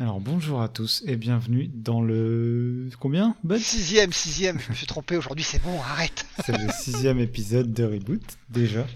[0.00, 3.58] Alors bonjour à tous et bienvenue dans le combien Bud?
[3.58, 6.24] Sixième, sixième, je me suis trompé aujourd'hui, c'est bon, arrête.
[6.42, 8.86] C'est le sixième épisode de Reboot déjà.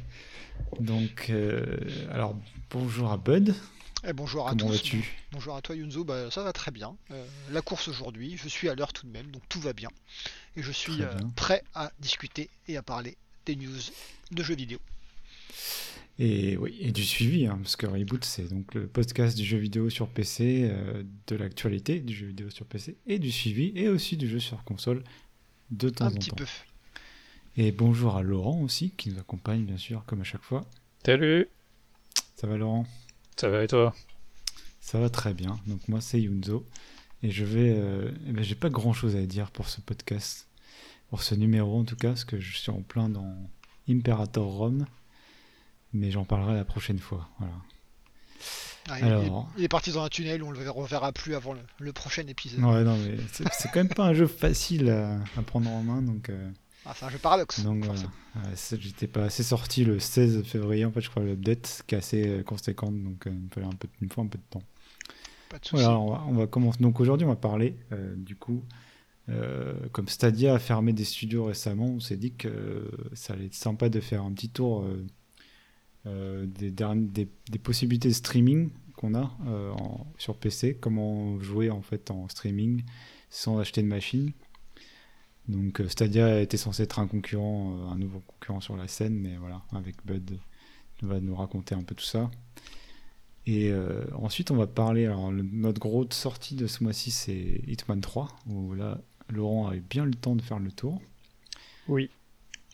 [0.81, 1.77] Donc euh,
[2.11, 2.35] alors
[2.71, 3.55] bonjour à Bud.
[4.09, 4.95] Et bonjour à Comment tous.
[5.31, 6.97] Bonjour à toi Yunzo, bah, ça va très bien.
[7.11, 9.91] Euh, la course aujourd'hui, je suis à l'heure tout de même, donc tout va bien.
[10.57, 13.77] Et je suis euh, prêt à discuter et à parler des news
[14.31, 14.79] de jeux vidéo.
[16.21, 19.59] Et oui, et du suivi, hein, parce que Reboot c'est donc le podcast du jeu
[19.59, 23.89] vidéo sur PC, euh, de l'actualité du jeu vidéo sur PC et du suivi et
[23.89, 25.03] aussi du jeu sur console
[25.73, 26.37] de temps Un en petit temps.
[26.37, 26.47] peu.
[27.57, 30.65] Et bonjour à Laurent aussi qui nous accompagne bien sûr comme à chaque fois.
[31.05, 31.49] Salut,
[32.37, 32.87] Ça va Laurent?
[33.37, 33.93] Ça va et toi?
[34.81, 35.59] Ça va très bien.
[35.67, 36.65] Donc moi c'est Yunzo
[37.25, 37.75] et je vais.
[37.77, 40.47] euh, eh ben, j'ai pas grand chose à dire pour ce podcast,
[41.09, 43.37] pour ce numéro en tout cas, parce que je suis en plein dans
[43.89, 44.87] Imperator Rome,
[45.95, 47.29] mais j'en parlerai la prochaine fois.
[47.39, 47.55] Voilà.
[48.91, 49.49] Ah, il, Alors.
[49.57, 52.61] il est, parti dans un tunnel, on le reverra plus avant le, le prochain épisode.
[52.63, 56.03] Ouais non mais c'est quand même pas un jeu facile à, à prendre en main
[56.03, 56.29] donc.
[56.29, 56.51] euh,
[56.85, 57.63] Ah, c'est un jeu paradoxe.
[57.63, 58.03] donc voilà.
[58.79, 62.29] J'étais pas assez sorti le 16 février en fait je crois l'update qui est assez
[62.29, 64.63] euh, conséquente donc euh, il me fallait un peu, me faut un peu de temps.
[65.49, 65.63] Pas de.
[65.71, 66.79] Voilà, on va, on va commencer.
[66.81, 67.77] Donc aujourd'hui, on va parler
[68.17, 68.63] du coup,
[69.93, 73.89] comme Stadia a fermé des studios récemment, on s'est dit que ça allait être sympa
[73.89, 74.85] de faire un petit tour
[76.07, 79.73] des, derni- des, des possibilités de streaming qu'on a euh,
[80.19, 82.83] sur PC, comment jouer en fait en streaming
[83.31, 84.33] sans acheter de machine.
[85.49, 89.15] Donc euh, Stadia était censé être un concurrent, euh, un nouveau concurrent sur la scène,
[89.19, 90.39] mais voilà, avec Bud,
[91.03, 92.31] il va nous raconter un peu tout ça.
[93.47, 95.05] Et euh, ensuite, on va parler.
[95.07, 99.77] Alors, le- notre grosse sortie de ce mois-ci, c'est Hitman 3, où là, Laurent a
[99.77, 101.03] eu bien le temps de faire le tour.
[101.89, 102.09] Oui,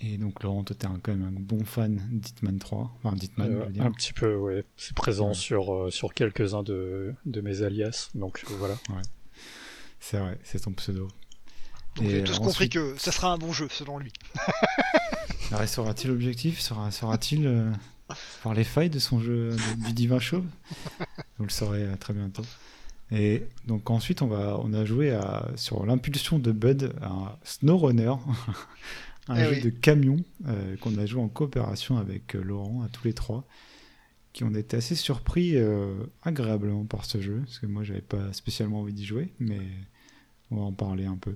[0.03, 2.91] Et donc, Laurent, toi, t'es un- quand même un bon fan d'Hitman 3.
[3.03, 3.85] Enfin, d'Hitman, euh, je veux dire.
[3.85, 4.65] un petit peu, ouais.
[4.77, 5.35] C'est présent Ouais.
[5.35, 8.77] sur, euh, sur quelques-uns de, de mes alias, donc euh, voilà.
[9.99, 11.09] C'est vrai, c'est ton pseudo.
[11.97, 14.13] Donc Et j'ai tous compris ensuite- que ça sera un bon jeu, selon lui.
[15.53, 16.61] Alors, Sera-t-il objectif?
[16.61, 17.71] Sera- Sera-t-il euh,
[18.43, 20.47] voir les failles de son jeu de- du Divin Chauve
[21.39, 22.45] Vous le saurez euh, très bientôt.
[23.13, 28.15] Et donc ensuite, on, va, on a joué à, sur l'impulsion de Bud à SnowRunner,
[29.31, 29.61] un Eh jeu oui.
[29.63, 33.47] de camion euh, qu'on a joué en coopération avec euh, Laurent, à tous les trois,
[34.33, 38.33] qui ont été assez surpris euh, agréablement par ce jeu, parce que moi, j'avais pas
[38.33, 39.61] spécialement envie d'y jouer, mais
[40.51, 41.35] on va en parler un peu.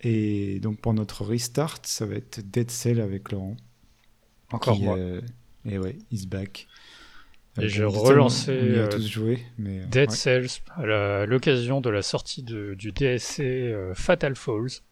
[0.00, 3.56] Et donc pour notre restart, ça va être Dead Cell avec Laurent.
[4.52, 4.96] Encore qui, moi.
[4.96, 5.20] euh,
[5.64, 6.68] et ouais, he's back.
[7.60, 9.80] Et j'ai bon, Dead Cell, relancé, euh, joué, mais.
[9.86, 10.16] Dead ouais.
[10.16, 14.82] Cells, à l'occasion de la sortie de- du DSC euh, Fatal Falls,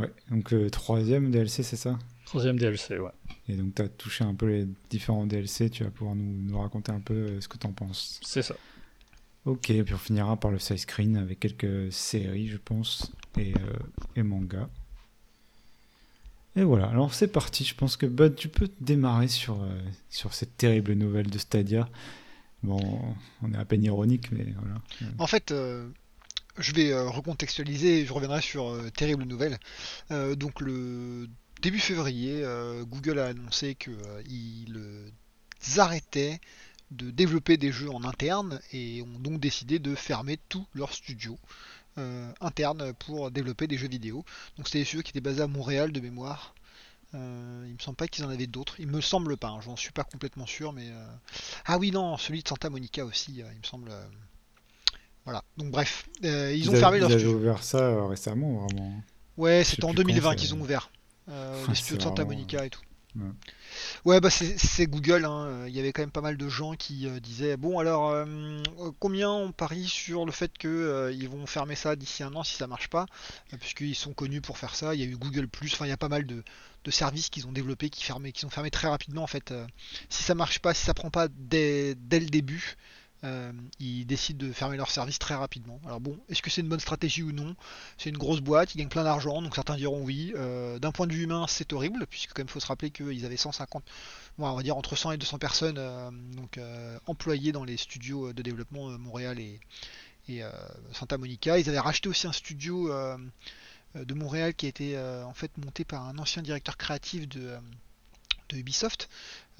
[0.00, 1.98] Ouais, donc le troisième DLC, c'est ça?
[2.26, 3.10] Troisième DLC, ouais.
[3.48, 6.58] Et donc tu as touché un peu les différents DLC, tu vas pouvoir nous, nous
[6.58, 8.20] raconter un peu euh, ce que tu en penses.
[8.22, 8.54] C'est ça.
[9.46, 13.54] Ok, et puis on finira par le side screen avec quelques séries, je pense, et,
[13.54, 13.78] euh,
[14.16, 14.68] et mangas.
[16.56, 17.64] Et voilà, alors c'est parti.
[17.64, 19.80] Je pense que Bud, tu peux démarrer sur, euh,
[20.10, 21.88] sur cette terrible nouvelle de Stadia.
[22.62, 24.80] Bon, on est à peine ironique, mais voilà.
[25.18, 25.88] En fait, euh,
[26.58, 29.58] je vais euh, recontextualiser et je reviendrai sur euh, terrible nouvelle.
[30.10, 31.28] Euh, donc le
[31.62, 35.12] début février, euh, Google a annoncé qu'ils
[35.76, 36.40] arrêtaient
[36.90, 41.38] de développer des jeux en interne et ont donc décidé de fermer tous leurs studios
[42.40, 44.24] internes pour développer des jeux vidéo.
[44.56, 46.54] Donc c'était des studios qui étaient basés à Montréal de mémoire.
[47.14, 48.80] Euh, il me semble pas qu'ils en avaient d'autres.
[48.80, 50.90] Il me semble pas, hein, j'en suis pas complètement sûr, mais
[51.66, 53.92] ah oui non, celui de Santa Monica aussi, il me semble.
[55.20, 55.44] Euh, Voilà.
[55.56, 57.32] Donc bref, euh, ils, ont fermé ils leur studio.
[57.34, 58.92] ouvert ça euh, récemment, vraiment.
[59.36, 60.90] Ouais, c'était en plus quand 2020 c'est- qu'ils ont ouvert.
[61.28, 62.80] Euh, Ah, les c'est studios de Santa vraiment- Monica et tout.
[63.16, 63.22] Ouais.
[64.04, 65.24] Ouais, bah c'est c'est Google.
[65.24, 65.64] hein.
[65.66, 68.24] Il y avait quand même pas mal de gens qui euh, disaient bon alors euh,
[68.24, 72.32] euh, combien on parie sur le fait que euh, ils vont fermer ça d'ici un
[72.36, 73.06] an si ça marche pas,
[73.52, 74.94] euh, puisqu'ils sont connus pour faire ça.
[74.94, 75.72] Il y a eu Google Plus.
[75.72, 76.44] Enfin, il y a pas mal de,
[76.84, 79.50] de services qu'ils ont développés qui fermaient, qui sont fermés très rapidement en fait.
[79.50, 79.66] Euh,
[80.08, 82.76] si ça marche pas, si ça prend pas dès, dès le début.
[83.22, 85.80] Euh, ils décident de fermer leur service très rapidement.
[85.84, 87.54] Alors bon, est-ce que c'est une bonne stratégie ou non?
[87.98, 90.32] C'est une grosse boîte, ils gagnent plein d'argent, donc certains diront oui.
[90.36, 93.26] Euh, D'un point de vue humain, c'est horrible, puisque quand même faut se rappeler qu'ils
[93.26, 93.84] avaient 150,
[94.38, 96.58] bon, on va dire entre 100 et 200 personnes euh, donc,
[97.06, 99.60] employées dans les studios de développement Montréal et,
[100.28, 100.42] et,
[100.92, 101.58] Santa Monica.
[101.58, 102.90] Ils avaient racheté aussi un studio
[103.94, 107.58] de Montréal qui a été en fait monté par un ancien directeur créatif de,
[108.50, 109.08] de Ubisoft.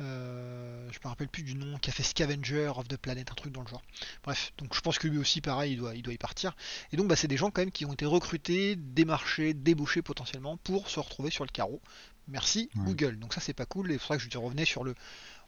[0.00, 3.34] Euh, je me rappelle plus du nom, qui a fait Scavenger of the Planet, un
[3.34, 3.82] truc dans le genre.
[4.24, 6.56] Bref, donc je pense que lui aussi, pareil, il doit, il doit y partir.
[6.92, 10.56] Et donc, bah, c'est des gens quand même qui ont été recrutés, démarchés, débauchés potentiellement
[10.58, 11.80] pour se retrouver sur le carreau.
[12.28, 12.84] Merci Ouais.
[12.84, 13.18] Google.
[13.18, 13.90] Donc ça, c'est pas cool.
[13.90, 14.94] Et c'est pour ça que je te revenais sur le.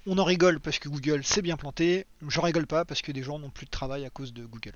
[0.05, 2.07] On en rigole parce que Google s'est bien planté.
[2.27, 4.75] Je rigole pas parce que des gens n'ont plus de travail à cause de Google.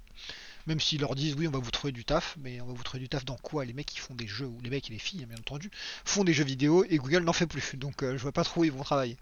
[0.67, 2.83] Même s'ils leur disent oui, on va vous trouver du taf, mais on va vous
[2.83, 3.65] trouver du taf dans quoi?
[3.65, 5.71] Les mecs qui font des jeux, ou les mecs et les filles, bien entendu,
[6.05, 7.77] font des jeux vidéo et Google n'en fait plus.
[7.77, 9.17] Donc euh, je vois pas trop où ils vont travailler.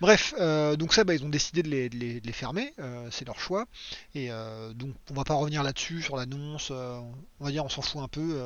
[0.00, 3.66] Bref, euh, donc ça, bah, ils ont décidé de les, fermer, euh, c'est leur choix.
[4.14, 4.28] Et
[4.74, 6.70] donc, on va pas revenir là-dessus sur l'annonce.
[6.70, 8.40] on va dire, on s'en fout un peu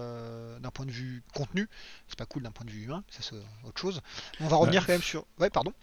[0.61, 1.69] d'un point de vue contenu.
[2.09, 3.37] C'est pas cool d'un point de vue humain, ça c'est
[3.67, 4.01] autre chose.
[4.41, 5.27] On va revenir quand même sur.
[5.39, 5.75] Ouais, pardon.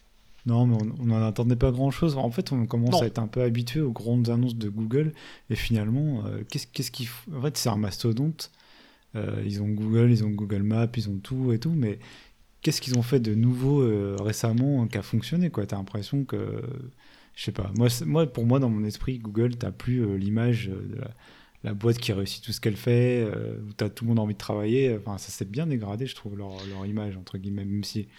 [0.46, 2.18] Non, mais on n'en attendait pas grand-chose.
[2.18, 5.14] En fait, on commence à être un peu habitué aux grandes annonces de Google.
[5.50, 8.52] Et finalement, euh, qu'est-ce qu'est-ce qu'ils font En fait, c'est un mastodonte.
[9.16, 11.72] Euh, ils ont Google, ils ont Google Maps, ils ont tout et tout.
[11.72, 12.00] Mais
[12.62, 15.66] qu'est-ce qu'ils ont fait de nouveau euh, récemment qui a fonctionné quoi?
[15.66, 16.62] T'as l'impression que...
[17.36, 17.72] Je sais pas.
[17.78, 21.00] Moi, moi, pour moi, dans mon esprit, Google, t'as plus l'image de
[21.64, 24.40] la, boîte qui réussit tout ce qu'elle fait, où t'as tout le monde envie de
[24.40, 24.98] travailler.
[24.98, 27.64] Enfin, ça s'est bien dégradé, je trouve, leur, leur image, entre guillemets.
[27.64, 28.10] Même si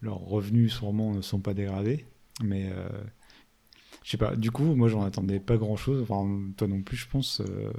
[0.00, 2.06] leurs revenus sûrement ne sont pas dégradés.
[2.42, 2.88] Mais euh,
[4.02, 6.02] je sais pas, du coup, moi j'en attendais pas grand chose.
[6.02, 7.40] Enfin, toi non plus, je pense.
[7.40, 7.72] Euh,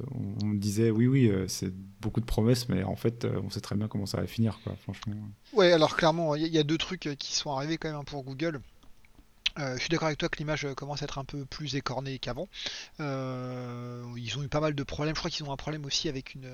[0.43, 3.75] on, disait oui, oui, euh, c'est beaucoup de promesses, mais en fait, on sait très
[3.75, 5.15] bien comment ça va finir, quoi, franchement.
[5.53, 8.61] Ouais, alors clairement, il y, a deux trucs qui sont arrivés quand même pour Google.
[9.57, 12.47] je suis d'accord avec toi que l'image commence à être un peu plus écornée qu'avant.
[12.99, 15.15] ils ont eu pas mal de problèmes.
[15.15, 16.49] Je crois qu'ils ont un problème aussi avec une,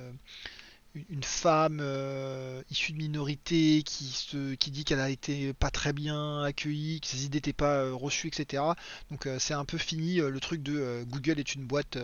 [1.10, 5.92] une femme euh, issue de minorité qui, se, qui dit qu'elle a été pas très
[5.94, 8.64] bien accueillie, que ses idées n'étaient pas euh, reçues, etc.
[9.10, 11.98] Donc euh, c'est un peu fini le truc de Google est une boîte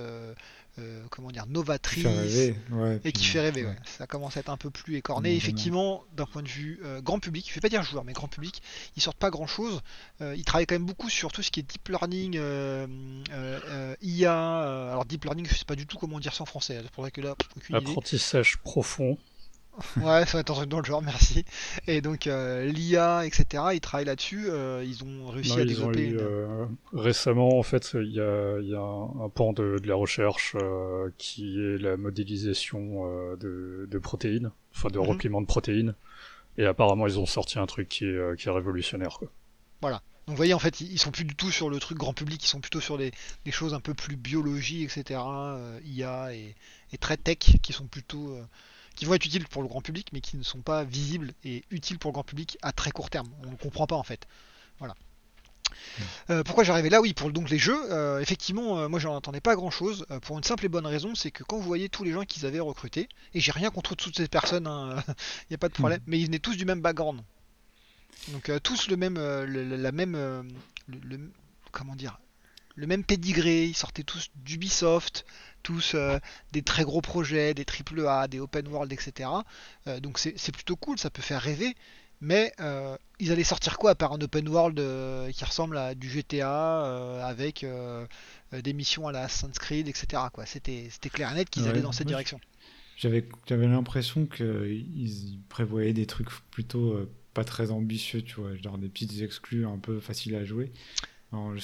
[0.80, 2.06] euh, comment dire, novatrice
[3.04, 3.68] et qui fait rêver.
[3.86, 5.36] Ça commence à être un peu plus écorné.
[5.36, 8.28] Effectivement, d'un point de vue euh, grand public, je vais pas dire joueur, mais grand
[8.28, 8.62] public,
[8.96, 9.81] ils sortent pas grand chose.
[10.22, 12.40] Euh, ils travaillent quand même beaucoup sur tout ce qui est deep learning,
[14.02, 14.90] IA.
[14.92, 16.78] alors deep learning, je sais pas du tout comment dire ça en français.
[16.78, 17.36] Hein, pour que là,
[17.74, 19.18] apprentissage profond.
[19.98, 21.46] ouais, ça va être un truc dans le genre, merci.
[21.88, 24.48] Et donc euh, l'IA, etc., ils travaillent là-dessus.
[24.50, 26.14] Euh, ils ont réussi à développer.
[26.14, 30.56] Euh, récemment, en fait, il y a, y a un, pan de, de, la recherche
[31.18, 35.06] qui est la modélisation de, de, protéines, enfin de mhm.
[35.06, 35.96] repliement de protéines.
[36.58, 39.18] Et apparemment, ils ont sorti un truc qui est, qui est révolutionnaire.
[39.20, 39.30] Quoi.
[39.81, 40.02] Voilà.
[40.28, 42.44] Donc vous voyez, en fait, ils sont plus du tout sur le truc grand public,
[42.44, 43.12] ils sont plutôt sur des,
[43.46, 45.20] des choses un peu plus biologie, etc.,
[45.86, 46.56] IA et,
[46.92, 48.38] et, très tech, qui sont plutôt
[48.95, 51.63] qui vont être utiles pour le grand public, mais qui ne sont pas visibles et
[51.71, 53.30] utiles pour le grand public à très court terme.
[53.44, 54.27] On ne comprend pas en fait.
[54.80, 54.95] Voilà.
[55.69, 56.03] Hmm.
[56.31, 57.01] Euh, pourquoi j'arrivais là?
[57.01, 60.38] Oui, pour donc les jeux, euh, effectivement, euh, moi j'en entendais pas grand chose, pour
[60.38, 62.59] une simple et bonne raison, c'est que quand vous voyez tous les gens qu'ils avaient
[62.59, 65.03] recrutés, et j'ai rien contre toutes ces personnes, il hein,
[65.50, 66.07] n'y a pas de problème, hmm.
[66.07, 67.21] mais ils venaient tous du même background.
[68.30, 70.13] Donc tous le même, la même,
[70.88, 71.31] le,
[71.71, 72.19] comment dire,
[72.75, 75.25] le même pédigré, ils sortaient tous d'Ubisoft,
[75.63, 76.19] tous euh,
[76.51, 79.29] des très gros projets, des triple A, des open world, etc.
[79.88, 81.75] Euh, donc c'est plutôt cool, ça peut faire rêver.
[82.21, 84.75] Mais euh, ils allaient sortir quoi à part un open world
[85.31, 87.65] qui ressemble à du GTA avec
[88.51, 90.23] des missions à la Assassin's Creed, etc.
[90.45, 92.41] C'était clair et net qu'ils allaient dans cette direction.
[92.97, 99.21] J'avais l'impression qu'ils prévoyaient des trucs plutôt pas très ambitieux, tu vois, genre des petites
[99.21, 100.73] exclus un peu faciles à jouer.
[101.31, 101.61] je,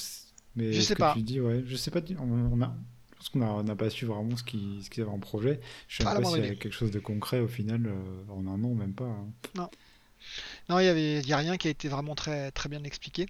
[0.56, 1.14] mais je sais pas.
[1.14, 2.00] Tu dis, ouais, je sais pas.
[2.20, 2.74] On, a,
[3.18, 5.60] parce qu'on n'a pas su vraiment ce qu'ils ce avaient en projet.
[5.88, 8.48] Je ne sais pas s'il y avait quelque chose de concret au final euh, en
[8.48, 9.06] un an, même pas.
[9.06, 9.28] Hein.
[9.56, 9.70] Non.
[10.70, 13.28] Non, il n'y a rien qui a été vraiment très, très bien expliqué.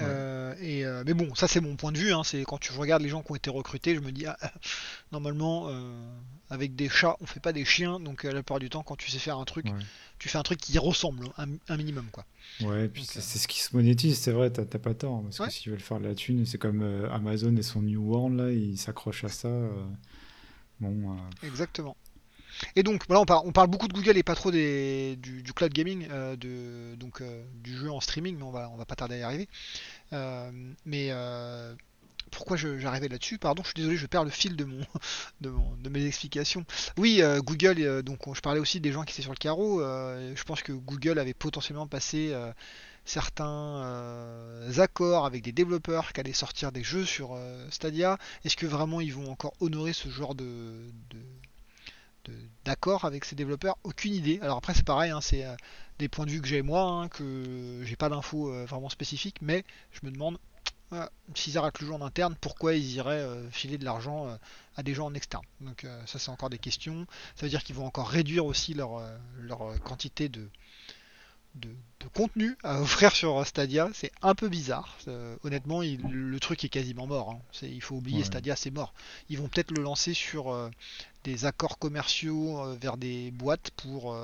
[0.00, 2.12] Euh, et, euh, mais bon, ça c'est mon point de vue.
[2.12, 4.38] Hein, c'est quand tu regardes les gens qui ont été recrutés, je me dis ah,
[5.12, 5.68] normalement
[6.50, 8.00] avec des chats, on fait pas des chiens.
[8.00, 9.66] Donc la plupart du temps, quand tu sais faire un truc,
[10.18, 12.24] tu fais un truc qui ressemble un, minimum quoi.
[12.60, 15.16] Ouais, puis c'est ce qui se monétise, c'est vrai, t'as pas tort.
[15.16, 17.82] Hein, parce que s'ils veulent faire de la thune, c'est comme euh, Amazon et son
[17.82, 19.48] New World, là, ils s'accrochent à ça.
[19.48, 19.84] Euh,
[20.80, 21.12] bon.
[21.12, 21.46] Euh.
[21.46, 21.96] Exactement.
[22.74, 25.52] Et donc, voilà, on, parle, on parle beaucoup de Google et pas trop des, du,
[25.52, 27.22] cloud gaming, de, donc
[27.62, 29.48] du jeu en streaming, mais on va, on va pas tarder à y arriver.
[30.84, 31.12] mais
[32.28, 34.80] pourquoi j'arrivais là-dessus Pardon, je suis désolé, je perds le fil de mon
[35.40, 36.64] de, mes explications.
[36.96, 39.80] Oui, euh, Google, euh, donc je parlais aussi des gens qui étaient sur le carreau.
[39.80, 42.34] Euh, je pense que Google avait potentiellement passé
[43.04, 47.38] certains accords avec des développeurs qui allaient sortir des jeux sur
[47.70, 48.18] Stadia.
[48.44, 50.90] Est-ce que vraiment ils vont encore honorer ce genre de,
[52.64, 53.78] d'accord avec ces développeurs?
[53.84, 54.38] Aucune idée.
[54.42, 55.44] Alors après c'est pareil, hein, c'est
[55.98, 59.64] des points de vue que j'ai moi, hein, que j'ai pas d'infos vraiment spécifiques, mais
[59.92, 60.38] je me demande
[61.34, 64.36] S'ils arrêtent le jeu en interne, pourquoi ils iraient euh, filer de l'argent euh,
[64.76, 65.44] à des gens en externe?
[65.60, 67.06] Donc euh, ça c'est encore des questions.
[67.36, 69.02] Ça veut dire qu'ils vont encore réduire aussi leur,
[69.38, 70.48] leur quantité de,
[71.56, 71.68] de,
[72.14, 73.90] contenu à offrir sur Stadia.
[73.92, 74.96] C'est un peu bizarre.
[75.44, 77.32] honnêtement, le truc est quasiment mort.
[77.32, 77.40] Hein.
[77.62, 78.94] il faut oublier Stadia, c'est mort.
[79.28, 80.70] Ils vont peut-être le lancer sur
[81.24, 84.16] des accords commerciaux vers des boîtes pour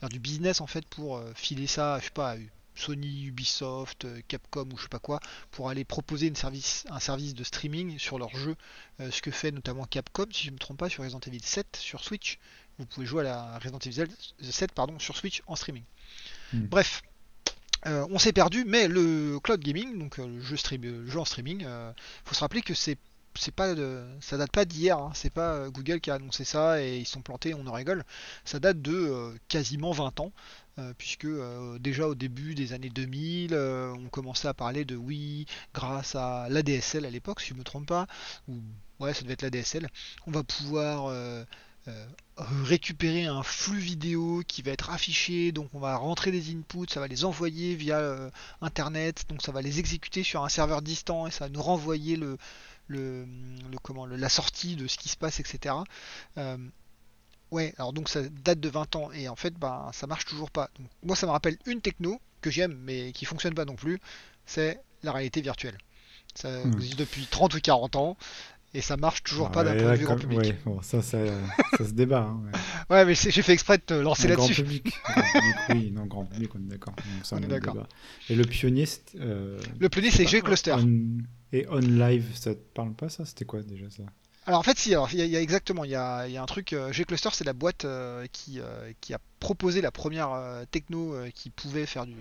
[0.00, 2.36] faire du business en fait pour filer ça, je sais pas,
[2.74, 7.34] Sony, Ubisoft, Capcom ou je sais pas quoi, pour aller proposer une service, un service
[7.34, 8.56] de streaming sur leur jeu,
[8.98, 11.76] ce que fait notamment Capcom, si je ne me trompe pas, sur Resident Evil 7
[11.76, 12.38] sur Switch.
[12.78, 14.06] Vous pouvez jouer à la Resident Evil
[14.40, 15.84] 7 pardon, sur Switch en streaming.
[16.52, 16.66] Hmm.
[16.66, 17.02] Bref,
[17.84, 21.94] on s'est perdu, mais le cloud gaming, donc le jeu, stream, jeu en streaming, il
[22.24, 22.98] faut se rappeler que c'est
[23.38, 25.12] c'est pas de, ça date pas d'hier, hein.
[25.14, 28.04] c'est pas euh, Google qui a annoncé ça et ils sont plantés, on en rigole.
[28.44, 30.63] Ça date de euh, quasiment 20 ans, euh,
[30.98, 31.26] puisque
[31.78, 37.04] déjà au début des années 2000, on commençait à parler de oui, grâce à l'ADSL
[37.04, 38.06] à l'époque, si je me trompe pas,
[38.48, 38.60] ou
[39.00, 39.88] ouais, ça devait être l'ADSL,
[40.26, 41.12] on va pouvoir
[42.36, 47.00] récupérer un flux vidéo qui va être affiché, donc on va rentrer des inputs, ça
[47.00, 51.30] va les envoyer via internet, donc ça va les exécuter sur un serveur distant et
[51.30, 52.36] ça va nous renvoyer le
[52.88, 53.26] le,
[53.82, 55.74] comment, la sortie de ce qui se passe, etc.
[56.38, 56.56] Euh,
[57.54, 60.50] ouais, alors donc ça date de 20 ans et en fait, bah, ça marche toujours
[60.50, 60.70] pas.
[61.02, 64.00] moi, ça me rappelle une techno que j'aime mais qui fonctionne pas non plus,
[64.44, 65.78] c'est la réalité virtuelle.
[66.34, 66.72] Ça hmm.
[66.72, 68.16] existe depuis 30 ou 40 ans
[68.76, 70.40] et ça marche toujours pas d'un point de vue grand public.
[70.40, 71.18] Ouais, bon, ça, ça,
[71.78, 72.22] ça, se débat.
[72.22, 72.42] Hein,
[72.90, 73.04] ouais.
[73.06, 74.52] mais j'ai fait exprès de te lancer là-dessus.
[74.62, 74.94] Grand public.
[75.70, 76.94] oui, non, grand public, on est d'accord.
[77.30, 77.86] On est d'accord.
[78.28, 78.86] Et le pionnier,
[79.20, 80.74] euh, le pionnier, c'est G-Cluster.
[81.52, 83.24] Et OnLive, ça te parle pas ça?
[83.24, 84.02] C'était quoi déjà ça?
[84.46, 86.72] Alors en fait, si, il y, a exactement, il y a, un truc.
[86.72, 88.60] Euh, G-Cluster, c'est la boîte euh, qui,
[89.00, 92.16] qui a proposé la première techno qui pouvait faire du,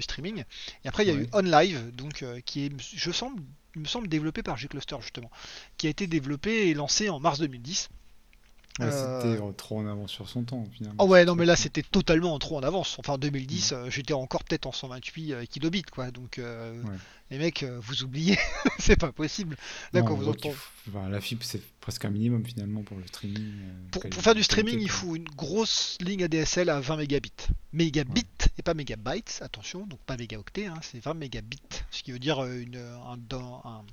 [0.00, 0.44] streaming.
[0.84, 3.42] Et après, il y a eu OnLive, donc qui est, je semble,
[3.76, 5.30] me semble développé par G-Cluster justement,
[5.76, 7.88] qui a été développé et lancé en mars 2010.
[8.90, 11.02] C'était euh, trop en avance sur son temps finalement.
[11.02, 12.96] Oh ouais non mais là c'était totalement trop en avance.
[12.98, 16.40] Enfin en 2010 euh, j'étais encore peut-être en 128 euh, kilobits quoi donc
[17.30, 18.38] les mecs vous oubliez
[18.78, 19.56] c'est pas possible.
[19.92, 20.54] Là quand vous entendez.
[21.10, 23.52] la fibre c'est presque un minimum finalement pour le streaming.
[23.92, 27.32] Pour, faire du streaming il faut une grosse ligne ADSL à 20 mégabits.
[27.72, 28.26] Mégabits
[28.58, 31.58] et pas mégabytes attention donc pas mégaoctets hein, c'est 20 mégabits
[31.90, 33.84] ce qui veut dire une, un, un un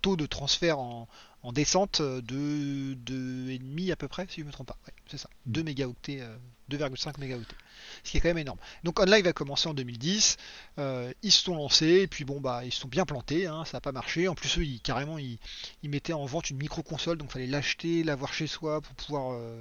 [0.00, 1.08] taux de transfert en,
[1.52, 4.78] descente de 2,5 à peu près, si je ne me trompe pas.
[5.08, 5.64] c'est ça, 2 mm.
[5.64, 6.22] mégaoctets,
[6.70, 7.56] 2,5 euh, mégaoctets.
[8.04, 8.58] Ce qui est quand même énorme.
[8.84, 10.36] Donc OnLive a commencé en 2010,
[10.78, 13.64] euh, ils se sont lancés, et puis bon bah ils se sont bien plantés, hein,
[13.64, 14.28] ça n'a pas marché.
[14.28, 15.38] En plus eux ils, carrément ils,
[15.82, 19.32] mettaient en vente une micro console, donc il fallait l'acheter, l'avoir chez soi pour pouvoir
[19.32, 19.60] euh,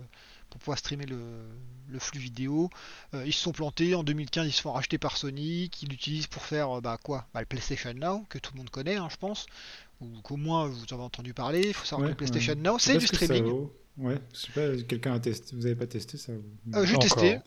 [0.52, 2.70] pour pouvoir streamer le, flux vidéo.
[3.26, 6.44] ils se sont plantés, en 2015 ils se font racheter par Sony, qui l'utilisent pour
[6.44, 7.28] faire bah, quoi?
[7.34, 9.48] Bah, Le PlayStation Now, que tout le monde connaît hein, je pense,
[10.00, 11.62] ou qu'au moins vous avez entendu parler.
[11.68, 13.68] Il faut savoir que PlayStation Now, c'est du streaming.
[13.98, 15.56] Ouais, je sais pas, quelqu'un a testé.
[15.56, 17.40] Vous avez pas testé ça euh, J'ai testé,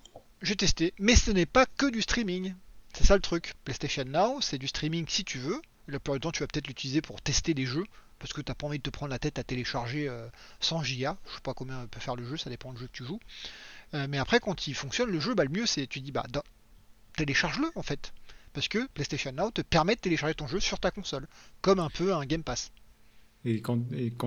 [0.42, 2.54] j'ai testé, mais ce n'est pas que du streaming.
[2.92, 3.54] C'est ça le truc.
[3.64, 5.61] PlayStation Now, c'est du streaming si tu veux.
[5.88, 7.84] La plupart du temps, tu vas peut-être l'utiliser pour tester des jeux,
[8.25, 10.11] parce que tu n'as pas envie de te prendre la tête à télécharger
[10.61, 11.19] 100 euh, Go.
[11.26, 13.21] Je sais pas combien peut faire le jeu, ça dépend du jeu que tu joues.
[13.93, 16.25] Euh, mais après, quand il fonctionne, le jeu, bah, le mieux, c'est tu dis, bah,
[17.19, 18.14] télécharge-le en fait
[18.54, 21.26] parce que PlayStation Now te permet de télécharger ton jeu sur ta console,
[21.61, 22.73] comme un peu un Game Pass.
[23.46, 23.78] Et quand,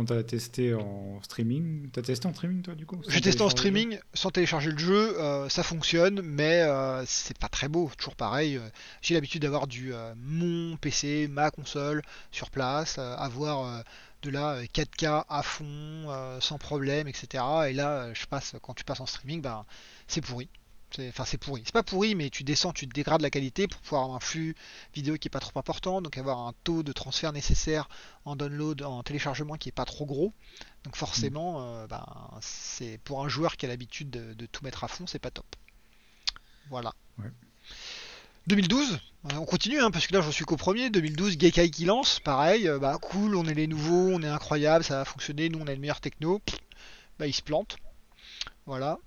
[0.06, 3.42] tu as testé en streaming, tu as testé en streaming toi du coup J'ai testé
[3.42, 7.90] en streaming sans télécharger le jeu, euh, ça fonctionne, mais euh, c'est pas très beau,
[7.98, 8.58] toujours pareil.
[8.58, 8.70] Euh,
[9.02, 13.84] j'ai l'habitude d'avoir du mon PC, ma console sur place, avoir
[14.22, 17.44] de la 4K à fond, sans problème, etc.
[17.70, 19.66] Et là, je passe, quand tu passes en streaming, ben,
[20.08, 20.48] c'est pourri.
[21.00, 21.62] Enfin, c'est pourri.
[21.66, 24.56] C'est pas pourri, mais tu descends, tu dégrades la qualité pour pouvoir avoir un flux
[24.94, 27.90] vidéo qui est pas trop important, donc avoir un taux de transfert nécessaire
[28.26, 30.34] en download, en téléchargement qui est pas trop gros.
[30.84, 31.64] Donc forcément, mm.
[31.64, 32.06] euh, ben,
[32.42, 35.46] c'est pour un joueur qui a l'habitude de, tout mettre à fond, c'est pas top.
[36.70, 36.94] Voilà.
[38.48, 40.90] 2012, euh, on continue hein, parce que là je suis qu'au premier.
[40.90, 44.84] 2012, Gekai qui lance, pareil, euh, bah cool, on est les nouveaux, on est incroyable,
[44.84, 46.42] ça va fonctionner, nous on a le meilleur techno.
[47.20, 47.78] Bah il se plante.
[48.66, 49.00] Voilà.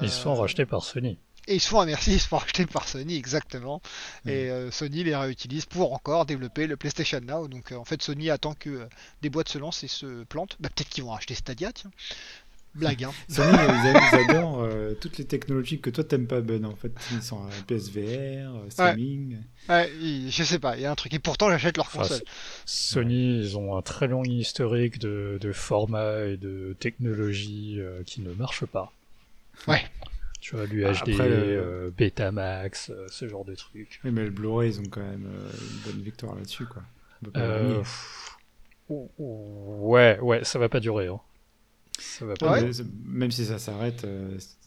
[0.00, 1.18] Ils se font racheter par Sony.
[1.48, 3.80] Et ils se font, merci, ils se font racheter par Sony, exactement.
[4.26, 7.48] Et euh, Sony les réutilise pour encore développer le PlayStation Now.
[7.48, 8.86] Donc euh, en fait, Sony attend que euh,
[9.22, 10.56] des boîtes se lancent et se plantent.
[10.60, 11.90] Bah, peut-être qu'ils vont acheter Stadia, tiens.
[12.74, 13.12] Blague, hein.
[13.28, 14.66] Sony, ils, adorent
[14.98, 16.64] toutes les technologies que toi t'aimes pas, Ben.
[16.64, 19.36] En fait, ils sont PSVR, streaming.
[19.68, 19.90] Ouais.
[20.00, 21.12] je sais pas, il y a un truc.
[21.12, 22.22] Et pourtant, j'achète leur console.
[22.64, 28.32] Sony, ils ont un très long historique de, de format et de technologie qui ne
[28.32, 28.90] marche pas.
[29.68, 29.84] Ouais.
[30.42, 34.00] Tu vois, l'UHD, euh, Betamax, euh, ce genre de trucs.
[34.04, 36.82] Oui, mais le Blu-ray, ils ont quand même euh, une bonne victoire là-dessus, quoi.
[38.88, 41.06] ouais, ouais, ça va pas durer.
[41.06, 41.20] Hein.
[41.96, 42.60] Ça va pas
[43.04, 44.04] Même si ça s'arrête,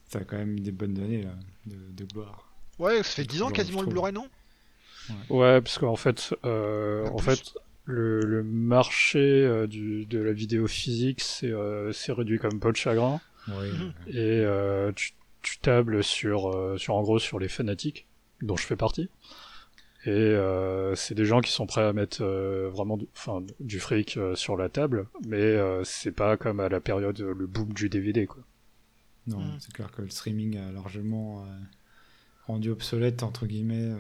[0.07, 2.49] ça a quand même des bonnes données là, de, gloire.
[2.79, 4.29] Ouais, ça fait 10 ans quasiment le Blu-ray, non?
[5.29, 7.53] Ouais, parce qu'en fait, en fait
[7.83, 11.51] le, le marché du, de la vidéo physique c'est
[12.13, 13.19] réduit comme peau de chagrin.
[13.49, 13.67] Oui.
[14.07, 14.45] Et
[14.95, 15.11] tu
[15.45, 18.07] tu tables sur, euh, sur en gros sur les fanatiques,
[18.41, 19.09] dont je fais partie.
[20.05, 23.79] Et euh, c'est des gens qui sont prêts à mettre euh, vraiment du, enfin, du
[23.79, 27.73] fric euh, sur la table, mais euh, c'est pas comme à la période le boom
[27.73, 28.43] du DVD quoi.
[29.27, 29.57] Non, Mm.
[29.59, 31.47] c'est clair que le streaming a largement euh,
[32.45, 33.73] rendu obsolète, entre guillemets.
[33.79, 33.97] euh,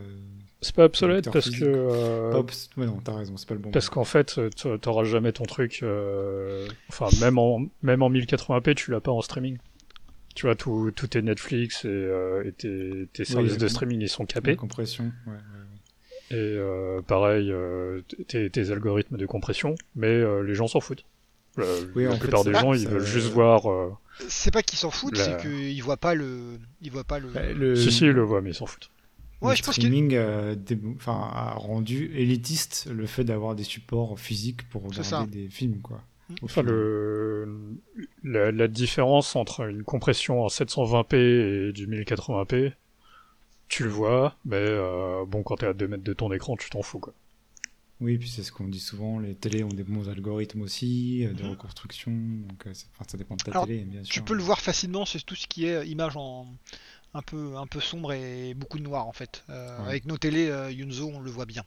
[0.61, 1.61] C'est pas obsolète parce physique.
[1.61, 4.39] que euh, pas obs- Ouais, non, t'as raison, c'est pas le bon parce qu'en fait
[4.55, 9.11] t'a- t'auras jamais ton truc, euh, enfin même en même en 1080p tu l'as pas
[9.11, 9.57] en streaming.
[10.35, 14.09] Tu vois tout tout est Netflix et, euh, et tes, tes services de streaming ils
[14.09, 14.55] sont capés.
[14.55, 16.37] compression, ouais, ouais, ouais.
[16.37, 21.05] Et euh, pareil, euh, tes, tes algorithmes de compression, mais euh, les gens s'en foutent.
[21.95, 23.71] Oui, la plupart des gens, ils veulent juste voir.
[23.71, 23.91] euh,
[24.27, 26.59] C'est pas qu'ils s'en foutent, La- c'est qu'ils voient pas le.
[26.81, 27.29] Ils voient pas le.
[27.29, 28.89] Bah, le, Si, si, ils le voient, mais ils s'en foutent.
[29.41, 29.81] le Ouais, je pense que.
[29.81, 35.31] streaming euh, dé- enfin, a rendu élitiste le fait d'avoir des supports physiques pour regarder
[35.31, 36.01] des films, quoi.
[36.41, 37.77] Enfin, le,
[38.23, 41.15] la, la différence entre une compression en 720p
[41.69, 42.73] et du 1080p,
[43.67, 46.69] tu le vois, mais euh, bon, quand t'es à 2 mètres de ton écran, tu
[46.69, 47.13] t'en fous, quoi.
[48.01, 51.33] Oui, puis c'est ce qu'on dit souvent, les télés ont des bons algorithmes aussi, euh,
[51.33, 51.51] de Mhm.
[51.51, 54.13] reconstruction, donc euh, enfin, ça dépend de ta Alors, télé, bien sûr.
[54.13, 56.45] Tu peux le voir facilement, c'est tout ce qui est image en
[57.13, 59.45] un peu, un peu sombre et beaucoup de noir en fait.
[59.49, 59.87] Euh, Ouais.
[59.89, 61.63] Avec nos télés euh, Yunzo, on le voit bien.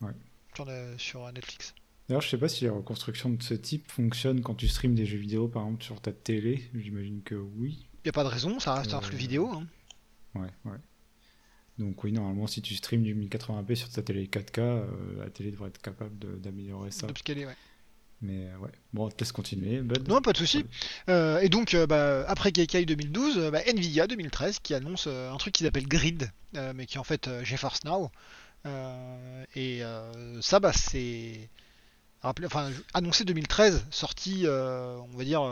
[0.00, 0.12] Ouais.
[0.54, 1.74] Sur, le- sur Netflix.
[2.08, 5.04] D'ailleurs, je sais pas si les reconstructions de ce type fonctionnent quand tu streams des
[5.06, 6.62] jeux vidéo, par exemple, sur ta télé.
[6.74, 7.86] J'imagine que oui.
[8.04, 9.50] Y a pas de raison, ça reste un Euh, flux vidéo.
[9.52, 9.66] hein.
[10.34, 10.78] Ouais, ouais.
[11.78, 14.86] Donc oui, normalement, si tu streams du 1080p sur ta télé 4K, euh,
[15.18, 17.06] la télé devrait être capable d'améliorer ça.
[17.06, 17.56] d'upscaler, ouais.
[18.20, 18.70] Mais euh, ouais.
[18.92, 20.08] Bon, on te laisse continuer, Bud.
[20.08, 20.64] Non, pas de souci.
[21.08, 25.30] Euh, et donc, euh, bah, après Gaikai 2012, euh, bah, Nvidia 2013 qui annonce euh,
[25.30, 28.10] un truc qu'ils appellent Grid, euh, mais qui est en fait euh, GeForce Now.
[28.66, 31.48] Euh, et euh, ça, bah, c'est
[32.22, 35.42] rappelé- enfin, annoncé 2013, sorti, euh, on va dire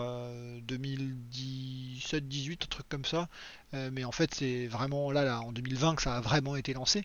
[0.63, 3.29] 2017-18, un truc comme ça.
[3.75, 6.73] Euh, mais en fait, c'est vraiment là, là, en 2020 que ça a vraiment été
[6.75, 7.05] lancé.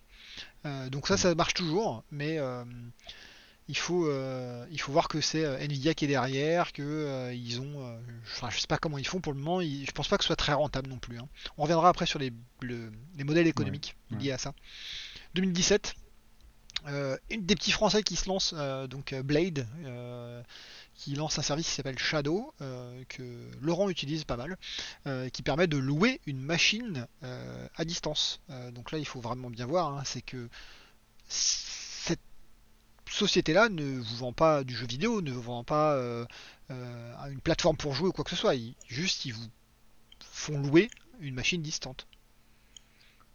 [0.66, 2.64] Euh, donc ça, ça marche toujours, mais euh,
[3.68, 7.34] il faut, euh, il faut voir que c'est euh, Nvidia qui est derrière, que euh,
[7.34, 9.62] ils ont, euh, je, enfin, je sais pas comment ils font pour le moment.
[9.62, 11.20] ils- je pense pas que ce soit très rentable non plus.
[11.20, 11.28] hein.
[11.58, 14.18] On reviendra après sur les, le- les modèles économiques ouais.
[14.20, 14.54] liés à ça.
[15.36, 15.96] 2017,
[16.88, 20.42] euh, une des petits Français qui se lancent, euh, donc euh, Blade, euh,
[20.96, 22.54] qui lance un service qui s'appelle Shadow,
[23.10, 24.58] que Laurent utilise pas mal,
[25.32, 28.40] qui permet de louer une machine à distance.
[28.74, 30.48] Donc là, il faut vraiment bien voir, hein, c'est que
[31.28, 32.20] cette
[33.10, 35.96] société-là ne vous vend pas du jeu vidéo, ne vous vend pas
[36.70, 38.54] une plateforme pour jouer ou quoi que ce soit.
[38.88, 39.48] Juste, ils vous
[40.20, 42.06] font louer une machine distante.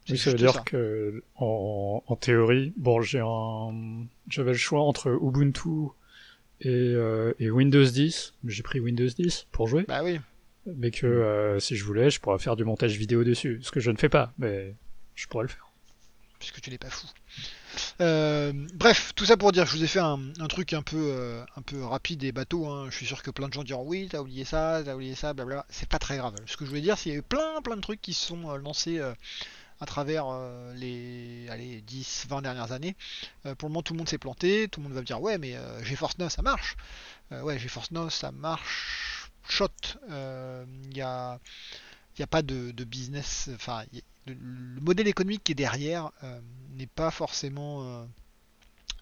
[0.08, 5.08] Oui, ça veut dire que, en, en théorie, bon, j'ai un, j'avais le choix entre
[5.22, 5.88] Ubuntu
[6.60, 8.34] et, euh, et Windows 10.
[8.44, 10.20] J'ai pris Windows 10 pour jouer, Bah oui.
[10.66, 13.58] mais que euh, si je voulais, je pourrais faire du montage vidéo dessus.
[13.62, 14.74] Ce que je ne fais pas, mais
[15.14, 15.70] je pourrais le faire.
[16.38, 17.06] puisque tu n'es pas fou.
[18.00, 20.96] Euh, bref, tout ça pour dire je vous ai fait un, un truc un peu,
[20.96, 22.66] euh, un peu rapide et bateau.
[22.66, 22.86] hein.
[22.90, 25.34] Je suis sûr que plein de gens diront oui, t'as oublié ça, t'as oublié ça,
[25.34, 25.66] blabla.
[25.68, 26.34] C'est pas très grave.
[26.46, 28.14] Ce que je voulais dire, c'est qu'il y a eu plein, plein de trucs qui
[28.14, 28.98] se sont euh, lancés
[29.80, 32.96] à travers euh, les allez, 10, 20 dernières années.
[33.44, 34.68] Euh, pour le moment, tout le monde s'est planté.
[34.68, 36.76] Tout le monde va me dire ouais, mais euh, GeForce Now ça marche.
[37.32, 39.30] Euh, ouais, GeForce Now ça marche.
[39.48, 39.68] Shot.
[40.10, 41.38] Euh, Il y a
[42.18, 46.10] n'y a pas de, de business, enfin, y- le, le modèle économique qui est derrière
[46.24, 46.40] euh,
[46.76, 48.04] n'est pas forcément euh,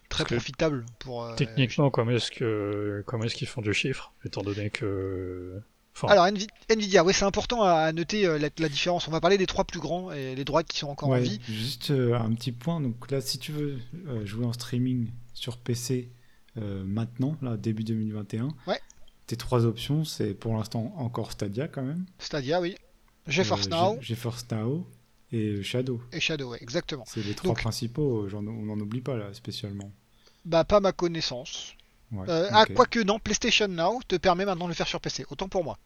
[0.08, 1.24] très profitable pour.
[1.24, 5.60] euh, Techniquement, comment est-ce que, comment est-ce qu'ils font du chiffre, étant donné que,
[6.02, 9.06] Alors Nvi- Nvidia, oui, c'est important à noter euh, la, la différence.
[9.08, 11.20] On va parler des trois plus grands et les droits qui sont encore en Ouais,
[11.22, 11.40] vie.
[11.48, 12.80] juste euh, un petit point.
[12.80, 13.78] Donc là, si tu veux
[14.08, 16.10] euh, jouer en streaming sur PC
[16.56, 18.78] maintenant, là, début 2021, Ouais.
[19.26, 22.06] tes trois options, c'est pour l'instant encore Stadia quand même.
[22.18, 22.76] Stadia, oui.
[23.26, 24.86] GeForce Now Ge- GeForce Now
[25.32, 26.00] et Shadow.
[26.12, 27.04] et Shadow, ouais, exactement.
[27.08, 29.90] C'est les trois Donc- principaux, on n'en oublie pas là spécialement.
[30.44, 31.72] Bah, pas ma connaissance.
[32.12, 32.74] Ouais, Euh, Ah, ok.
[32.74, 35.24] quoique non, PlayStation Now te permet maintenant de le faire sur PC.
[35.30, 35.78] Autant pour moi.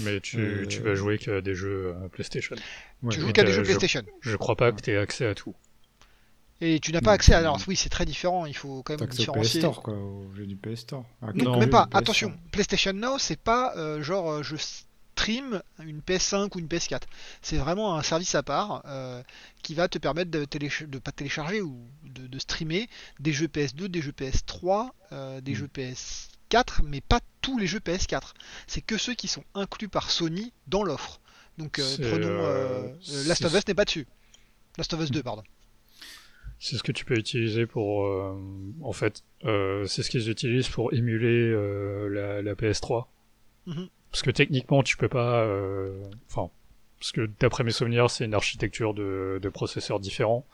[0.00, 2.56] mais tu, Euh, tu vas jouer qu'à des jeux euh, PlayStation.
[3.02, 4.02] Ouais, tu joues qu'à des euh, jeux je- PlayStation.
[4.22, 5.54] Je crois pas que tu aies accès à tout.
[6.62, 7.38] Et tu n'as Non, pas accès à.
[7.38, 8.46] Alors oui, c'est très différent.
[8.46, 9.60] Il faut quand même accès au PS différencier.
[9.60, 11.04] Store quoi, au jeu du PS Store.
[11.20, 11.88] Ah, Non, Non, même jeu pas.
[11.92, 12.40] Attention, Store.
[12.52, 17.02] PlayStation Now, c'est pas euh, genre je stream une PS5 ou une PS4.
[17.42, 19.22] C'est vraiment un service à part euh,
[19.62, 21.76] qui va te permettre de, téléch- de pas télécharger ou
[22.16, 22.88] de, de streamer
[23.20, 25.54] des jeux PS2, des jeux PS3, euh, des Mm.
[25.54, 28.32] jeux PS4, mais pas tous les jeux PS4.
[28.66, 31.20] C'est que ceux qui sont inclus par Sony dans l'offre.
[31.58, 32.88] Donc euh, prenons euh,
[33.26, 34.06] Last of Us n'est pas dessus.
[34.78, 35.42] Last of Us 2, pardon.
[36.58, 38.04] C'est ce que tu peux utiliser pour,
[38.82, 41.50] en fait, c'est ce qu'ils utilisent pour émuler
[42.10, 43.06] la, la PS3.
[43.66, 43.88] Mhm.
[44.10, 45.46] Parce que techniquement, tu peux pas,
[46.30, 46.50] enfin,
[46.98, 50.46] parce que d'après mes souvenirs, c'est une architecture de, de processeurs différents.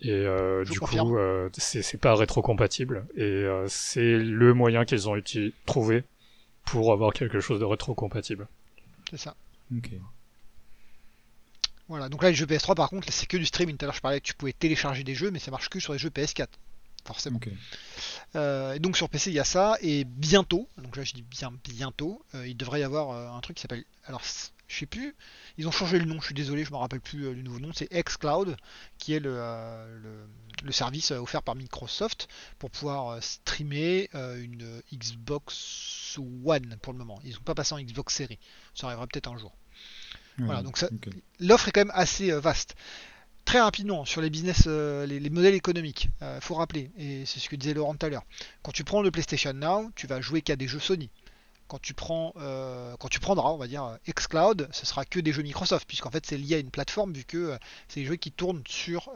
[0.00, 0.24] Et
[0.64, 1.16] du coup,
[1.52, 3.06] c'est pas rétro-compatible.
[3.16, 5.20] Et c'est le moyen qu'ils ont
[5.66, 6.04] trouvé
[6.64, 8.48] pour avoir quelque chose de rétro-compatible.
[9.10, 9.34] C'est ça.
[9.76, 9.90] Ok.
[11.88, 13.76] Voilà, donc là, les jeux PS3, par contre, c'est que du streaming.
[13.76, 15.80] Tout à l'heure, je parlais que tu pouvais télécharger des jeux, mais ça marche que
[15.80, 16.46] sur les jeux PS4
[17.04, 17.40] forcément.
[18.36, 21.52] Euh, donc sur PC il y a ça et bientôt, donc là je dis bien
[21.64, 24.22] bientôt, euh, il devrait y avoir euh, un truc qui s'appelle, alors
[24.72, 25.14] je sais plus,
[25.58, 27.70] ils ont changé le nom, je suis désolé, je me rappelle plus le nouveau nom,
[27.74, 28.56] c'est xCloud
[28.98, 29.38] qui est le,
[30.64, 37.20] le, service offert par Microsoft pour pouvoir streamer une Xbox One pour le moment.
[37.24, 38.38] Ils n'ont pas passé en Xbox Series,
[38.74, 39.52] ça arrivera peut-être un jour.
[40.38, 40.82] Voilà, donc
[41.38, 42.74] l'offre est quand même assez vaste.
[43.44, 47.40] Très rapidement, sur les business, euh, les, modèles économiques, il euh, faut rappeler, et c'est
[47.40, 48.24] ce que disait Laurent tout à l'heure,
[48.62, 51.10] quand tu prends le PlayStation Now, tu vas jouer qu'à des jeux Sony.
[51.68, 55.32] Quand tu, prends, euh, quand tu prendras, on va dire, xCloud, ce sera que des
[55.32, 58.30] jeux Microsoft, puisqu'en fait c'est lié à une plateforme, vu que c'est des jeux qui
[58.30, 59.10] tournent sur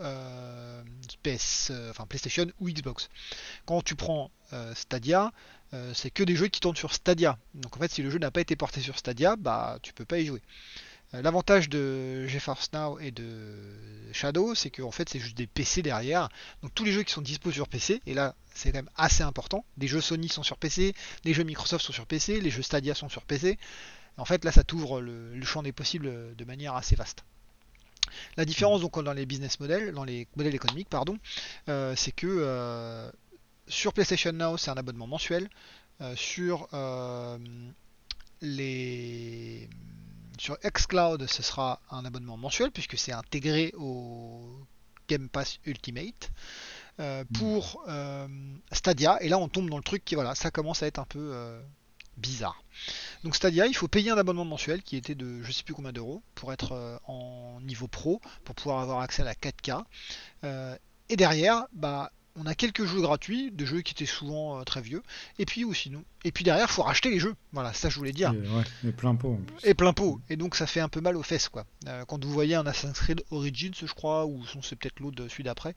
[1.23, 3.11] PS, enfin PlayStation ou Xbox.
[3.67, 4.31] Quand tu prends
[4.75, 5.33] Stadia,
[5.93, 7.39] c'est que des jeux qui tournent sur Stadia.
[7.55, 10.07] Donc en fait, si le jeu n'a pas été porté sur Stadia, bah tu peux
[10.07, 10.41] pas y jouer.
[11.15, 13.55] Euh, l'avantage de GeForce Now et de
[14.13, 16.29] Shadow, c'est qu'en fait c'est juste des PC derrière.
[16.63, 19.23] Donc tous les jeux qui sont dispo sur PC, et là c'est quand même assez
[19.23, 19.65] important.
[19.77, 22.95] Des jeux Sony sont sur PC, les jeux Microsoft sont sur PC, les jeux Stadia
[22.95, 23.59] sont sur PC.
[24.17, 27.25] En fait là ça t'ouvre le, champ des possibles de manière assez vaste.
[28.37, 31.19] La différence donc dans les business models, dans les modèles économiques, pardon,
[31.69, 33.11] euh, c'est que euh,
[33.69, 35.49] sur PlayStation Now c'est un abonnement mensuel.
[36.17, 36.69] sur
[38.43, 39.69] les
[40.39, 44.67] sur xCloud, ce sera un abonnement mensuel puisque c'est intégré au
[45.09, 46.31] Game Pass Ultimate.
[46.99, 47.39] Euh, hmm.
[47.39, 48.27] pour euh,
[48.73, 51.05] Stadia, et là on tombe dans le truc qui voilà, ça commence à être un
[51.05, 51.61] peu euh,
[52.17, 52.63] bizarre.
[53.23, 55.93] Donc Stadia, il faut payer un abonnement mensuel qui était de je sais plus combien
[55.93, 59.85] d'euros pour être en niveau pro, pour pouvoir avoir accès à la 4K.
[61.11, 64.81] et derrière, bah on a quelques jeux gratuits, de jeux qui étaient souvent euh, très
[64.81, 65.03] vieux,
[65.39, 66.05] et puis aussi nous.
[66.25, 67.35] Et puis derrière, il faut racheter les jeux.
[67.53, 68.35] Voilà, ça je voulais dire.
[68.85, 69.41] Et, plein pot.
[69.65, 70.21] Et plein pot.
[70.29, 71.67] Et donc ça fait un peu mal aux fesses, quoi.
[71.87, 75.29] Euh, quand vous voyez un Assassin's Creed Origins, je crois, ou c'est peut-être l'autre de
[75.29, 75.75] celui d'après,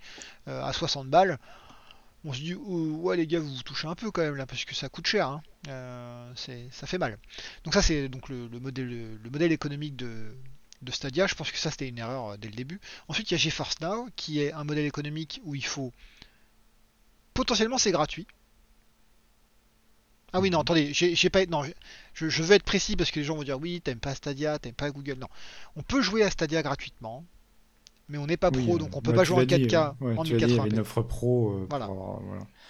[0.47, 1.37] euh, à 60 balles,
[2.25, 4.45] on se dit, oh, ouais les gars, vous vous touchez un peu quand même là,
[4.45, 5.27] parce que ça coûte cher.
[5.27, 5.41] Hein.
[6.35, 7.17] ça fait mal.
[7.63, 10.35] Donc ça c'est donc le, modèle, le modèle économique de,
[10.81, 11.27] de Stadia.
[11.27, 12.81] Je pense que ça c'était une erreur dès le début.
[13.07, 15.93] Ensuite il y a GeForce Now, qui est un modèle économique où il faut
[17.39, 18.27] potentiellement c'est gratuit.
[20.33, 21.45] Ah oui, non, attendez, j'ai pas.
[21.45, 21.63] Non,
[22.13, 24.73] je, veux être précis parce que les gens vont dire oui, t'aimes pas Stadia, t'aimes
[24.73, 25.15] pas Google.
[25.19, 25.27] Non,
[25.77, 27.23] on peut jouer à Stadia gratuitement,
[28.09, 30.55] mais on n'est pas pro, donc on peut pas jouer en 4K en 1080 Il
[30.55, 31.53] y a une offre pro.
[31.53, 31.89] Euh, voilà.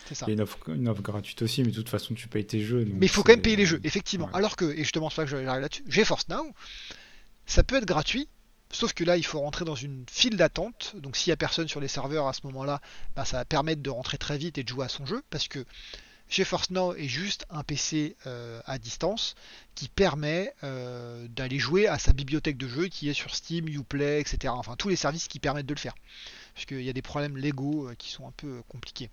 [0.05, 0.25] C'est ça.
[0.27, 2.45] Il y a une offre, une offre, gratuite aussi, mais de toute façon, tu payes
[2.45, 2.85] tes jeux.
[2.93, 4.29] mais il faut quand même payer les jeux, effectivement.
[4.33, 6.45] Alors que, et justement, c'est pas que j'arrive là-dessus, GeForce Now,
[7.47, 8.29] ça peut être gratuit,
[8.71, 10.95] Sauf que là, il faut rentrer dans une file d'attente.
[10.95, 12.81] Donc s'il n'y a personne sur les serveurs à ce moment-là,
[13.15, 15.23] bah, ça va permettre de rentrer très vite et de jouer à son jeu.
[15.31, 15.65] Parce que
[16.29, 19.35] GeForce Now est juste un PC euh, à distance
[19.73, 24.21] qui permet euh, d'aller jouer à sa bibliothèque de jeux qui est sur Steam, Uplay,
[24.21, 24.53] etc.
[24.55, 25.95] Enfin tous les services qui permettent de le faire.
[26.53, 29.09] Parce qu'il y a des problèmes légaux euh, qui sont un peu compliqués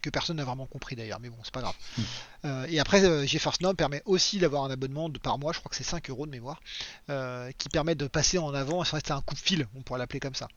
[0.00, 1.74] que personne n'a vraiment compris d'ailleurs, mais bon, c'est pas grave.
[1.96, 2.02] Hmm.
[2.44, 5.58] Euh, et après, euh, GeForce Now permet aussi d'avoir un abonnement de par mois, je
[5.58, 6.60] crois que c'est 5 euros de mémoire,
[7.08, 10.20] euh, qui permet de passer en avant, c'est un coup de fil, on pourrait l'appeler
[10.20, 10.48] comme ça.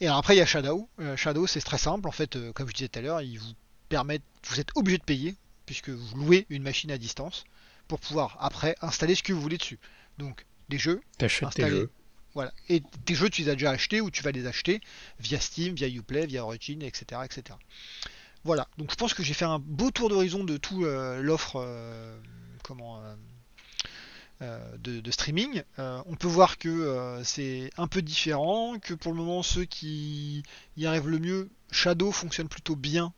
[0.00, 0.88] Et alors après, il y a Shadow.
[1.16, 3.54] Shadow, c'est très simple, en fait, comme je disais tout à l'heure, il vous
[3.88, 7.44] permet, vous êtes obligé de payer, puisque vous louez une machine à distance,
[7.88, 9.78] pour pouvoir après installer ce que vous voulez dessus.
[10.18, 11.70] Donc, des jeux, installer.
[11.70, 11.90] Jeux.
[12.36, 12.52] Voilà.
[12.68, 14.82] Et tes jeux, tu les as déjà achetés ou tu vas les acheter
[15.20, 17.22] via Steam, via Uplay, via Origin, etc.
[17.24, 17.56] etc.
[18.46, 21.56] Voilà, donc je pense que j'ai fait un beau tour d'horizon de tout euh, l'offre
[21.56, 22.16] euh,
[24.40, 25.64] euh, de, streaming.
[25.78, 30.44] on peut voir que c'est un peu différent, que pour le moment ceux qui
[30.76, 33.12] y arrivent le mieux, Shadow fonctionne plutôt bien,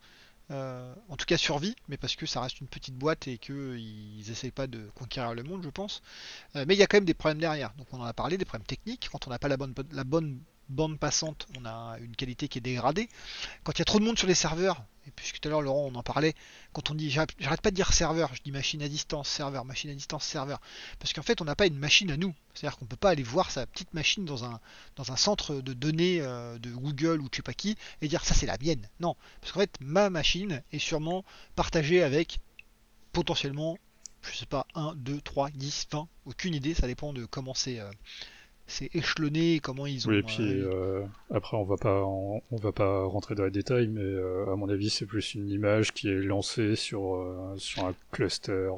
[0.49, 4.49] en tout cas survie, mais parce que ça reste une petite boîte et qu'ils n'essayent
[4.49, 6.01] pas de conquérir le monde, je pense.
[6.55, 7.71] mais il y a quand même des problèmes derrière.
[7.77, 9.09] Donc on en a parlé, des problèmes techniques.
[9.11, 12.59] Quand on n'a pas la bonne, la bonne bande passante, on a une qualité qui
[12.59, 13.09] est dégradée.
[13.63, 15.61] Quand il y a trop de monde sur les serveurs, et puisque tout à l'heure
[15.61, 16.35] Laurent on en parlait,
[16.73, 19.89] quand on dit, j'arrête pas de dire serveur, je dis machine à distance, serveur, machine
[19.89, 20.59] à distance, serveur,
[20.99, 23.23] parce qu'en fait on n'a pas une machine à nous, c'est-à-dire qu'on peut pas aller
[23.23, 24.59] voir sa petite machine dans un,
[24.95, 28.23] dans un centre de données euh, de Google ou je sais pas qui et dire
[28.23, 28.87] ça c'est la mienne.
[28.99, 31.23] Non, parce qu'en fait ma machine est sûrement
[31.55, 32.39] partagée avec
[33.11, 33.77] potentiellement,
[34.21, 37.79] je sais pas, 1, 2, 3, 10, 20, aucune idée, ça dépend de comment c'est.
[37.79, 37.91] Euh,
[38.69, 40.11] c'est échelonné, comment ils ont.
[40.11, 43.51] Oui, et puis euh, euh, après on va pas on va pas rentrer dans les
[43.51, 47.25] détails, mais euh, à mon avis c'est plus une image qui est lancée sur
[47.57, 48.69] sur un cluster.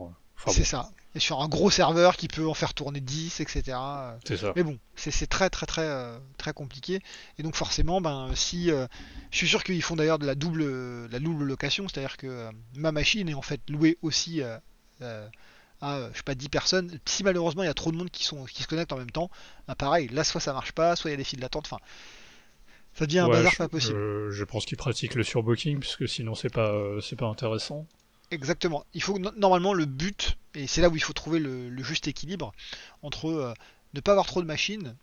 [0.48, 0.90] c'est ça.
[1.14, 3.78] et sur un gros serveur qui peut en faire tourner 10, etc.
[4.26, 4.54] C'est ça.
[4.56, 7.00] Mais bon, c'est très très très très compliqué.
[7.38, 11.20] Et donc forcément, ben si je suis sûr qu'ils font d'ailleurs de la double la
[11.20, 14.42] double location, c'est-à-dire que ma machine est en fait louée aussi
[15.82, 17.00] à je sais pas 10 personnes.
[17.06, 19.12] Si malheureusement il y a trop de monde qui sont qui se connectent en même
[19.12, 19.30] temps,
[19.68, 21.66] ben, pareil, là soit ça marche pas, soit il y a des files d'attente.
[21.66, 21.84] Enfin,
[22.94, 24.30] ça devient un bazar pas possible.
[24.32, 27.88] Je, pense qu'ils pratiquent le surbooking puisque sinon c'est pas c'est pas intéressant.
[28.32, 28.86] Exactement.
[28.94, 32.54] Il faut normalement le but, et c'est là où il faut trouver le, juste équilibre
[33.02, 33.54] entre euh,
[33.94, 34.96] ne pas avoir trop de machines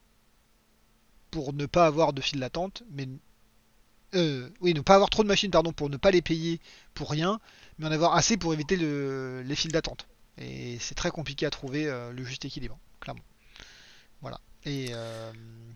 [1.30, 3.06] pour ne pas avoir de fil d'attente, mais
[4.14, 6.58] euh, oui, ne pas avoir trop de machines, pardon, pour ne pas les payer
[6.94, 7.38] pour rien,
[7.78, 10.06] mais en avoir assez pour éviter les files d'attente.
[10.40, 13.22] Et c'est très compliqué à trouver euh, le juste équilibre, clairement.
[14.20, 14.40] Voilà.
[14.64, 15.32] Et euh,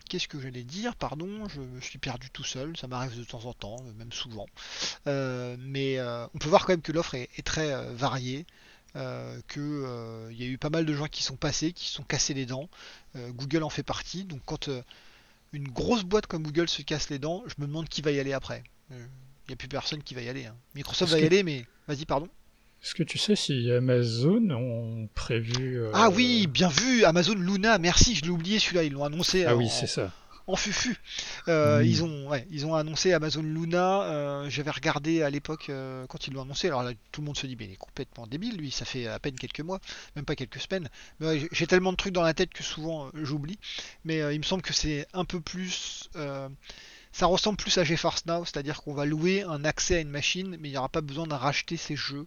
[0.09, 0.95] qu'est-ce que j'allais dire?
[0.95, 4.45] Pardon, je me suis perdu tout seul, ça m'arrive de temps en temps, même souvent.
[5.07, 8.45] Euh, mais euh, on peut voir quand même que l'offre est, très variée.
[8.93, 12.33] qu'il y a eu pas mal de gens qui sont passés, qui se sont cassés
[12.33, 12.69] les dents.
[13.15, 14.25] Google en fait partie.
[14.25, 14.69] Donc quand
[15.53, 18.19] une grosse boîte comme Google se casse les dents, je me demande qui va y
[18.19, 18.63] aller après.
[18.91, 18.97] Il
[19.49, 20.45] n'y a plus personne qui va y aller.
[20.45, 20.55] Hein.
[20.75, 22.29] Microsoft va y aller, mais vas-y, pardon.
[22.83, 25.79] Est-ce que tu sais si Amazon ont prévu.
[25.79, 29.45] Euh, ah oui, bien vu, Amazon Luna, merci, je l'ai oublié celui-là, ils l'ont annoncé.
[29.45, 30.11] Ah oui, c'est ça.
[30.47, 30.97] En fufu.
[31.47, 34.01] Euh, ils, ont, ouais, ils ont annoncé Amazon Luna.
[34.03, 35.71] Euh, j'avais regardé à l'époque
[36.09, 36.67] quand ils l'ont annoncé.
[36.67, 38.69] Alors là, tout le monde se dit, mais il est complètement débile, lui.
[38.69, 39.79] Ça fait à peine quelques mois,
[40.17, 40.89] même pas quelques semaines.
[41.21, 43.59] Mais j'ai tellement de trucs dans la tête que souvent j'oublie.
[44.03, 46.09] Mais il me semble que c'est un peu plus
[47.13, 50.57] ça ressemble plus à GeForce Now, c'est-à-dire qu'on va louer un accès à une machine,
[50.59, 52.25] mais il n'y aura pas besoin de racheter ses jeux.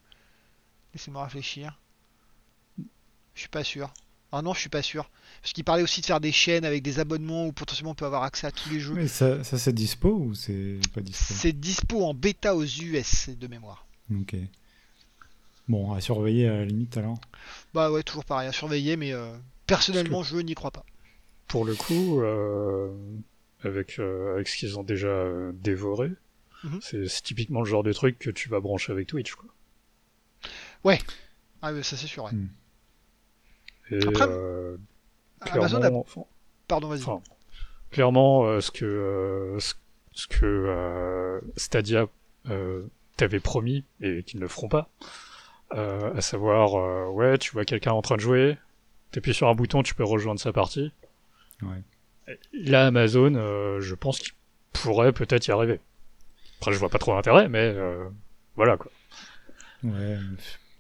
[0.97, 1.79] Laissez-moi réfléchir.
[2.79, 3.93] Je suis pas sûr.
[4.33, 5.11] Ah non, je suis pas sûr.
[5.43, 8.07] Parce qu'il parlait aussi de faire des chaînes avec des abonnements où potentiellement on peut
[8.07, 8.95] avoir accès à tous les jeux.
[8.95, 11.35] Mais ça, ça c'est dispo ou c'est pas dispo?
[11.35, 13.87] C'est dispo en bêta aux US de mémoire.
[14.11, 14.37] Ok.
[15.69, 17.21] Bon, à surveiller à la limite alors
[17.75, 20.87] Bah ouais, toujours pareil, à surveiller, mais euh, personnellement, je n'y crois pas.
[21.47, 22.91] Pour le coup, euh,
[23.65, 26.13] avec, euh, avec ce qu'ils ont déjà dévoré,
[26.65, 26.79] mhm.
[26.81, 29.35] c'est typiquement le genre de truc que tu vas brancher avec Twitch.
[29.35, 29.51] Quoi.
[30.87, 31.01] Ouais,
[31.63, 32.23] ah, ça c'est sûr.
[32.23, 32.31] Ouais.
[32.31, 32.49] Hmm.
[34.07, 34.77] Après, euh,
[35.41, 36.05] Amazon
[36.69, 37.05] Pardon, vas-y.
[37.91, 39.59] clairement, euh, ce que, euh,
[40.13, 42.07] ce, que Stadia
[43.17, 44.89] t'avait promis et qu'ils ne feront pas,
[45.73, 48.57] à savoir, ouais, tu vois quelqu'un en train de jouer,
[49.11, 50.93] t'appuies sur un bouton, tu peux rejoindre sa partie.
[51.63, 51.83] Ouais.
[52.53, 53.33] Là, Amazon,
[53.81, 54.35] je pense qu'il
[54.73, 55.81] pourrait peut-être y arriver.
[56.61, 57.75] Après, je vois pas trop l'intérêt, mais
[58.55, 58.93] voilà quoi.
[59.83, 60.17] Ouais,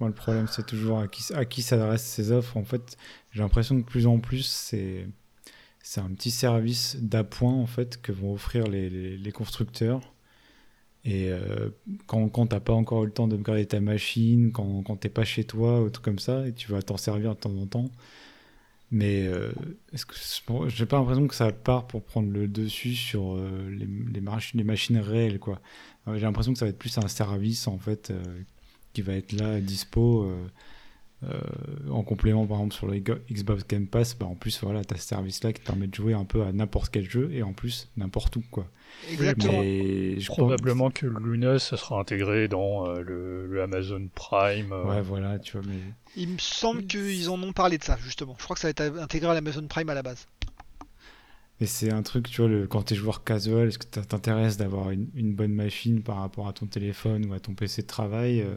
[0.04, 2.56] le problème, c'est toujours à qui, à qui s'adressent ces offres.
[2.56, 2.96] En fait,
[3.32, 5.06] j'ai l'impression que plus en plus, c'est,
[5.96, 10.12] un petit service d'appoint en fait que vont offrir les, les, constructeurs.
[11.04, 11.70] Et euh,
[12.06, 15.08] quand, quand t'as pas encore eu le temps de garder ta machine, quand, quand t'es
[15.08, 17.66] pas chez toi ou tout comme ça, et tu vas t'en servir de temps en
[17.66, 17.90] temps.
[18.90, 19.50] Mais euh,
[19.92, 20.06] est-ce
[20.68, 24.58] j'ai pas l'impression que ça part pour prendre le dessus sur euh, les, les, machines,
[24.58, 25.60] les machines réelles quoi.
[26.14, 28.12] J'ai l'impression que ça va être plus un service en fait
[28.96, 30.22] qui va être là, dispo.
[30.22, 30.48] Euh,
[31.24, 31.40] euh,
[31.90, 34.98] en complément par exemple sur le Xbox Game Pass bah en plus voilà tu as
[34.98, 37.42] ce service là qui te permet de jouer un peu à n'importe quel jeu et
[37.42, 38.66] en plus n'importe où quoi.
[39.10, 39.62] Exactement.
[40.26, 45.66] Probablement que Luna ça sera intégré dans euh, le, Amazon Prime ouais voilà tu vois
[45.66, 45.80] mais
[46.16, 48.36] il me semble qu'ils en ont parlé de ça justement.
[48.38, 50.26] Je crois que ça va être intégré à l'Amazon Prime à la base
[51.60, 54.04] mais c'est un truc, tu vois, le, quand tu es joueur casual, est-ce que ça
[54.04, 57.86] t'intéresse d'avoir une, bonne machine par rapport à ton téléphone ou à ton PC de
[57.86, 58.56] travail euh,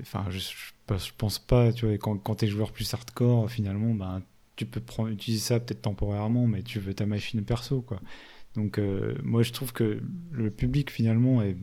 [0.00, 3.94] Enfin, je, je, pense pas, tu vois, quand, quand tu es joueur plus hardcore, finalement,
[3.94, 4.22] ben,
[4.56, 8.00] tu peux prendre, utiliser ça peut-être temporairement, mais tu veux ta machine perso, quoi.
[8.54, 10.00] Donc, euh, moi, je trouve que
[10.32, 11.56] le public, finalement, est,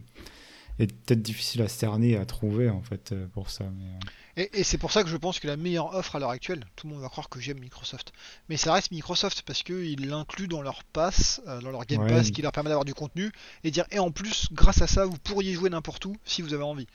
[0.80, 3.66] est peut-être difficile à cerner, à trouver, en fait, euh, pour ça.
[3.78, 6.66] Mais, et, c'est pour ça que je pense que la meilleure offre à l'heure actuelle,
[6.76, 8.12] tout le monde va croire que j'aime Microsoft,
[8.50, 12.32] mais ça reste Microsoft parce qu'ils l'incluent dans leur pass, euh, dans leur Game Pass,
[12.32, 13.32] qui leur permet d'avoir du contenu,
[13.64, 16.54] et dire, et en plus, grâce à ça, vous pourriez jouer n'importe où si vous
[16.54, 16.88] avez envie.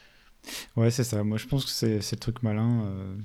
[0.75, 1.23] Ouais, c'est ça.
[1.23, 2.85] Moi, je pense que c'est le truc malin.
[2.85, 3.15] Euh,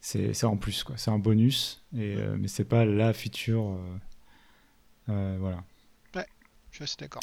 [0.00, 0.96] c'est en plus, quoi.
[0.96, 3.78] C'est un bonus, et, euh, mais c'est pas la feature.
[5.06, 5.62] voilà.
[6.16, 6.26] Ouais,
[6.70, 7.22] je suis assez d'accord.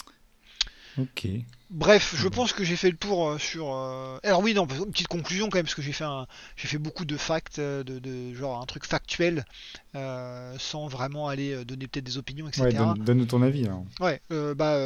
[0.98, 1.28] Ok.
[1.74, 3.74] Bref, je pense que j'ai fait le tour euh, sur.
[3.74, 6.68] Euh, alors oui, non, une petite conclusion quand même, parce que j'ai fait un, j'ai
[6.68, 9.44] fait beaucoup de facts, euh, de, genre un truc factuel,
[9.96, 12.64] sans vraiment aller donner peut-être des opinions, etc.
[12.64, 13.68] Ouais, donne-nous ton avis.
[14.00, 14.78] Ouais, bah,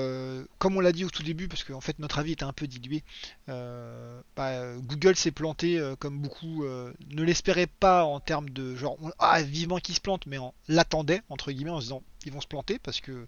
[0.59, 2.67] comme on l'a dit au tout début, parce qu'en fait notre avis était un peu
[2.67, 3.03] dilué.
[3.47, 9.79] Bah, Google s'est planté comme beaucoup ne l'espéraient pas en termes de genre ah vivement
[9.79, 12.79] qu'ils se plantent, mais on l'attendait entre guillemets en se disant ils vont se planter
[12.79, 13.27] parce que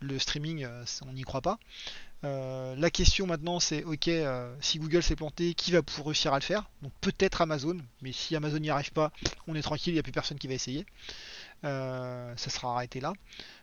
[0.00, 0.66] le streaming
[1.06, 1.58] on n'y croit pas.
[2.22, 4.10] La question maintenant c'est ok
[4.60, 6.70] si Google s'est planté qui va pour réussir à le faire?
[6.82, 9.12] Donc peut-être Amazon mais si Amazon n'y arrive pas
[9.46, 10.86] on est tranquille il n'y a plus personne qui va essayer.
[11.62, 13.12] Ça sera arrêté là.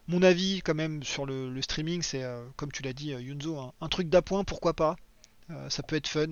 [0.07, 2.23] Mon avis quand même sur le, streaming c'est
[2.55, 4.95] comme tu l'as dit Yunzo un, un truc d'appoint pourquoi pas?
[5.69, 6.27] Ça peut être fun.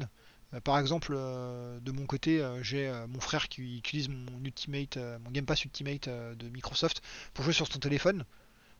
[0.53, 4.97] Euh, par exemple, euh, de mon côté, euh, j'ai mon frère qui utilise mon Ultimate,
[5.23, 7.01] mon Game Pass Ultimate de Microsoft
[7.33, 8.25] pour jouer sur son téléphone.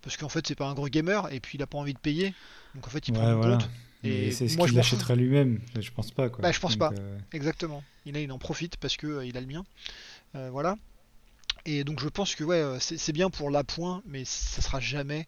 [0.02, 2.00] Parce qu'en fait, c'est pas un gros gamer et puis il a pas envie de
[2.00, 2.34] payer.
[2.76, 3.58] Donc en fait, il prend voilà.
[3.58, 3.70] compte.
[4.04, 5.60] Et c'est ce qu'il achèterait lui-même.
[5.80, 6.30] Je pense pas.
[6.30, 6.42] Quoi.
[6.42, 6.92] Bah, je pense pas.
[7.34, 7.84] Exactement.
[8.06, 9.66] Il, a, il en profite parce que il a le mien.
[10.34, 10.76] voilà.
[11.66, 15.26] Et donc je pense que ouais, c'est bien pour l'appoint, mais ça sera jamais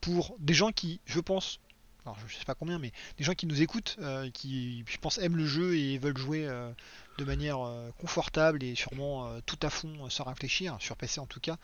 [0.00, 1.60] pour des gens qui, je pense,
[2.04, 5.18] alors je sais pas combien, mais des gens qui nous écoutent, euh, qui je pense
[5.18, 6.70] aiment le jeu et veulent jouer euh,
[7.18, 11.40] de manière euh, confortable et sûrement tout à fond sans réfléchir, sur PC en tout
[11.40, 11.56] cas,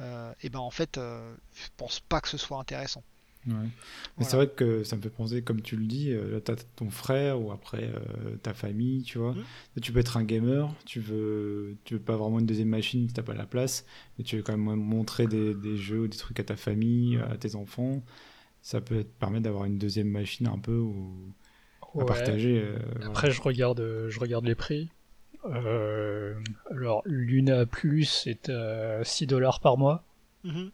[0.00, 3.02] et ben en fait, je pense pas que ce soit intéressant.
[3.46, 3.68] Ouais.
[4.18, 6.90] Mais c'est vrai que ça me fait penser, comme tu le dis, là t'as ton
[6.90, 7.92] frère ou après
[8.42, 9.32] ta famille, tu vois.
[9.32, 9.80] Mmh.
[9.80, 13.14] Tu peux être un gamer, tu veux, tu veux pas vraiment une deuxième machine si
[13.14, 13.84] t'as pas la place,
[14.18, 17.18] mais tu veux quand même montrer des, des jeux ou des trucs à ta famille,
[17.18, 18.02] à tes enfants
[18.66, 21.32] ça peut te permettre d'avoir une deuxième machine un peu ou
[22.00, 22.60] à partager.
[22.60, 24.90] Euh, Après, je regarde, euh, je regarde les prix.
[25.44, 26.34] Euh,
[26.70, 30.02] alors, Luna Plus est à 6 dollars par mois.
[30.44, 30.70] Mhm.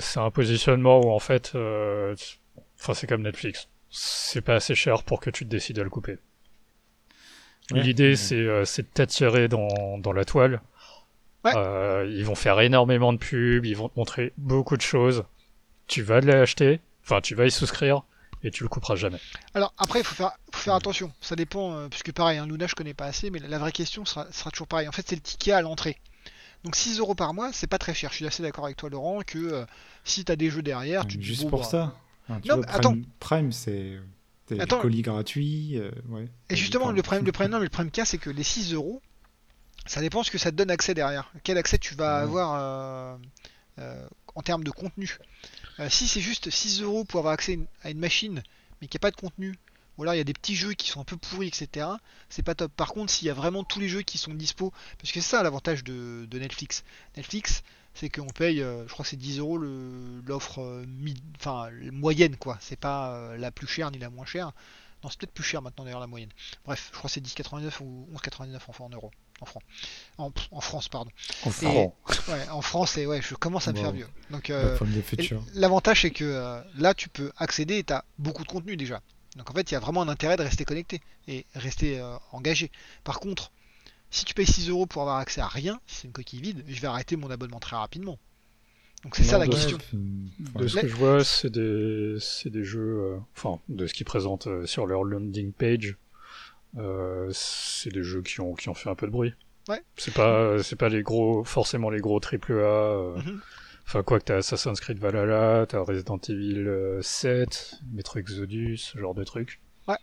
[0.00, 3.68] c'est un positionnement où en fait, enfin, c'est comme Netflix.
[3.90, 6.18] C'est pas assez cher pour que tu te décides à le couper.
[7.70, 10.60] L'idée, c'est de t'attirer dans, dans la toile.
[11.44, 15.24] ils vont faire énormément de pubs, ils vont te montrer beaucoup de choses
[15.92, 18.02] tu vas l'acheter, enfin tu vas y souscrire
[18.44, 19.18] et tu le couperas jamais.
[19.54, 21.12] Alors après, il faut faire, faire attention.
[21.20, 23.72] Ça dépend, euh, puisque pareil, un hein, Luna je connais pas assez, mais la, vraie
[23.72, 24.88] question sera, toujours pareil.
[24.88, 25.98] En fait, c'est le ticket à l'entrée.
[26.64, 28.10] Donc 6 euros par mois, c'est pas très cher.
[28.10, 29.64] Je suis assez d'accord avec toi, Laurent, que euh,
[30.04, 31.94] si tu as des jeux derrière, tu Juste pour bah, ça.
[32.28, 32.96] non, Prime, attends.
[33.18, 33.98] Prime, c'est
[34.48, 35.78] des colis gratuits.
[35.78, 35.90] Euh,
[36.50, 38.74] et justement, le problème, le problème, le problème qu'il y a, c'est que les 6
[38.74, 39.02] euros,
[39.86, 41.32] ça dépend ce que ça te donne accès derrière.
[41.42, 43.18] Quel accès tu vas avoir
[44.34, 45.18] en termes de contenu.
[45.82, 48.42] Euh, si c'est juste 6 euros pour avoir accès à une machine,
[48.80, 49.58] mais qu'il n'y a pas de contenu,
[49.98, 51.88] ou alors il y a des petits jeux qui sont un peu pourris, etc.,
[52.28, 52.72] c'est pas top.
[52.72, 55.28] Par contre, s'il y a vraiment tous les jeux qui sont dispo, parce que c'est
[55.28, 56.84] ça l'avantage de, Netflix.
[57.16, 57.64] Netflix,
[57.94, 60.86] c'est qu'on paye, euh, je crois que c'est 10 euros l'offre euh,
[61.40, 62.58] enfin, moyenne, quoi.
[62.60, 64.52] C'est pas la plus chère ni la moins chère.
[65.02, 66.30] Non, c'est peut-être plus cher maintenant d'ailleurs la moyenne.
[66.64, 69.10] Bref, je crois que c'est 10,99 ou 11,99 en, en euros.
[69.42, 69.62] En, francs.
[70.52, 71.10] En, France, pardon.
[71.44, 71.92] En France.
[72.28, 74.06] Ouais, en France, et ouais, je commence à me faire vieux.
[74.30, 74.78] Donc, euh,
[75.54, 79.00] l'avantage, c'est que euh, là, tu peux accéder et tu as beaucoup de contenu déjà.
[79.36, 82.16] Donc, en fait, il y a vraiment un intérêt de rester connecté et rester euh,
[82.30, 82.70] engagé.
[83.02, 83.50] Par contre,
[84.10, 86.64] si tu payes 6 euros pour avoir accès à rien, si c'est une coquille vide,
[86.68, 88.18] je vais arrêter mon abonnement très rapidement.
[89.02, 89.78] Donc c'est ça la question.
[89.92, 94.86] De ce que je vois, c'est des, des jeux, enfin, de ce qu'ils présentent sur
[94.86, 95.96] leur landing page,
[96.76, 99.34] euh, c'est des jeux qui ont, qui ont fait un peu de bruit.
[99.68, 99.82] Ouais.
[99.96, 102.56] C'est pas, c'est pas les gros, forcément les gros triple A.
[102.56, 103.16] Euh.
[103.16, 103.40] Mhm.
[103.86, 108.98] Enfin, quoi que t'as Assassin's Creed Valhalla, t'as Resident Evil 7, euh, Metro Exodus, ce
[108.98, 109.60] genre de trucs.
[109.88, 109.96] Ouais.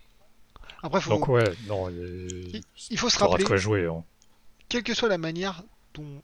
[0.82, 1.10] Après, faut...
[1.10, 3.42] Donc, ouais, non, il, il faut se rappeler.
[3.42, 3.86] de quoi jouer.
[3.86, 4.04] Hein.
[4.68, 6.22] Quelle que soit la manière dont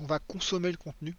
[0.00, 1.14] on va consommer le contenu,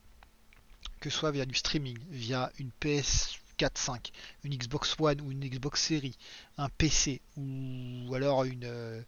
[0.99, 4.11] que ce soit via du streaming, via une PS 4, 5,
[4.43, 6.17] une Xbox One ou une Xbox Series,
[6.57, 9.03] un PC ou alors une, euh,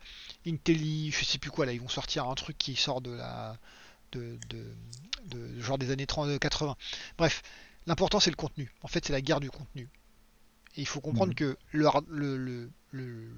[0.63, 3.57] télé, je sais plus quoi là, ils vont sortir un truc qui sort de la
[4.11, 6.69] de, de, genre des années 30, 80.
[6.69, 6.75] Euh,
[7.17, 7.41] Bref,
[7.87, 8.71] l'important c'est le contenu.
[8.83, 9.89] En fait, c'est la guerre du contenu.
[10.75, 11.35] Et il faut comprendre mmh.
[11.35, 13.29] que le, le, le,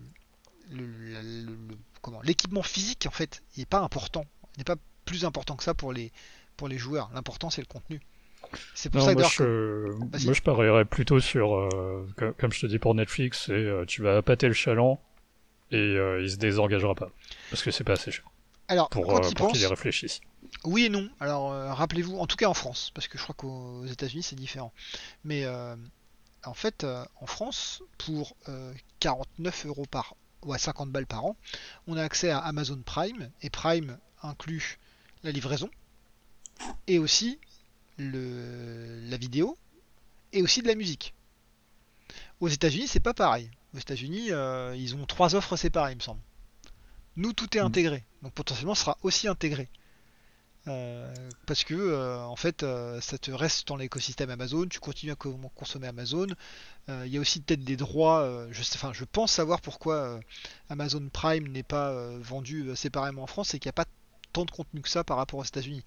[2.02, 4.26] comment l'équipement physique en fait, n'est pas important,
[4.58, 4.76] n'est pas
[5.06, 6.12] plus important que ça pour les
[6.58, 7.10] pour les joueurs.
[7.14, 8.02] L'important c'est le contenu.
[8.74, 9.92] C'est pour ça moi, je,
[10.26, 14.02] moi, je parierais plutôt sur, euh, comme, je te dis pour Netflix, c'est euh, tu
[14.02, 15.00] vas pâter le chaland
[15.72, 17.10] et euh, il se désengagera pas
[17.50, 18.26] parce que c'est pas assez cher.
[18.68, 20.22] Alors, pour, pour qu'il y réfléchisse.
[20.64, 21.10] Oui et non.
[21.20, 24.74] Alors, rappelez-vous, en tout cas en France, parce que je crois qu'aux États-Unis c'est différent.
[25.24, 26.86] Mais en fait,
[27.20, 28.36] en France, pour
[29.00, 31.36] 49 euros par, ouais, 50 balles par an,
[31.88, 34.80] on a accès à Amazon Prime et Prime inclut
[35.24, 35.70] la livraison
[36.88, 37.40] et aussi
[37.98, 39.58] le, la vidéo
[40.34, 41.14] et aussi de la musique.
[42.40, 43.50] Aux États-Unis, c'est pas pareil.
[43.74, 46.22] Aux États-Unis, euh, ils ont trois offres séparées, il me semble.
[47.16, 47.66] Nous, tout est mm.
[47.66, 49.70] intégré, donc potentiellement, sera aussi intégré.
[50.68, 51.14] Euh,
[51.46, 52.66] parce que euh, en fait
[53.00, 56.26] ça te reste dans l'écosystème Amazon, tu continues à consommer Amazon.
[56.88, 60.20] Il y a aussi peut-être des droits, je, enfin, je pense savoir pourquoi
[60.70, 63.86] Amazon Prime n'est pas vendu séparément en France, c'est qu'il n'y a pas
[64.36, 65.84] tant de contenu que ça par rapport aux États-Unis.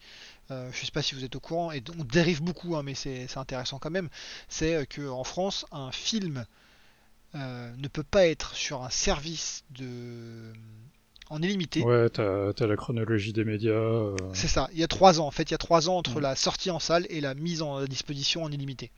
[0.51, 2.95] Euh, je sais pas si vous êtes au courant, et on dérive beaucoup, hein, mais
[2.95, 4.09] c'est intéressant quand même.
[4.49, 6.47] C'est que en France, un film
[7.35, 10.53] ne peut pas être sur un service de
[11.31, 11.83] en illimité.
[11.83, 14.17] Ouais, t'as as la chronologie des médias.
[14.33, 14.71] C'est ça.
[14.73, 16.71] Il y a trois ans, en fait, il y a trois ans entre la sortie
[16.71, 18.91] en salle et la mise en disposition en illimité.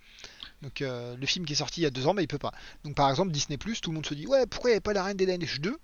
[0.62, 2.38] Donc euh, le film qui est sorti il y a deux ans, mais il peut
[2.38, 2.52] pas.
[2.84, 4.80] Donc par exemple Disney Plus, tout le monde se dit ouais pourquoi il n'y avait
[4.80, 5.76] pas la Reine des Neiges 2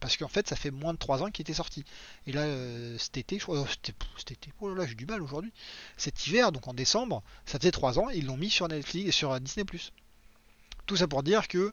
[0.00, 1.84] Parce qu'en fait ça fait moins de trois ans qu'il était sorti.
[2.26, 3.66] Et là euh, cet été, je crois, oh,
[4.16, 5.52] cet été, oh là là j'ai du mal aujourd'hui.
[5.96, 9.12] Cet hiver, donc en décembre, ça faisait trois ans, ils l'ont mis sur Netflix et
[9.12, 9.92] sur euh, Disney Plus.
[10.86, 11.72] Tout ça pour dire que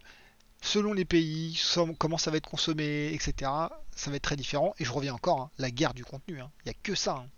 [0.61, 1.59] selon les pays,
[1.97, 3.51] comment ça va être consommé, etc.,
[3.95, 4.73] ça va être très différent.
[4.79, 6.39] Et je reviens encore, hein, la guerre du contenu.
[6.39, 6.51] Hein.
[6.63, 7.17] Il n'y a que ça.
[7.17, 7.29] Hein.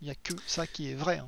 [0.00, 1.20] Il n'y a que ça qui est vrai.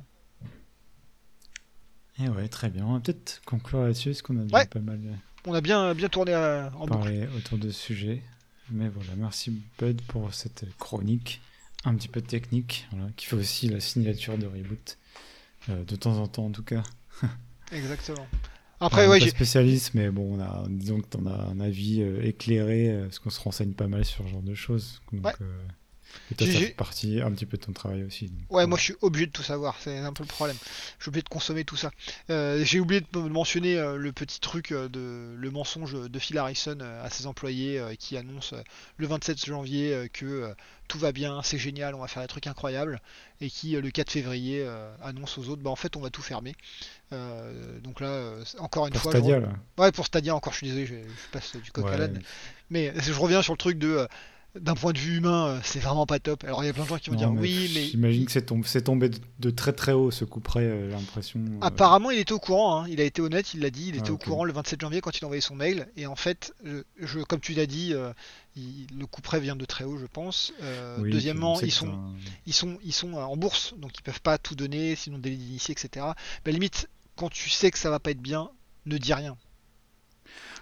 [2.19, 2.85] Et eh ouais, très bien.
[2.85, 4.99] On va peut-être conclure là-dessus, parce qu'on a déjà pas mal.
[5.47, 6.87] Euh, On a bien, bien tourné euh, en
[7.37, 8.21] autour de ce sujet.
[8.69, 11.41] Mais voilà, merci Bud pour cette chronique,
[11.85, 14.97] un petit peu technique, qui fait aussi la signature de reboot,
[15.69, 16.83] euh, de temps en temps en tout cas.
[17.71, 18.27] Exactement.
[18.79, 22.01] Après, ouais, pas spécialiste, mais bon, on a, disons que tu en as un avis
[22.01, 25.01] éclairé, parce qu'on se renseigne pas mal sur ce genre de choses.
[25.11, 25.25] Donc,
[26.31, 28.31] et toi, ça fait partie un petit peu de ton travail aussi.
[28.49, 30.57] Ouais, moi je suis obligé de tout savoir, c'est un peu le problème.
[30.97, 31.91] Je suis obligé de consommer tout ça.
[32.29, 36.37] Euh, j'ai oublié de mentionner euh, le petit truc euh, de le mensonge de Phil
[36.37, 38.53] Harrison à ses employés qui annonce
[38.97, 40.53] le 27 janvier que
[40.87, 43.01] tout va bien, c'est génial, on va faire des trucs incroyables,
[43.41, 44.67] et qui le 4 février
[45.03, 46.55] annonce aux autres, bah en fait on va tout fermer.
[47.11, 49.11] donc là, encore une pour fois.
[49.11, 49.49] Stadia, là.
[49.77, 52.21] Ouais, pour Stadia, encore, je suis désolé, je, passe du coq à l'âne.
[52.69, 54.07] Mais je reviens sur le truc de
[54.59, 56.43] d'un point de vue humain, euh, c'est vraiment pas top.
[56.43, 57.85] Alors il y a plein de gens qui vont dire oui, mais.
[57.85, 61.39] J'imagine que c'est tombé, tombé, de très très haut ce coup près, euh, l'impression.
[61.39, 61.57] Euh.
[61.61, 62.87] Apparemment, il était au courant, hein.
[62.89, 65.01] il a été honnête, il l'a dit, il était ah, au courant le 27 janvier
[65.01, 65.87] quand il a envoyé son mail.
[65.97, 66.53] Et en fait,
[66.99, 67.93] je, comme tu l'as dit,
[68.55, 70.53] le coup près vient de très haut, je pense.
[70.99, 71.93] deuxièmement, ils sont,
[72.45, 75.73] ils, sont, ils sont en bourse, donc ils peuvent pas tout donner, sinon délit d'initié,
[75.73, 76.05] etc.
[76.45, 78.49] Mais limite, quand tu sais que ça va pas être bien,
[78.85, 79.37] ne dis rien.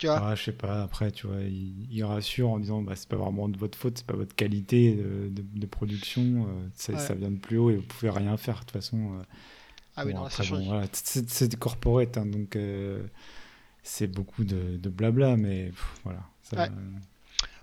[0.03, 3.47] Ah, je sais pas, après, tu vois, il, rassure en disant bah, c'est pas vraiment
[3.49, 7.69] de votre faute, c'est pas votre qualité de, production, euh, ça, vient de plus haut
[7.69, 8.97] et vous pouvez rien faire de toute façon.
[8.97, 9.23] Euh.
[9.95, 13.03] ah oui, non, après, bon, voilà, c'est corporate, hein, donc euh,
[13.83, 15.71] c'est beaucoup de, blabla, mais
[16.03, 16.21] voilà.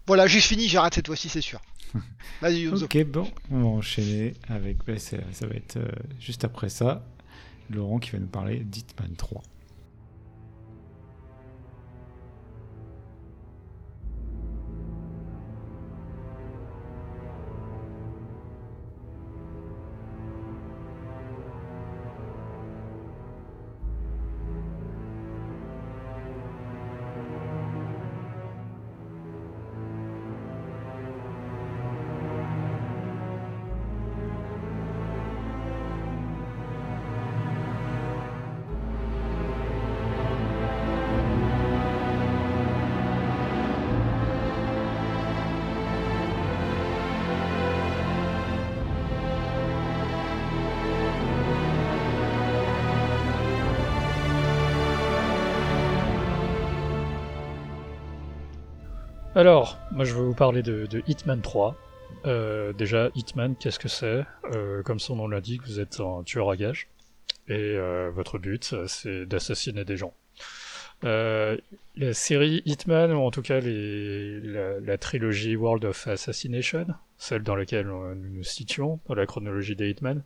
[0.06, 1.60] Voilà, juste fini, j'arrête cette fois-ci, c'est sûr.
[2.40, 5.78] Vas-y, Ok, bon, on va enchaîner avec, bah, ça, ça va être
[6.18, 7.04] juste après ça,
[7.70, 9.42] Laurent qui va nous parler d'Hitman 3.
[59.42, 61.74] Alors, moi je vais vous parler de, Hitman 3.
[62.26, 64.24] Euh, déjà, Hitman, qu'est-ce que c'est?
[64.54, 66.86] Euh, Comme son nom l'indique, vous êtes un tueur à gages.
[67.48, 70.14] Et euh, votre but, c'est d'assassiner des gens.
[71.02, 71.56] la
[72.12, 76.86] série Hitman, ou en tout cas la, trilogie World of Assassination,
[77.18, 80.22] celle dans laquelle nous nous situons, dans la chronologie des Hitman,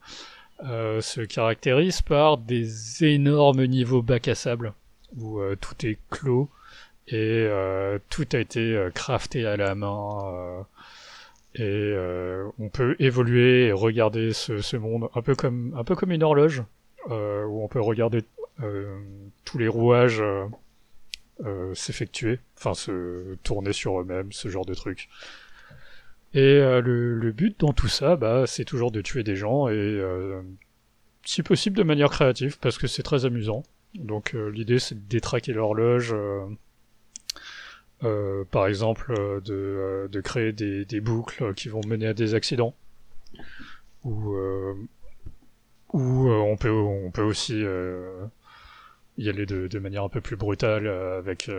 [0.60, 4.74] se caractérise par des énormes niveaux bac à sable,
[5.16, 6.50] où tout est clos,
[7.08, 10.62] et euh, tout a été euh, crafté à la main euh,
[11.58, 16.12] et on peut évoluer et regarder ce, ce, monde un peu comme un peu comme
[16.12, 16.62] une horloge
[17.08, 18.24] où on peut regarder
[19.44, 20.22] tous les rouages
[21.72, 25.08] s'effectuer, enfin se tourner sur eux-mêmes, ce genre de trucs.
[26.34, 30.02] Et le, le, but dans tout ça, bah, c'est toujours de tuer des gens et
[31.24, 33.62] si possible de manière créative parce que c'est très amusant.
[33.94, 36.14] Donc l'idée c'est de détraquer l'horloge
[38.04, 42.14] euh, par exemple euh, de, euh, de, créer des, des, boucles qui vont mener à
[42.14, 42.74] des accidents.
[44.04, 44.36] Ou
[45.92, 47.64] ou on peut on peut aussi
[49.18, 51.50] y aller de, de, manière un peu plus brutale avec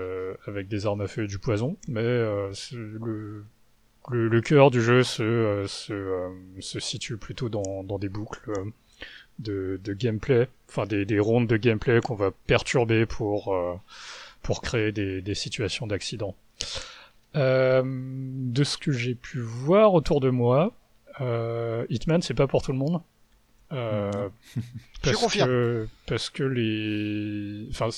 [0.48, 1.76] avec des armes à feu et du poison.
[1.88, 3.44] Mais le,
[4.10, 8.52] le, le cœur du jeu se, se, se situe plutôt dans, dans des boucles
[9.40, 13.54] de, de gameplay, enfin des, des rondes de gameplay qu'on va perturber pour
[14.42, 16.36] pour créer des, des situations d'accident.
[17.36, 20.74] Euh, de ce que j'ai pu voir autour de moi,
[21.22, 23.02] euh, Hitman, c'est pas pour tout le monde.
[23.74, 24.62] Euh, Je
[25.04, 25.48] parce confirme.
[25.48, 27.90] que parce que les, enfin,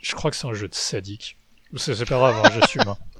[0.00, 1.36] je crois que c'est un jeu de sadique.
[1.76, 2.82] C'est c'est pas grave, hein, j'assume.
[2.88, 2.96] hein.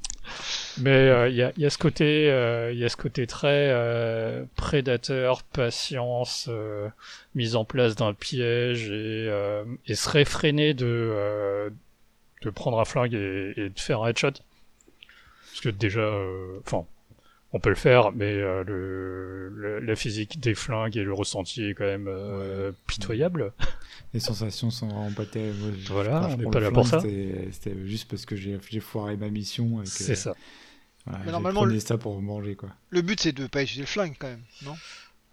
[0.78, 3.70] Mais euh, il y, a, y a ce côté, euh, y a ce côté très
[3.70, 6.88] euh, prédateur, patience, euh,
[7.34, 11.70] mise en place d'un piège et, euh, et se réfréner de euh,
[12.42, 14.32] de prendre un flingue et, et de faire un headshot.
[15.50, 16.84] Parce que déjà, euh, enfin,
[17.52, 21.64] on peut le faire, mais euh, le, le- la physique des flingues et le ressenti
[21.70, 23.52] est quand même euh, pitoyable.
[24.14, 25.74] Les sensations sont vraiment pas terribles.
[25.88, 27.08] Voilà, on n'est pas là pour flingue, ça.
[27.52, 29.80] C'était juste parce que j'ai foiré ma mission.
[29.84, 30.34] C'est ça.
[31.06, 32.70] Voilà, Mais normalement, le- ça pour manger, quoi.
[32.90, 34.76] Le but c'est de pas utiliser le flingue quand même, non?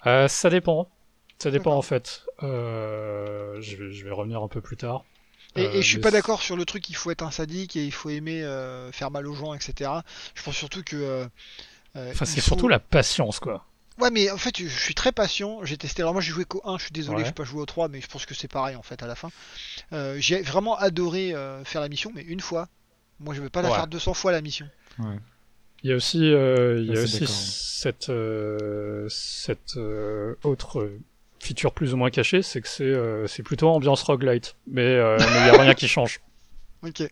[0.06, 0.90] Euh, ça dépend.
[1.40, 2.24] Ça dépend en fait.
[2.44, 5.04] Euh, je, vais, je vais revenir un peu plus tard.
[5.56, 7.32] Et, Euh, et je suis mais pas d'accord sur le truc qu'il faut être un
[7.32, 9.92] sadique et il faut aimer euh, faire mal aux gens, etc.
[10.36, 10.96] Je pense surtout que.
[10.96, 11.26] euh,
[11.96, 13.66] euh, Enfin, c'est faut- surtout la patience, quoi.
[14.00, 15.64] Ouais, mais en fait, je je suis très patient.
[15.64, 16.02] J'ai testé.
[16.02, 17.26] Alors, moi, j'ai joué qu'au 1, je suis désolé, Ouais.
[17.26, 19.14] j'ai pas joué au 3, mais je pense que c'est pareil en fait à la
[19.16, 19.30] fin.
[19.92, 22.68] Euh, j'ai vraiment adoré euh, faire la mission, mais une fois.
[23.20, 23.76] Moi, je veux pas la Ouais.
[23.76, 24.68] faire 200 fois la mission.
[25.00, 25.18] Ouais.
[25.84, 30.90] Il y a aussi, euh, il y a Ah, aussi cette, euh, cette euh, autre
[31.40, 34.56] feature plus ou moins cachée, c'est que c'est euh, c'est plutôt ambiance roguelite.
[34.68, 36.22] Mais euh, mais il n'y a rien qui change.
[36.84, 37.04] Ok.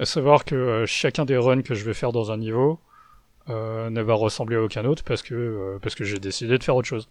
[0.00, 2.80] À savoir que euh, chacun des runs que je vais faire dans un niveau
[3.48, 6.64] euh, ne va ressembler à aucun autre parce que, euh, parce que j'ai décidé de
[6.64, 7.08] faire autre chose.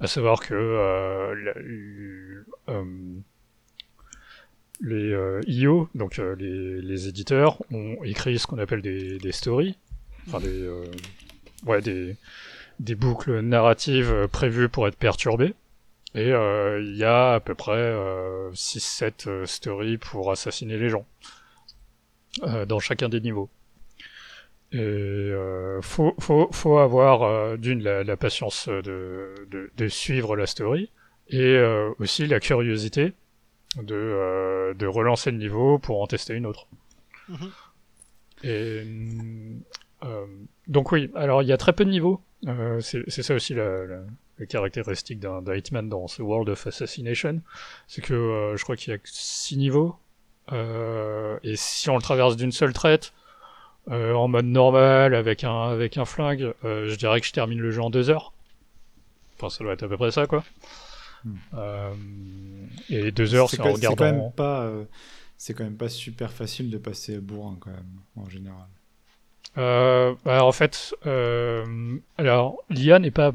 [0.00, 2.84] À savoir que euh, la- euh,
[4.80, 9.32] les euh, IO, donc euh, les, les éditeurs, ont écrit ce qu'on appelle des, des
[9.32, 9.76] stories,
[10.26, 10.84] enfin des, euh,
[11.64, 12.16] ouais, des,
[12.80, 15.54] des boucles narratives euh, prévues pour être perturbées.
[16.14, 20.88] Et euh, il y a à peu près euh, 6-7 euh, stories pour assassiner les
[20.88, 21.06] gens
[22.68, 23.48] dans chacun des niveaux.
[24.70, 25.32] Et
[25.80, 30.90] faut, faut, faut avoir d'une la, la patience de, de, de suivre la story
[31.30, 31.58] et
[31.98, 33.14] aussi la curiosité
[33.82, 36.66] de, euh, de relancer le niveau pour en tester une autre.
[37.28, 37.50] Mhm.
[38.44, 38.82] Et
[40.04, 40.26] euh,
[40.68, 42.20] donc oui, alors il y a très peu de niveaux.
[42.46, 44.00] Euh, c'est ça aussi la, la,
[44.38, 47.40] la caractéristique d'un Hitman dans ce World of Assassination,
[47.86, 49.96] c'est que euh, je crois qu'il y a que 6 niveaux.
[50.52, 53.12] Euh, et si on le traverse d'une seule traite,
[53.90, 57.70] euh, en mode normal, avec un, avec un flingue, je dirais que je termine le
[57.70, 58.32] jeu en 2 heures.
[59.36, 60.44] Enfin, ça doit être à peu près ça, quoi.
[61.54, 61.92] Euh,
[62.90, 64.62] et 2 heures, c'est en quand- c'est quand même pas.
[64.62, 64.84] euh,
[65.38, 68.66] c'est quand même pas super facile de passer bourrin quand même en général.
[69.58, 73.32] Euh, bah, en fait, euh, alors l'IA n'est pas,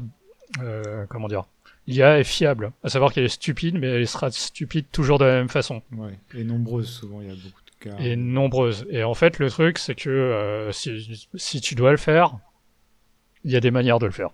[0.60, 1.44] euh, comment dire,
[1.86, 2.72] l'IA est fiable.
[2.84, 6.18] À savoir qu'elle est stupide, mais elle sera stupide toujours de la même façon Ouais.
[6.34, 7.96] Et nombreuses souvent, il y a beaucoup de cas.
[7.98, 8.86] et nombreuse.
[8.90, 12.36] Et en fait, le truc, c'est que si, si tu dois le faire,
[13.44, 14.30] il y a des manières de le faire.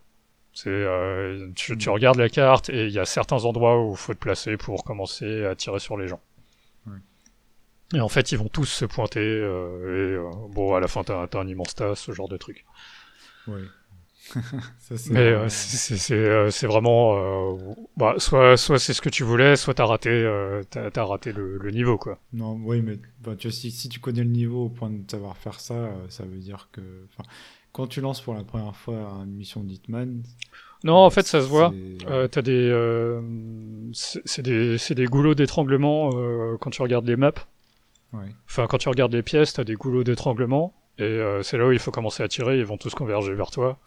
[0.62, 1.92] C'est, euh, tu, tu Mm.
[1.92, 4.84] regardes la carte et il y a certains endroits où il faut te placer pour
[4.84, 6.20] commencer à tirer sur les gens.
[6.86, 6.98] Ouais.
[7.94, 9.20] Et en fait, ils vont tous se pointer.
[9.20, 12.36] euh, et euh, bon, à la fin, t'as t'as un immense tas, ce genre de
[12.36, 12.64] truc.
[13.46, 13.70] Ouais.
[14.78, 17.56] Ça, c'est Mais euh, c'est c'est- c'est, euh, vraiment,
[17.96, 20.11] bah, soit, soit c'est ce que tu voulais, soit t'as raté,
[20.70, 22.18] t'as t'as raté le, le niveau, quoi.
[22.32, 25.11] Non, oui, mais bah, tu vois, si, si tu connais le niveau au point de
[25.11, 26.80] savoir faire ça, ça veut dire que.
[27.72, 30.22] Quand tu lances pour la première fois une mission d'Hitman.
[30.84, 31.72] Non, en fait, ça se voit.
[31.72, 33.20] c'est- Euh, t'as des, euh,
[33.92, 37.32] c'est c'est des, des goulots d'étranglement euh, quand tu regardes les maps.
[38.12, 38.26] Ouais.
[38.46, 40.72] Enfin, quand tu regardes les pièces, t'as des goulots d'étranglement.
[40.98, 43.50] Et euh, c'est là où il faut commencer à tirer, ils vont tous converger vers
[43.50, 43.78] toi.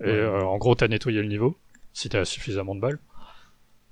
[0.00, 0.10] Et Ouais.
[0.10, 1.56] euh, en gros, t'as nettoyé le niveau,
[1.92, 2.98] si t'as suffisamment de balles.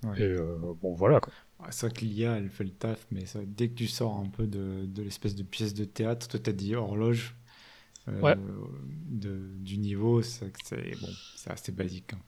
[0.05, 0.20] Ouais.
[0.20, 1.32] Et euh, bon, voilà, quoi.
[1.70, 4.28] C'est vrai que l'IA, elle fait le taf, mais ça, dès que tu sors un
[4.28, 7.38] peu de, de l'espèce de pièce de théâtre, toi, t'as dit horloge euh,
[8.23, 8.37] Ouais.
[9.11, 10.47] de, du niveau, c'est
[11.01, 11.09] bon,
[11.47, 12.13] assez basique.
[12.15, 12.19] hein.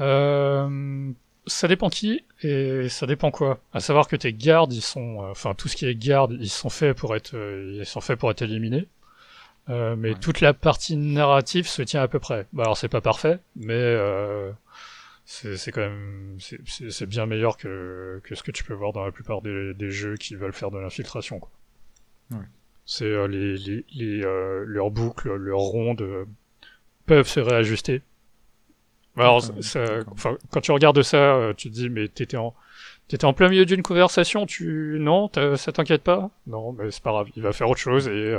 [0.00, 1.12] Euh,
[1.46, 3.60] ça dépend qui et ça dépend quoi.
[3.72, 6.48] À savoir que tes gardes, ils sont, euh, enfin tout ce qui est garde, ils
[6.50, 8.88] sont faits pour être, euh, ils sont faits pour être éliminés.
[9.70, 10.18] Euh, mais Ouais.
[10.20, 12.46] toute la partie narrative se tient à peu près.
[12.52, 14.50] Bah, alors c'est pas parfait, mais euh,
[15.24, 19.12] c'est quand même, c'est- bien meilleur que, que ce que tu peux voir dans la
[19.12, 21.40] plupart des, des jeux qui veulent faire de l'infiltration.
[22.30, 22.38] Ouais.
[22.86, 26.24] C'est euh, les, les, les, euh, leurs boucles, leurs rondes euh,
[27.06, 28.02] peuvent se réajuster.
[29.16, 32.52] Alors, ça- enfin, quand tu regardes ça, euh, tu te dis, mais t'étais en,
[33.06, 36.30] t'étais en plein milieu d'une conversation, tu, non, ça t'inquiète pas?
[36.46, 38.38] Non, mais c'est pas grave, il va faire autre chose et, euh,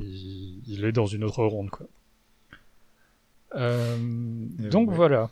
[0.00, 1.86] il, il est dans une autre ronde, quoi.
[3.54, 4.96] Euh, donc ouais.
[4.96, 5.30] voilà.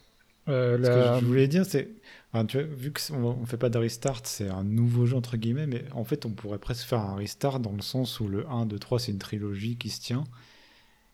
[0.49, 1.89] Euh, Ce que je voulais dire, c'est.
[2.33, 5.37] Enfin, tu vois, vu qu'on on fait pas de restart, c'est un nouveau jeu entre
[5.37, 8.49] guillemets, mais en fait, on pourrait presque faire un restart dans le sens où le
[8.49, 10.25] 1, 2, 3, c'est une trilogie qui se tient.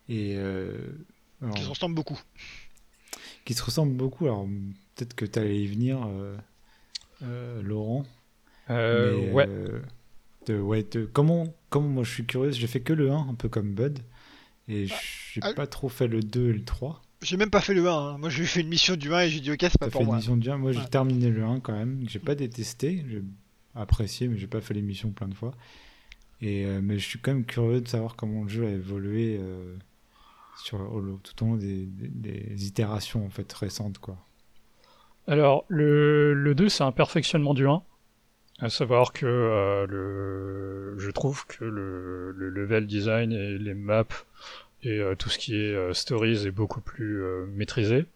[0.09, 0.77] Et euh,
[1.43, 2.21] Alors, Qui se ressemblent beaucoup.
[3.45, 4.25] qui se ressemblent beaucoup.
[4.27, 4.47] Alors,
[4.95, 6.37] peut-être que tu allais y venir, euh,
[7.23, 8.05] euh, Laurent.
[8.71, 9.47] Euh, Mais, ouais.
[9.49, 9.81] euh,
[10.47, 13.35] de- ouais, de- comment, comment moi je suis curieux, j'ai fait que le 1, un
[13.35, 13.99] peu comme Bud.
[14.69, 17.03] Et j'ai ah, pas trop fait le 2 et le 3.
[17.23, 17.93] J'ai même pas fait le 1.
[17.93, 18.19] hein.
[18.19, 20.01] Moi, j'ai fait une mission du 1 et j'ai dit, ok, c'est pas T'as pour
[20.01, 20.17] fait une moi.
[20.17, 20.59] mission de 1.
[20.59, 20.87] Moi j'ai Ouais.
[20.87, 22.05] terminé le 1 quand même.
[22.09, 23.05] J'ai pas détesté.
[23.09, 23.23] J'ai
[23.75, 25.53] apprécié, mais j'ai pas fait l'émission plein de fois.
[26.43, 29.39] Et, euh, mais je suis quand même curieux de savoir comment le jeu a évolué
[29.41, 29.75] euh,
[30.63, 33.99] sur, au- tout au long des, des- des itérations en fait, récentes.
[33.99, 34.19] Quoi.
[35.27, 37.83] Alors, le, le 2, c'est un perfectionnement du 1.
[38.59, 44.05] À savoir que euh, le, je trouve que le, le level design et les maps
[44.87, 48.07] et euh, tout ce qui est euh, stories est beaucoup plus euh, maîtrisé.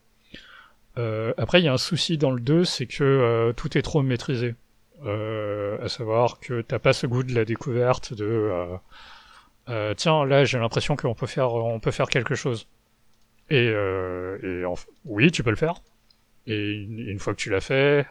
[1.39, 4.55] Après, il y a un souci dans le 2, c'est que tout est trop maîtrisé.
[5.03, 8.51] À savoir que t'as pas ce goût de la découverte de
[9.97, 12.66] tiens là j'ai l'impression qu'on peut faire on peut faire quelque chose
[13.49, 13.73] et,
[15.07, 15.77] oui tu peux le faire
[16.47, 18.05] et une, fois que tu l'as fait,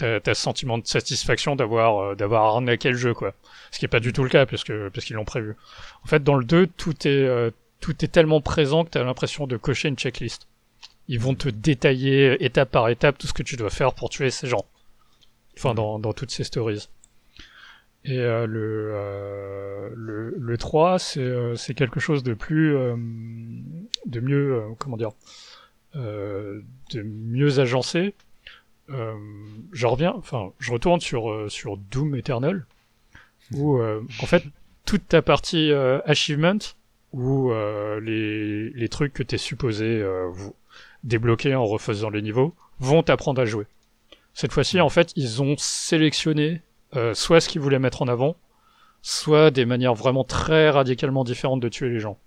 [0.00, 3.34] t'as t'as ce sentiment de satisfaction d'avoir euh, d'avoir arnaqué le jeu, quoi.
[3.70, 5.56] Ce qui est pas du tout le cas, parce que parce qu'ils l'ont prévu.
[6.04, 9.46] En fait, dans le 2, tout est euh, tout est tellement présent que t'as l'impression
[9.46, 10.48] de cocher une checklist.
[11.08, 14.30] Ils vont te détailler étape par étape tout ce que tu dois faire pour tuer
[14.30, 14.64] ces gens.
[15.56, 16.88] Enfin, dans, dans toutes ces stories.
[18.04, 22.74] Et euh, le, euh, le le 3, c'est euh, c'est quelque chose de plus
[24.06, 25.10] de mieux comment dire
[25.94, 28.14] de mieux agencé.
[28.90, 29.14] Euh,
[29.72, 32.66] je reviens, enfin, je retourne sur euh, sur Doom Eternal,
[33.54, 34.44] où euh, en fait
[34.84, 36.58] toute ta partie euh, achievement,
[37.12, 40.04] où euh, les les trucs que t'es supposé
[41.04, 43.66] débloquer en refaisant les niveaux, vont t'apprendre à jouer.
[44.34, 46.62] Cette fois-ci, en fait, ils ont sélectionné
[47.14, 48.36] soit ce qu'ils voulaient mettre en avant,
[49.02, 52.18] soit des manières vraiment très radicalement différentes de tuer les gens.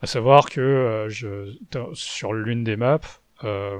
[0.00, 1.54] À savoir que je,
[1.94, 2.98] sur l'une des maps,
[3.44, 3.78] euh,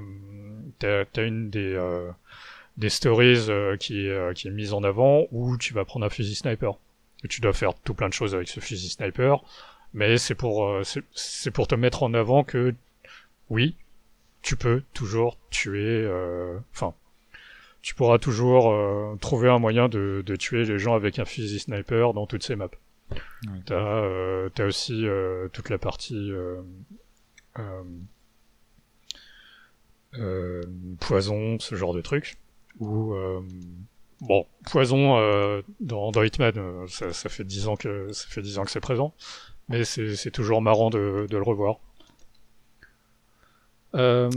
[0.78, 2.10] t'as as une des, euh,
[2.76, 6.06] des stories euh, qui, est, euh, qui est mise en avant où tu vas prendre
[6.06, 6.78] un fusil sniper.
[7.24, 9.42] Et tu dois faire tout plein de choses avec ce fusil sniper,
[9.94, 12.74] mais c'est pour, euh, c'est- c'est pour te mettre en avant que
[13.50, 13.76] oui,
[14.42, 16.94] tu peux toujours tuer, euh, enfin,
[17.82, 21.60] tu pourras toujours euh, trouver un moyen de, de tuer les gens avec un fusil
[21.60, 22.68] sniper dans toutes ces maps.
[23.66, 26.60] T'as euh, t'as aussi euh, toute la partie euh,
[31.00, 32.36] poison, ce genre de truc.
[32.80, 33.40] Ou euh,
[34.20, 38.42] bon, poison euh, dans, dans Hitman, euh, ça, ça fait dix ans que ça fait
[38.42, 39.14] dix ans que c'est présent,
[39.68, 41.78] mais c'est toujours marrant de, de le revoir.
[43.94, 44.30] Euh,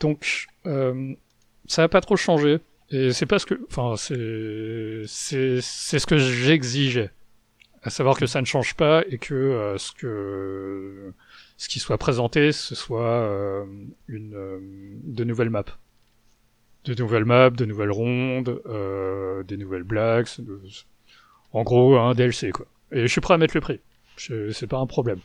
[0.00, 1.14] donc euh,
[1.66, 2.58] ça a pas trop changé
[2.90, 7.12] et c'est pas ce que, enfin c'est c'est c'est ce que j'exigeais
[7.84, 11.12] à savoir que ça ne change pas et que euh, ce que
[11.56, 13.64] ce qui soit présenté ce soit euh,
[14.08, 14.58] une euh,
[15.04, 15.64] de nouvelles maps.
[16.84, 20.60] De nouvelles maps de nouvelles rondes euh, des nouvelles blagues de-
[21.52, 22.66] en gros un DLC quoi.
[22.92, 23.80] Et je suis prêt à mettre le prix.
[24.16, 25.20] C'est pas un problème.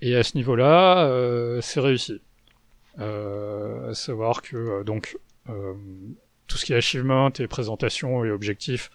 [0.00, 2.20] Et à ce niveau là c'est réussi.
[2.98, 8.90] À savoir que donc tout ce qui est achievement et présentation et objectifs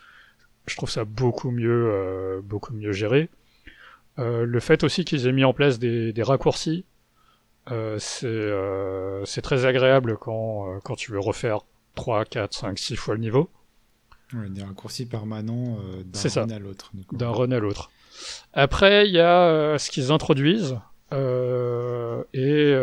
[0.67, 3.29] je trouve ça beaucoup mieux, beaucoup mieux géré.
[4.19, 6.85] Euh, le fait aussi qu'ils aient mis en place des, des raccourcis,
[7.71, 11.59] euh, c'est euh, c'est très agréable quand, quand tu veux refaire
[11.95, 13.49] 3, 4, 5, 6 fois le niveau,
[14.33, 16.91] Ouais, des raccourcis permanents euh, d'un run à l'autre.
[17.13, 17.89] d'un run à l'autre.
[18.53, 20.77] Après, il y a euh, ce qu'ils introduisent,
[21.13, 22.73] euh, et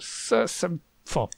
[0.00, 0.78] ça, ça me...
[1.06, 1.28] Enfin,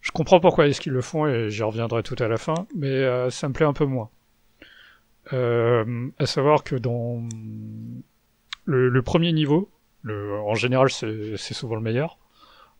[0.00, 3.30] je comprends pourquoi est-ce qu'ils le font, et j'y reviendrai tout à la fin, mais
[3.30, 4.10] ça me plaît un peu moins.
[5.32, 7.28] À savoir que dans
[8.64, 9.68] le, le premier niveau,
[10.02, 12.18] le, en général c'est souvent le meilleur,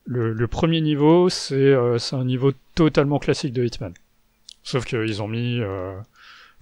[0.04, 3.94] le, le premier niveau c'est euh, c'est un niveau totalement classique de Hitman.
[4.62, 5.60] Sauf qu'ils ont mis...
[5.60, 5.98] euh,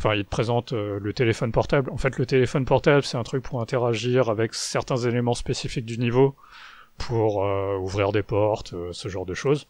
[0.01, 1.91] Enfin, ils te présentent euh, le téléphone portable.
[1.91, 5.99] En fait, le téléphone portable, c'est un truc pour interagir avec certains éléments spécifiques du
[5.99, 6.37] niveau,
[6.99, 7.39] pour
[7.81, 9.67] ouvrir des portes, ce genre de choses.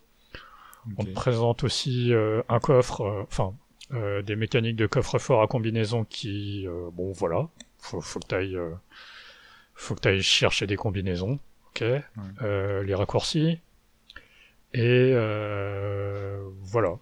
[0.98, 3.54] On te présente aussi euh, un coffre, enfin,
[3.94, 8.58] euh, des mécaniques de coffre-fort à combinaison qui, bon, voilà, faut, faut que t'ailles,
[9.80, 11.38] faut que t'ailles chercher des combinaisons,
[11.70, 11.84] ok,
[12.42, 13.60] Euh, les raccourcis,
[14.74, 16.98] et euh, voilà.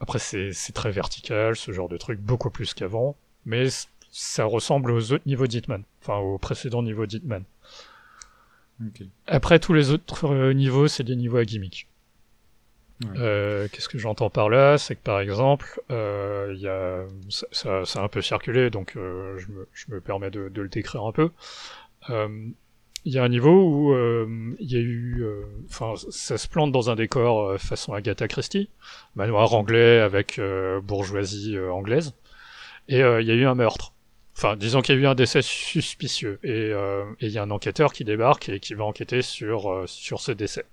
[0.00, 3.66] Après, c'est c'est très vertical, ce genre de truc, beaucoup plus qu'avant, mais
[4.10, 7.44] ça ressemble aux autres niveaux d'Hitman, enfin aux précédents niveaux d'Hitman.
[8.80, 9.02] Ok.
[9.26, 11.86] Après, tous les autres euh, niveaux, c'est des niveaux à gimmick.
[13.02, 13.10] Ouais.
[13.18, 14.76] Euh, Qu'est-ce que j'entends par là?
[14.78, 18.70] C'est que par exemple, euh, il y a, ça, ça, ça a un peu circulé,
[18.70, 21.30] donc euh, je, me, je me permets de, de le décrire un peu.
[22.08, 23.94] Il y a un niveau où
[24.58, 25.24] il y a eu,
[25.68, 28.70] enfin, ça se plante dans un décor façon Agatha Christie,
[29.14, 30.40] manoir anglais avec
[30.82, 32.14] bourgeoisie anglaise,
[32.88, 33.92] et il y a eu un meurtre.
[34.36, 36.72] Enfin, disons qu'il y a eu un décès suspicieux, et
[37.20, 40.64] il y a un enquêteur qui débarque et qui va enquêter sur sur ce décès.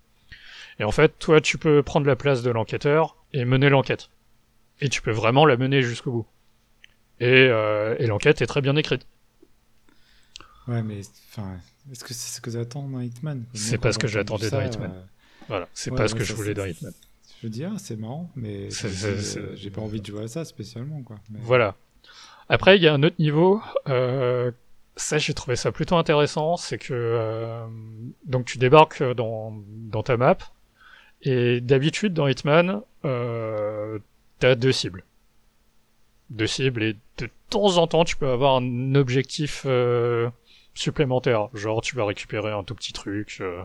[0.79, 4.09] Et en fait, toi, tu peux prendre la place de l'enquêteur et mener l'enquête.
[4.79, 6.25] Et tu peux vraiment la mener jusqu'au bout.
[7.19, 9.07] Et, euh, et l'enquête est très bien écrite.
[10.67, 11.57] Ouais, mais enfin,
[11.91, 14.91] est-ce que c'est ce que j'attends dans Hitman C'est pas ce que j'attendais dans Hitman.
[14.91, 15.03] Euh,
[15.47, 16.93] voilà, c'est pas ce que je voulais dans Hitman.
[17.41, 21.03] Je veux dire, c'est marrant, mais euh, j'ai pas envie de jouer à ça spécialement,
[21.03, 21.17] quoi.
[21.29, 21.75] Voilà.
[22.49, 23.61] Après, il y a un autre niveau.
[23.87, 24.51] Euh,
[24.95, 26.57] ça, j'ai trouvé ça plutôt intéressant.
[26.57, 27.65] C'est que euh,
[28.25, 30.37] donc tu débarques dans, dans ta map
[31.21, 33.99] et d'habitude, dans Hitman, euh,
[34.39, 35.03] t'as deux cibles.
[36.29, 40.29] Deux cibles, et de temps en temps, tu peux avoir un objectif euh,
[40.77, 41.49] supplémentaire.
[41.53, 43.37] Genre, tu vas récupérer un tout petit truc.
[43.41, 43.63] Euh,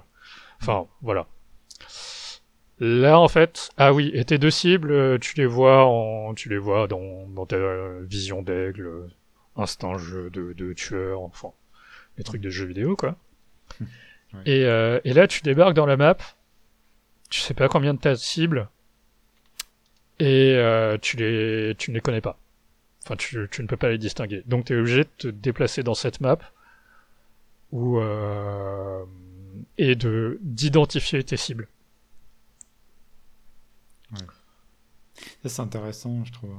[0.60, 1.26] enfin, voilà.
[2.78, 6.48] Là, en fait, ah oui, et tes deux cibles, euh, tu les vois en, tu
[6.48, 7.56] les vois dans, dans ta
[8.00, 9.08] vision d'aigle,
[9.56, 11.52] instinct jeu de, de tueur, enfin,
[12.18, 13.16] les trucs de jeux vidéo, quoi.
[14.46, 16.16] Et, euh, et là, tu débarques dans la map,
[17.28, 18.70] tu sais pas combien de ta cible
[20.18, 22.38] et euh, tu les tu ne les connais pas.
[23.04, 24.42] Enfin, tu, tu ne peux pas les distinguer.
[24.46, 26.38] Donc, tu es obligé de te déplacer dans cette map
[27.72, 29.04] ou euh,
[29.78, 31.68] et de d'identifier tes cibles.
[34.12, 34.26] Ouais.
[35.42, 36.54] Ça, c'est intéressant, je trouve.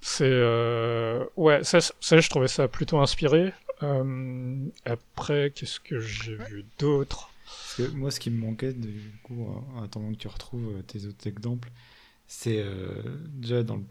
[0.00, 1.24] C'est euh...
[1.36, 3.52] ouais, ça, ça, je trouvais ça plutôt inspiré.
[3.82, 4.66] Euh...
[4.84, 7.30] Après, qu'est-ce que j'ai vu d'autre?
[7.94, 11.70] Moi, ce qui me manquait, du coup, en attendant que tu retrouves tes autres exemples,
[12.26, 13.84] c'est euh, déjà dans le.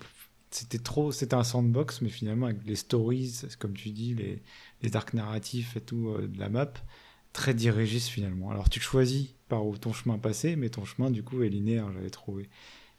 [0.51, 1.11] C'était trop.
[1.11, 4.41] C'était un sandbox, mais finalement, avec les stories, comme tu dis, les,
[4.85, 6.71] les arcs narratifs et tout euh, de la map,
[7.33, 8.51] très dirigiste finalement.
[8.51, 11.91] Alors, tu choisis par où ton chemin passait, mais ton chemin, du coup, est linéaire,
[11.93, 12.49] j'avais trouvé.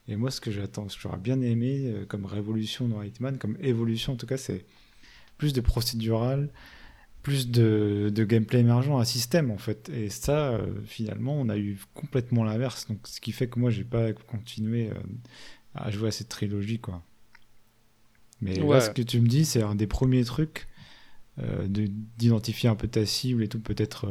[0.08, 3.56] Et moi, ce que j'attends, ce que j'aurais bien aimé comme révolution dans Hitman, comme
[3.60, 4.64] évolution en tout cas, c'est
[5.36, 6.50] plus de procédural,
[7.26, 9.88] plus de, de, gameplay émergent, un système en fait.
[9.88, 12.86] Et ça, euh, finalement, on a eu complètement l'inverse.
[12.86, 14.94] Donc, ce qui fait que moi, j'ai pas continué euh,
[15.74, 17.02] à jouer à cette trilogie, quoi.
[18.40, 20.75] Mais là, ce que tu me dis, c'est un des premiers trucs euh,
[21.38, 24.08] d'identifier un peu ta cible et tout, peut-être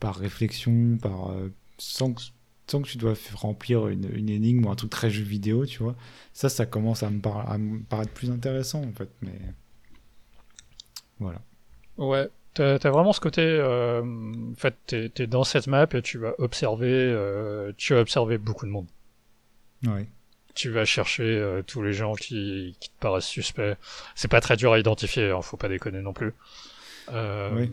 [0.00, 1.32] par réflexion, par
[1.78, 2.22] sans que,
[2.66, 5.82] sans que tu dois remplir une, une, énigme ou un truc très jeu vidéo, tu
[5.82, 5.94] vois.
[6.32, 9.10] Ça, ça commence à me, à me paraître plus intéressant en fait.
[9.22, 9.38] Mais
[11.18, 11.40] voilà.
[11.96, 13.42] Ouais, t'as as vraiment ce côté.
[13.42, 18.00] Euh, en fait, t'es es dans cette map et tu vas observer, euh, tu vas
[18.00, 18.88] observer beaucoup de monde.
[19.86, 20.08] Ouais.
[20.54, 23.76] Tu vas chercher euh, tous les gens qui, qui, te paraissent suspects.
[24.14, 26.32] C'est pas très dur à identifier, hein, faut pas déconner non plus.
[27.12, 27.70] Euh, oui.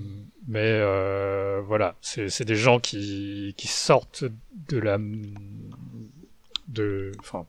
[0.47, 4.25] Mais euh, voilà, c'est des gens qui, qui sortent
[4.69, 4.97] de la,
[6.67, 7.45] de, enfin,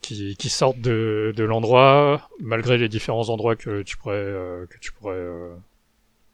[0.00, 4.78] qui, qui sortent de, de l'endroit, malgré les différents endroits que tu pourrais, euh, que
[4.78, 5.54] tu pourrais, euh,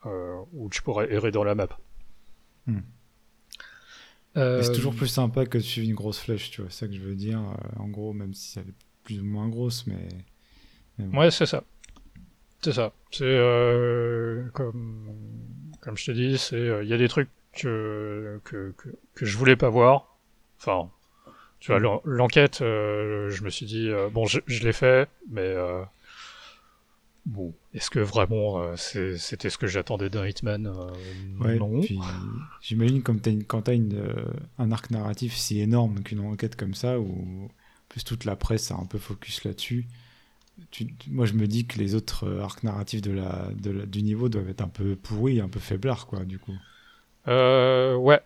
[0.07, 1.68] euh, où tu pourrais errer dans la map.
[2.66, 2.80] Hmm.
[4.37, 6.95] C'est toujours plus sympa que de suivre une grosse flèche, tu vois, c'est ça que
[6.95, 7.41] je veux dire.
[7.78, 10.09] en gros, même si elle est plus ou moins grosse, mais.
[10.99, 11.64] mais Ouais, c'est ça.
[12.62, 12.93] C'est ça.
[13.11, 13.39] C'est
[14.53, 15.11] comme,
[15.80, 19.37] comme je te dis, c'est il y a des trucs que, que, que, que je
[19.39, 20.18] voulais pas voir.
[20.59, 20.91] Enfin,
[21.61, 22.01] tu vois, mm.
[22.05, 25.82] l'enquête, euh, je me suis dit, euh, bon, je, je l'ai fait, mais euh,
[27.27, 30.72] bon, est-ce que vraiment c'était ce que j'attendais d'un Hitman
[31.41, 31.83] ouais, Non.
[32.62, 34.14] J'imagine comme as une, quand tu as une,
[34.59, 37.51] un arc narratif si énorme qu'une enquête comme ça, où
[37.89, 39.87] plus toute la presse a un peu focus là-dessus,
[41.09, 44.29] moi je me dis que les autres arcs narratifs de la, de la, du niveau
[44.29, 46.55] doivent être un peu pourris, un peu faiblards, quoi, du coup.
[47.29, 48.20] Euh, ouais.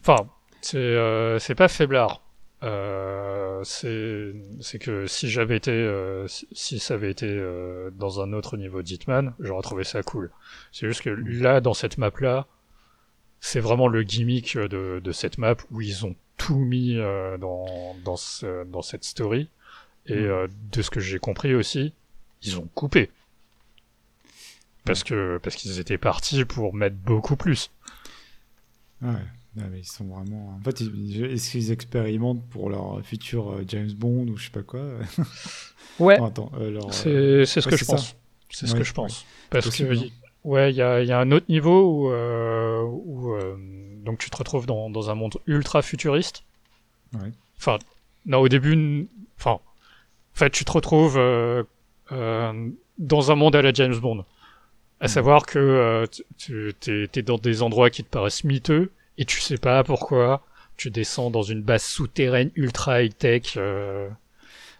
[0.00, 0.28] Enfin,
[0.60, 2.25] c'est c'est pas faiblard
[2.66, 8.56] euh, c'est que si j'avais été euh, si, ça avait été euh, dans un autre
[8.56, 10.30] niveau d'Hitman, j'aurais trouvé ça cool.
[10.72, 12.46] C'est juste que là dans cette map là,
[13.40, 18.16] c'est vraiment le gimmick de, de, cette map où ils ont tout mis dans dans,
[18.16, 19.48] ce, dans cette story
[20.06, 20.48] et mm.
[20.72, 21.94] de ce que j'ai compris aussi,
[22.42, 23.10] ils ont coupé
[24.84, 27.70] parce que parce qu'ils étaient partis pour mettre beaucoup plus.
[29.02, 29.12] Ouais
[29.76, 30.58] ils sont vraiment.
[30.58, 34.62] En fait, est-ce qu'ils expérimentent pour leur futur euh, James Bond ou je sais pas
[34.62, 34.80] quoi?
[35.98, 36.18] Ouais.
[36.20, 38.16] Euh, c'est ce que je pense.
[38.50, 39.24] C'est ce que je pense.
[39.48, 40.08] Parce que hein.
[40.44, 43.34] ouais, il y a, y a, un autre niveau où, euh, où
[44.04, 46.42] donc tu te retrouves dans, dans, un monde ultra futuriste.
[47.14, 47.32] Ouais.
[47.56, 47.78] Enfin,
[48.26, 49.60] non, au début, enfin, en
[50.34, 51.18] fait, tu te retrouves
[52.10, 54.26] dans un monde à la James Bond.
[54.98, 56.06] À savoir que euh,
[56.38, 60.44] tu es, dans des endroits qui te paraissent miteux et tu sais pas pourquoi
[60.76, 64.08] tu descends dans une base souterraine ultra high-tech euh,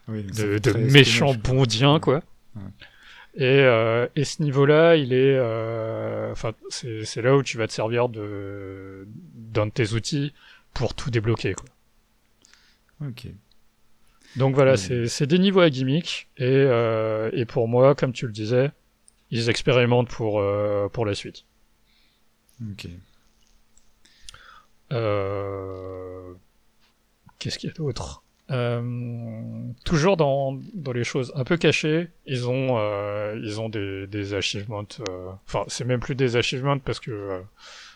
[0.09, 2.23] de, de méchants bondiens, quoi.
[3.39, 7.73] Et, euh, et, ce niveau-là, il est, euh, enfin, c'est là où tu vas te
[7.73, 10.33] servir de d'un de tes outils
[10.73, 11.67] pour tout débloquer, quoi.
[13.09, 13.27] Ok.
[14.37, 18.33] Donc voilà, c'est des niveaux à gimmick et, euh, et pour moi, comme tu le
[18.33, 18.71] disais,
[19.31, 21.45] ils expérimentent pour euh, pour la suite.
[22.63, 22.89] Ok.
[24.93, 26.35] Euh,
[27.39, 28.23] qu'est-ce qu'il y a d'autre?
[28.53, 34.07] Euh, toujours dans, dans les choses un peu cachées, ils ont euh, ils ont des,
[34.07, 34.85] des achievements.
[35.47, 37.43] Enfin, c'est même plus des achievements parce que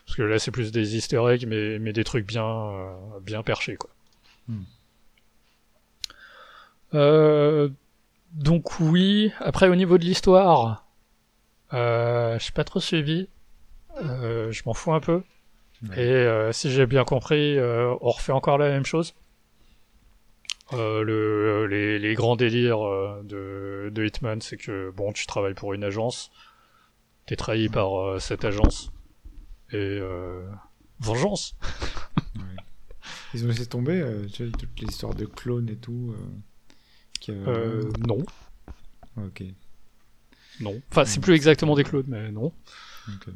[0.06, 2.72] parce que là c'est plus des Easter eggs, mais mais des trucs bien
[3.22, 3.90] bien perchés quoi.
[4.48, 4.64] Hmm.
[8.32, 9.32] donc oui.
[9.38, 10.84] Après au niveau de l'histoire,
[11.72, 13.28] euh, je suis pas trop suivi.
[14.00, 15.22] je m'en fous un peu.
[15.96, 19.14] Et si j'ai bien compris, on refait encore la même chose.
[20.72, 25.54] Euh, le, les, les, grands délires euh, de, de Hitman, c'est que bon, tu travailles
[25.54, 26.30] pour une agence,
[27.26, 28.92] t'es trahi par euh, cette agence,
[29.72, 30.00] et
[31.00, 31.56] vengeance.
[33.34, 36.14] Ils ont laissé tomber toutes les histoires de clones et tout.
[37.28, 38.24] non.
[39.16, 39.44] Ok.
[40.60, 40.80] Non.
[40.90, 42.52] Enfin, c'est plus exactement des clones, mais non.
[43.08, 43.32] Ok.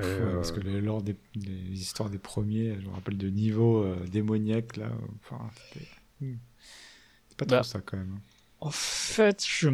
[0.00, 1.16] Euh, parce que lors des,
[1.72, 4.90] histoires des premiers, je me rappelle de niveau euh, démoniaque là.
[5.20, 5.86] Enfin, c'était
[6.20, 6.36] hmm.
[7.36, 8.14] pas trop bah, ça quand même.
[8.16, 8.22] Hein.
[8.60, 9.68] En fait, je.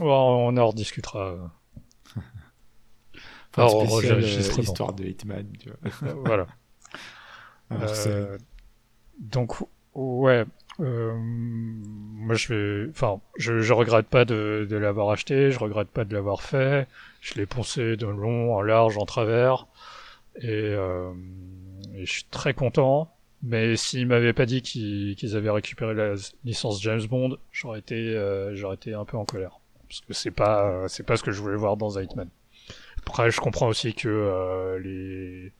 [0.00, 1.52] on en rediscutera.
[2.16, 2.22] enfin,
[3.54, 6.14] Alors, spécial, euh, l'histoire de Hitman, tu vois.
[6.24, 6.46] voilà.
[9.18, 9.54] donc,
[9.94, 10.44] ouais.
[10.80, 12.90] Moi, je vais.
[12.90, 16.88] Enfin, je, je regrette pas de, de l'avoir acheté, je regrette pas de l'avoir fait.
[17.20, 19.66] Je l'ai poncé de long, en large, en travers.
[20.36, 21.12] Et, euh,
[21.94, 23.12] et je suis très content.
[23.42, 26.14] Mais s'ils m'avaient pas dit qu'ils avaient récupéré la
[26.44, 29.60] licence James Bond, j'aurais été, euh, j'aurais été un peu en colère.
[29.88, 32.28] Parce que c'est pas, c'est pas ce que je voulais voir dans Hitman.
[32.98, 35.52] Après, je comprends aussi que euh, les,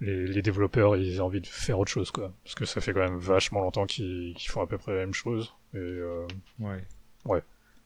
[0.00, 2.32] les, les, développeurs ils aient envie de faire autre chose, quoi.
[2.44, 5.14] Parce que ça fait quand même vachement longtemps qu'ils font à peu près la même
[5.14, 5.54] chose.
[5.74, 6.26] Et, euh,
[6.60, 6.84] ouais.
[7.24, 7.42] Ouais.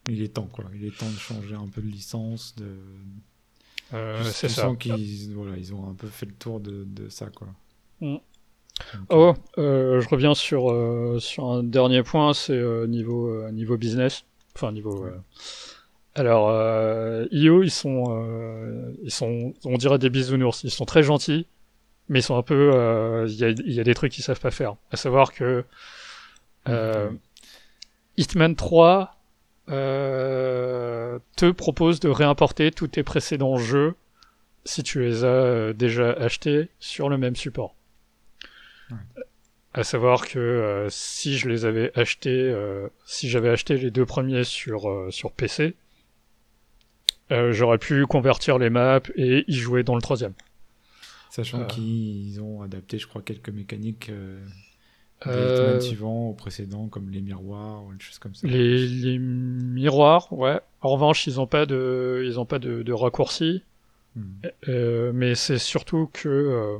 [0.08, 0.64] Il est temps, quoi.
[0.74, 2.54] Il est temps de changer un peu de licence.
[2.56, 2.76] De...
[3.94, 4.70] Euh, c'est ça.
[4.78, 7.48] qu'ils voilà, ils ont un peu fait le tour de, de ça, quoi.
[8.00, 8.16] Mm.
[9.10, 14.24] oh, euh, je reviens sur, sur un dernier point, c'est niveau, niveau business.
[14.54, 15.06] Enfin, niveau.
[16.14, 16.50] Alors,
[17.30, 20.64] IO, ils sont, ils sont, on dirait des bisounours.
[20.64, 21.46] Ils sont très gentils,
[22.12, 23.24] mais ils sont un peu.
[23.28, 24.76] Il y a, y, a, des trucs qu'ils savent pas faire.
[24.92, 25.64] À savoir que.
[28.16, 29.16] Hitman 3
[29.68, 33.94] euh, te propose de réimporter tous tes précédents jeux
[34.64, 37.74] si tu les as euh, déjà achetés sur le même support.
[38.90, 38.96] Ouais.
[39.74, 42.54] À savoir que euh, si je les avais achetés,
[43.06, 45.74] si j'avais acheté les deux premiers sur sur PC,
[47.30, 50.34] j'aurais pu convertir les maps et y jouer dans le troisième.
[51.32, 55.80] Sachant qu'ils ont adapté, je crois, quelques mécaniques euh...
[55.80, 58.46] suivants au précédent, comme les miroirs ou des choses comme ça.
[58.46, 60.60] Les, les miroirs, ouais.
[60.82, 63.62] En revanche, ils n'ont pas de, ils ont pas de, de raccourcis.
[64.14, 64.24] Hmm.
[64.68, 66.78] Euh, mais c'est surtout que euh,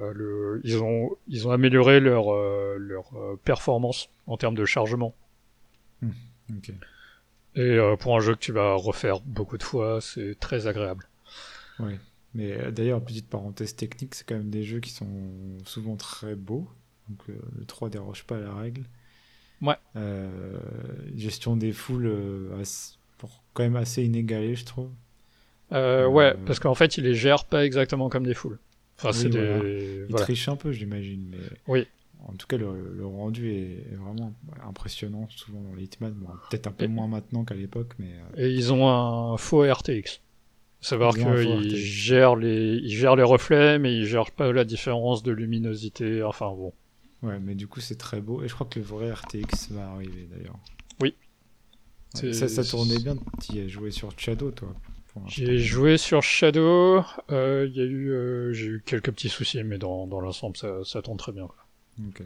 [0.00, 4.64] euh le, ils ont, ils ont amélioré leur, euh, leur euh, performance en termes de
[4.64, 5.14] chargement.
[6.02, 6.10] Hmm.
[6.58, 6.74] Okay.
[7.54, 11.08] Et pour un jeu que tu vas refaire beaucoup de fois, c'est très agréable.
[11.78, 12.00] Oui.
[12.34, 15.06] Mais d'ailleurs, petite parenthèse technique, c'est quand même des jeux qui sont
[15.64, 16.68] souvent très beaux.
[17.08, 18.82] Donc euh, le 3 déroge pas à la règle.
[19.62, 19.76] Ouais.
[19.96, 20.58] Euh,
[21.16, 22.62] gestion des foules euh,
[23.54, 24.90] quand même assez inégalée, je trouve.
[25.70, 28.58] ouais, parce qu'en fait, il les gère pas exactement comme des foules.
[28.98, 30.06] Enfin, c'est des...
[30.08, 31.26] Il triche un peu, j'imagine.
[31.30, 31.38] Mais...
[31.66, 31.86] Oui.
[32.26, 34.32] En tout cas, le, rendu est, vraiment
[34.66, 36.14] impressionnant, souvent dans les Hitman.
[36.50, 38.14] Peut-être un peu moins maintenant qu'à l'époque, mais...
[38.36, 40.20] Et ils ont un faux RTX.
[40.84, 45.32] Savoir qu'ils gèrent les, ils gèrent les reflets, mais ils gèrent pas la différence de
[45.32, 46.22] luminosité.
[46.22, 46.74] Enfin bon.
[47.22, 48.42] Ouais, mais du coup, c'est très beau.
[48.42, 50.58] Et je crois que le vrai RTX va arriver d'ailleurs.
[51.00, 51.14] Oui.
[52.12, 53.16] ça, ça tournait bien.
[53.42, 54.74] Tu as joué sur Shadow, toi
[55.26, 57.02] J'ai joué sur Shadow.
[57.30, 60.84] Euh, y a eu, euh, j'ai eu quelques petits soucis, mais dans, dans l'ensemble, ça,
[60.84, 61.48] ça tourne très bien.
[62.06, 62.24] Ok.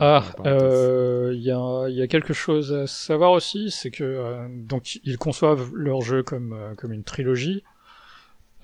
[0.00, 4.48] Ah, il euh, y, a, y, a, quelque chose à savoir aussi, c'est que euh,
[4.48, 7.62] donc ils conçoivent leur jeu comme, euh, comme une trilogie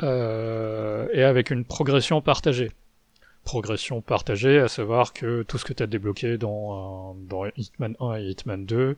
[0.00, 2.70] et avec une progression partagée
[3.46, 8.16] progression partagée, à savoir que tout ce que tu as débloqué dans, dans Hitman 1
[8.16, 8.96] et Hitman 2,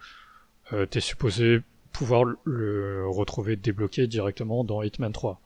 [0.73, 1.61] euh, t'es supposé
[1.93, 5.41] pouvoir le retrouver débloqué directement dans Hitman 3.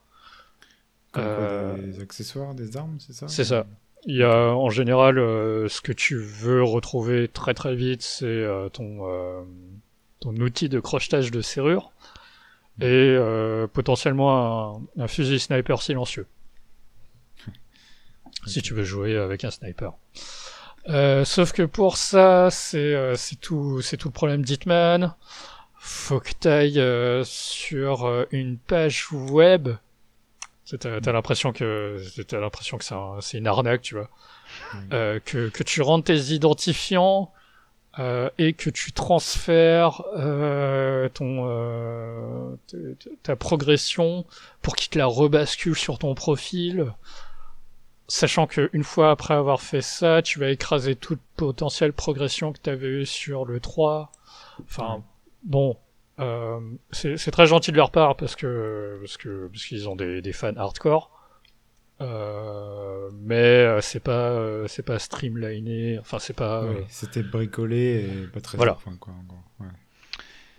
[1.11, 3.29] Comme quoi, Euh, des accessoires, des armes, c'est ça?
[3.29, 3.67] C'est ça.
[4.05, 8.27] Il y a en général euh, ce que tu veux retrouver très très vite, c'est
[8.27, 9.43] euh, ton euh,
[10.21, 11.93] ton outil de crochetage de serrure
[12.81, 16.27] et euh, potentiellement un, un fusil sniper silencieux.
[18.47, 19.93] Si tu veux jouer avec un sniper.
[20.89, 25.15] Euh, sauf que pour ça, c'est euh, c'est tout c'est tout le problème d'Hitman.
[25.79, 29.69] Faut que t'ailles euh, sur une page web.
[30.79, 34.09] T'as t'as l'impression que t'as l'impression que c'est un- c'est une arnaque, tu vois.
[34.93, 37.33] Euh, que que tu rentres tes identifiants
[37.99, 42.57] euh, et que tu transfères euh, ton
[43.23, 44.25] ta progression
[44.63, 46.93] pour qu'il te la rebascule sur ton profil.
[48.09, 52.59] Sachant que une fois après avoir fait ça, tu vas écraser toute potentielle progression que
[52.63, 54.13] tu avais eue sur le 3.
[54.65, 55.03] Enfin,
[55.45, 55.77] bon,
[56.19, 56.61] euh,
[56.93, 60.33] c'est très gentil de leur part parce que parce que parce qu'ils ont des, des
[60.33, 61.11] fans hardcore.
[62.01, 65.99] Euh, mais euh, c'est pas c'est pas streamliné.
[66.01, 68.75] Enfin, c'est pas euh, C'était bricolé et pas très Voilà.
[68.75, 69.39] fin, quoi, en gros.
[69.61, 69.67] Ouais.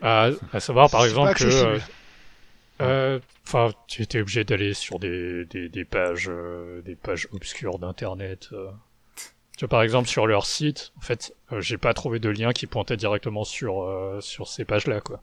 [0.01, 1.79] à, à savoir par exemple que
[3.45, 8.49] Enfin, tu étais obligé d'aller sur des, des, des pages euh, des pages obscures d'internet.
[8.53, 8.69] euh.
[9.57, 12.51] Tu vois, par exemple, sur leur site, en fait, euh, j'ai pas trouvé de lien
[12.53, 15.21] qui pointait directement sur euh, sur ces pages-là, quoi.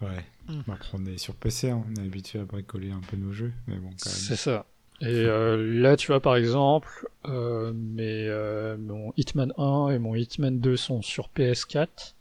[0.00, 0.24] Ouais.
[0.68, 3.52] Après, on est sur PC, hein, on est habitué à bricoler un peu nos jeux,
[3.66, 4.18] mais bon, quand même.
[4.18, 4.64] C'est ça.
[5.00, 10.14] Et euh, là, tu vois, par exemple, euh, mes, euh, mon Hitman 1 et mon
[10.14, 12.14] Hitman 2 sont sur PS4.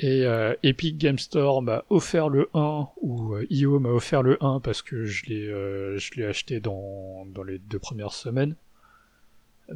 [0.00, 4.42] Et euh, Epic Game Store m'a offert le 1, ou euh, IO m'a offert le
[4.42, 8.56] 1 parce que je l'ai euh, je l'ai acheté dans, dans les deux premières semaines.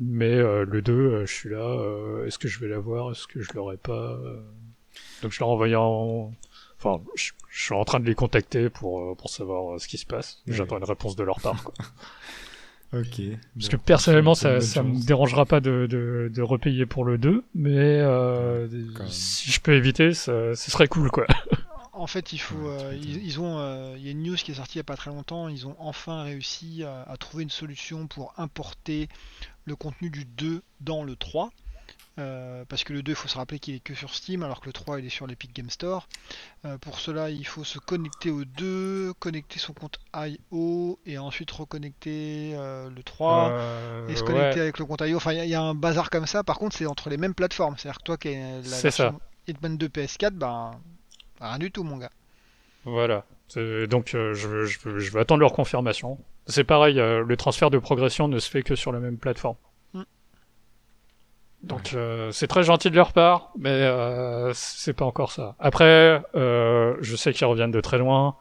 [0.00, 3.26] Mais euh, le 2, euh, je suis là, euh, est-ce que je vais l'avoir, est-ce
[3.26, 4.12] que je l'aurai pas?
[4.12, 4.40] Euh.
[5.22, 6.32] Donc je l'ai envoyé en...
[6.78, 9.88] Enfin, je, je suis en train de les contacter pour, euh, pour savoir euh, ce
[9.88, 10.42] qui se passe.
[10.46, 10.54] Ouais.
[10.54, 11.62] J'attends une réponse de leur part.
[11.64, 11.74] Quoi.
[12.94, 13.20] Ok.
[13.54, 17.44] Parce que personnellement, ça, ça me dérangera pas de, de, de repayer pour le 2,
[17.54, 18.66] mais euh,
[19.08, 21.26] si je peux éviter, ça, ce serait cool, quoi.
[21.92, 24.54] En fait, il faut, euh, ils, ont, euh, il y a une news qui est
[24.54, 25.48] sortie il y a pas très longtemps.
[25.48, 29.08] Ils ont enfin réussi à, à trouver une solution pour importer
[29.66, 31.50] le contenu du 2 dans le 3.
[32.18, 34.60] Euh, parce que le 2, il faut se rappeler qu'il est que sur Steam, alors
[34.60, 36.08] que le 3, il est sur l'Epic Game Store.
[36.64, 41.50] Euh, pour cela, il faut se connecter au 2, connecter son compte IO, et ensuite
[41.52, 43.50] reconnecter euh, le 3.
[43.52, 44.26] Euh, Et se ouais.
[44.26, 45.16] connecter avec le compte IO.
[45.16, 46.42] Enfin, il y a- il y, a un bazar comme ça.
[46.42, 47.76] Par contre, c'est entre les mêmes plateformes.
[47.78, 50.72] C'est-à-dire que toi qui es la version Hitman 2 PS4, ben
[51.40, 52.10] rien du tout, mon gars.
[52.84, 53.24] Voilà.
[53.88, 56.18] Donc je, veux- je, vais attendre leur confirmation.
[56.46, 59.56] C'est pareil, le transfert de progression ne se fait que sur la même plateforme.
[61.64, 65.56] Donc euh, c'est très gentil de leur part, mais euh, c'est pas encore ça.
[65.58, 68.36] Après, euh, je sais qu'ils reviennent de très loin.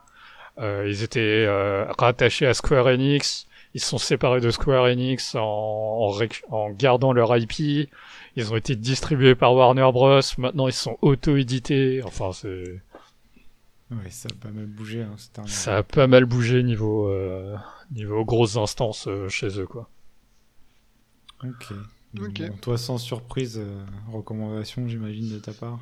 [0.59, 3.47] Euh, ils étaient euh, rattachés à Square Enix.
[3.73, 6.11] Ils sont séparés de Square Enix en, en,
[6.51, 7.89] en gardant leur IP.
[8.35, 10.19] Ils ont été distribués par Warner Bros.
[10.37, 12.01] Maintenant, ils sont auto-édités.
[12.05, 12.81] Enfin, c'est
[14.09, 15.01] ça a pas mal bougé.
[15.01, 17.55] Hein, un- ça a pas mal bougé niveau euh,
[17.91, 19.89] niveau grosses instances chez eux quoi.
[21.43, 21.67] Ok.
[22.19, 25.79] Bon, toi, sans surprise, euh, recommandation, j'imagine, de ta part.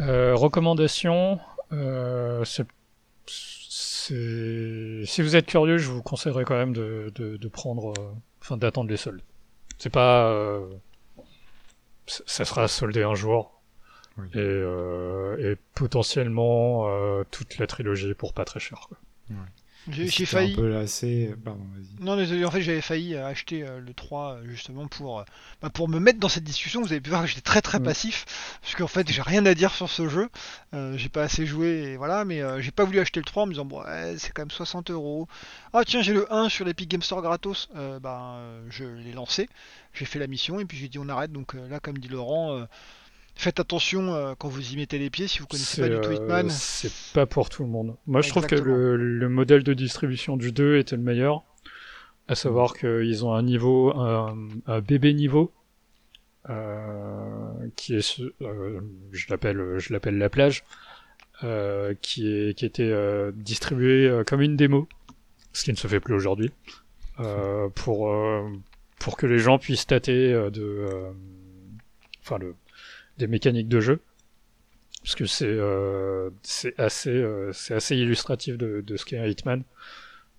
[0.00, 1.40] Euh, recommandation,
[1.72, 2.44] euh,
[3.26, 8.56] si vous êtes curieux, je vous conseillerais quand même de, de, de prendre, euh, enfin
[8.56, 9.22] d'attendre les soldes.
[9.78, 10.66] C'est pas, euh,
[12.06, 13.60] ça sera soldé un jour
[14.16, 14.26] Oui.
[14.34, 18.86] et, euh, et potentiellement euh, toute la trilogie pour pas très cher.
[18.88, 18.98] Quoi.
[19.90, 20.52] J'ai failli.
[20.52, 21.34] un peu lassé.
[21.44, 21.64] Pardon.
[22.00, 25.24] Non, désolé, en fait, j'avais failli euh, acheter euh, le 3 euh, justement pour,
[25.62, 26.80] bah, pour me mettre dans cette discussion.
[26.80, 28.24] Vous avez pu voir que j'étais très très passif
[28.62, 30.28] parce qu'en fait, j'ai rien à dire sur ce jeu.
[30.74, 33.44] Euh, j'ai pas assez joué et voilà, mais euh, j'ai pas voulu acheter le 3
[33.44, 35.26] en me disant, bon, ouais, c'est quand même 60 euros.
[35.72, 37.68] Ah, tiens, j'ai le 1 sur l'Epic Game Store gratos.
[37.76, 38.38] Euh, bah,
[38.70, 39.48] je l'ai lancé,
[39.94, 41.32] j'ai fait la mission et puis j'ai dit, on arrête.
[41.32, 42.66] Donc là, comme dit Laurent,
[43.38, 46.10] faites attention euh, quand vous y mettez les pieds si vous connaissez pas du tout
[46.10, 46.50] euh, Hitman.
[46.50, 47.96] c'est pas pour tout le monde.
[48.06, 51.44] Moi, je trouve que le, le modèle de distribution du 2 était le meilleur.
[52.26, 54.36] À savoir qu'ils ont un niveau, un,
[54.66, 55.50] un bébé niveau,
[56.50, 58.80] euh, qui est, euh,
[59.12, 60.64] je l'appelle, je l'appelle la plage,
[61.42, 64.88] euh, qui est, qui était euh, distribué euh, comme une démo,
[65.52, 66.50] ce qui ne se fait plus aujourd'hui,
[67.20, 68.46] euh, pour, euh,
[68.98, 71.10] pour que les gens puissent tâter euh, de, euh,
[72.20, 72.54] enfin le,
[73.18, 74.00] des mécaniques de jeu
[75.02, 76.30] parce que c'est euh,
[76.76, 79.62] assez euh, assez illustratif de, de ce qu'est un Hitman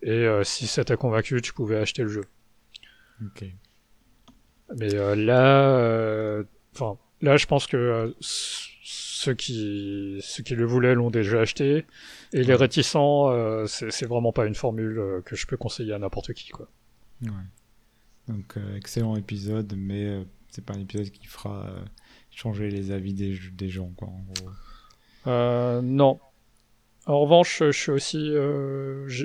[0.02, 2.24] et euh, si ça t'a convaincu tu pouvais acheter le jeu
[3.26, 3.46] Ok.
[4.78, 8.16] mais là enfin là je pense que
[9.20, 11.86] ceux qui ceux qui le voulaient l'ont déjà acheté
[12.32, 16.00] et les réticents euh, c'est vraiment pas une formule euh, que je peux conseiller à
[16.00, 16.70] n'importe qui quoi.
[17.24, 17.32] Ouais.
[18.30, 21.68] Donc excellent épisode mais c'est pas un épisode qui fera
[22.40, 25.82] changer les avis des, des gens quoi en gros.
[25.82, 26.20] non.
[27.06, 28.32] En revanche, je suis aussi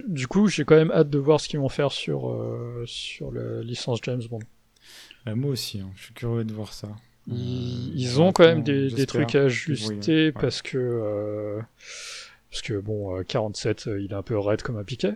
[0.09, 2.35] du coup, j'ai quand même hâte de voir ce qu'ils vont faire sur
[2.87, 4.41] sur la licence James Bond.
[5.27, 5.91] moi aussi, hein.
[5.97, 6.89] je suis curieux de voir ça.
[7.27, 11.63] Ils, ont quand même des, trucs à ajuster parce que euh,
[12.51, 15.15] parce que bon 47 euh, euh, il est un peu raide comme un piquet.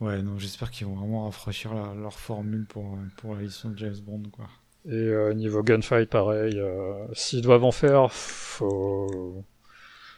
[0.00, 4.22] Ouais non j'espère qu'ils vont vraiment rafraîchir leur formule pour pour la licence James Bond
[4.32, 4.48] quoi.
[4.86, 6.60] Et niveau gunfight pareil
[7.14, 9.44] s'ils doivent en faire faut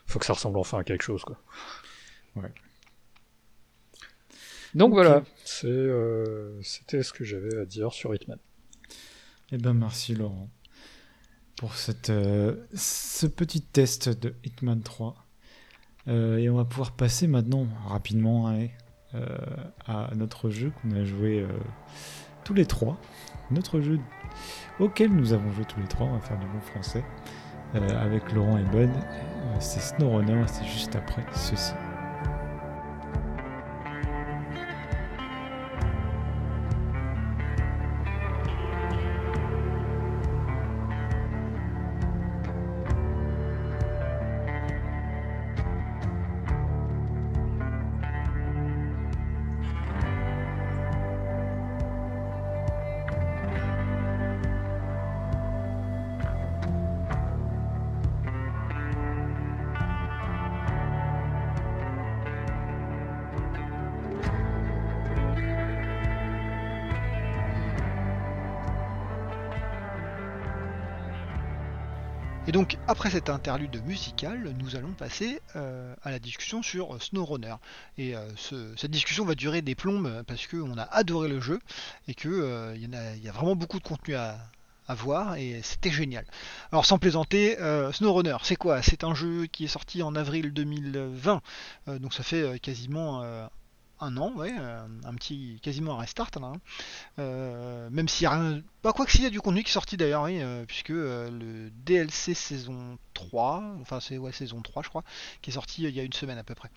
[0.07, 1.41] faut que ça ressemble enfin à quelque chose quoi.
[2.35, 2.53] Ouais.
[4.75, 8.39] Donc voilà, c'était ce que j'avais à dire sur Hitman.
[9.53, 10.51] Eh ben merci Laurent
[11.57, 15.17] pour cette, euh, ce petit test de Hitman 3.
[16.09, 18.69] Euh, et on va pouvoir passer maintenant rapidement hein,
[19.15, 19.27] euh,
[19.87, 21.45] à notre jeu qu'on a joué
[22.45, 23.01] tous les trois.
[23.51, 23.99] Notre jeu
[24.81, 27.05] auquel nous avons joué tous les trois, on va faire du bon français,
[27.75, 28.91] avec Laurent et Bud.
[29.59, 31.73] c'est SnowRunner, c'est juste après ceci.
[72.97, 77.57] Après cette interlude musicale, nous allons passer euh, à la discussion sur SnowRunner.
[77.99, 81.61] Et euh, cette discussion va durer des plombes parce qu'on a adoré le jeu
[82.09, 84.39] et qu'il euh, y, y, a vraiment beaucoup de contenu à,
[84.89, 86.25] voir et c'était génial.
[86.73, 87.59] Alors sans plaisanter,
[87.93, 88.81] SnowRunner, c'est quoi?
[88.81, 91.43] C'est un jeu qui est sorti en avril 2020,
[91.99, 93.23] donc ça fait quasiment
[94.01, 96.31] un an, euh, un petit quasiment un restart.
[96.37, 96.55] Hein.
[97.19, 98.63] Euh, même s'il y a rien.
[98.83, 101.71] Bah, quoi que s'il y a du contenu qui est sorti d'ailleurs, euh, puisque le
[101.85, 105.05] DLC saison 3, enfin c'est ouais saison 3 je crois,
[105.43, 106.71] qui est sorti il y a une semaine à peu près.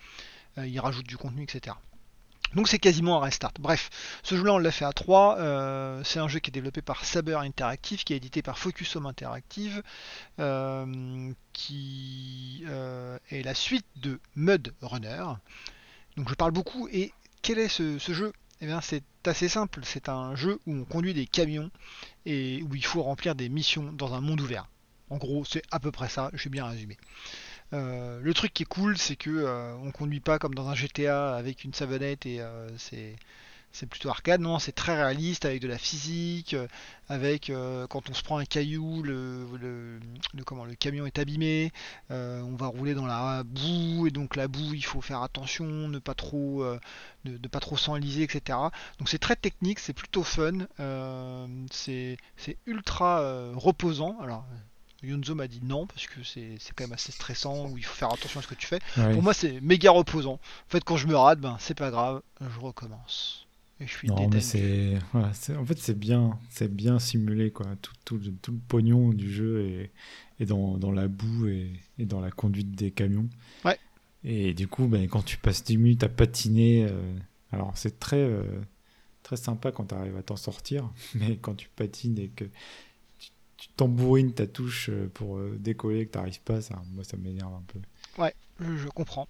[0.58, 1.76] il rajoute du contenu, etc.
[2.54, 3.52] Donc c'est quasiment un restart.
[3.60, 3.90] Bref,
[4.24, 6.02] ce jeu-là on l'a fait à 3.
[6.04, 9.06] c'est un jeu qui est développé par Saber Interactive, qui est édité par Focus Home
[9.06, 9.82] Interactive,
[11.52, 12.64] qui
[13.30, 15.24] est la suite de Mud Runner.
[16.20, 18.34] Donc je parle beaucoup et quel est ce, jeu?
[18.60, 21.70] Eh bien c'est assez simple, c'est un jeu où on conduit des camions
[22.26, 24.68] et où il faut remplir des missions dans un monde ouvert.
[25.08, 26.98] En gros c'est à peu près ça, je bien résumé.
[27.72, 30.74] Euh, le truc qui est cool c'est que euh, on conduit pas comme dans un
[30.74, 33.16] GTA avec une savonnette et euh, c'est
[33.72, 36.66] c'est plutôt arcade, non, c'est très réaliste avec de la physique, euh,
[37.08, 40.00] avec euh, quand on se prend un caillou, le, le,
[40.44, 41.72] comment, le camion est abîmé,
[42.10, 45.64] euh, on va rouler dans la boue et donc la boue il faut faire attention,
[45.64, 46.64] ne pas trop,
[47.24, 48.58] ne, pas trop s'enliser, etc.
[48.98, 50.66] Donc c'est très technique, c'est plutôt fun,
[51.70, 52.16] c'est
[52.66, 54.18] ultra reposant.
[54.20, 54.44] Alors
[55.02, 58.12] Yonzo m'a dit non parce que c'est quand même assez stressant où il faut faire
[58.12, 58.80] attention à ce que tu fais.
[58.94, 60.34] Pour moi c'est méga reposant.
[60.34, 63.46] En fait quand je me rate, ben c'est pas grave, je recommence
[64.04, 67.66] non, mais c'est, en fait, c'est bien, c'est bien simulé, quoi.
[67.80, 69.90] Tout, tout, tout, le pognon du jeu est,
[70.38, 73.28] est dans, dans, la boue et, et, dans la conduite des camions.
[73.64, 73.78] Ouais.
[74.22, 77.16] Et du coup, ben, quand tu passes 10 minutes à patiner, euh,
[77.52, 78.60] alors c'est très, euh,
[79.22, 82.44] très sympa quand tu arrives à t'en sortir, mais quand tu patines et que
[83.18, 87.04] tu, tu tambourines ta touche euh, pour décoller et que tu n'arrives pas, ça, moi,
[87.04, 87.80] ça m'énerve un peu.
[88.20, 89.28] Ouais, je comprends.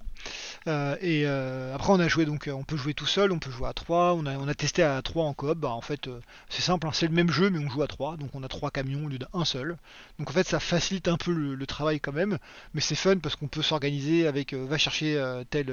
[0.66, 3.50] Euh, et euh, après, on a joué donc, on peut jouer tout seul, on peut
[3.50, 4.14] jouer à 3.
[4.14, 5.58] On a, on a testé à 3 en coop.
[5.58, 7.86] Bah, en fait, euh, c'est simple, hein, c'est le même jeu, mais on joue à
[7.86, 8.16] 3.
[8.16, 9.76] Donc, on a 3 camions au lieu d'un seul.
[10.18, 12.38] Donc, en fait, ça facilite un peu le, travail quand même.
[12.74, 15.72] Mais c'est fun parce qu'on peut s'organiser avec va chercher tel,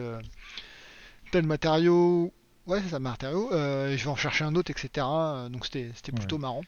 [1.32, 2.32] tel matériau.
[2.68, 3.50] Ouais, c'est ça, matériau.
[3.52, 5.06] je vais en chercher un autre, etc.
[5.50, 6.62] Donc, c'était plutôt marrant.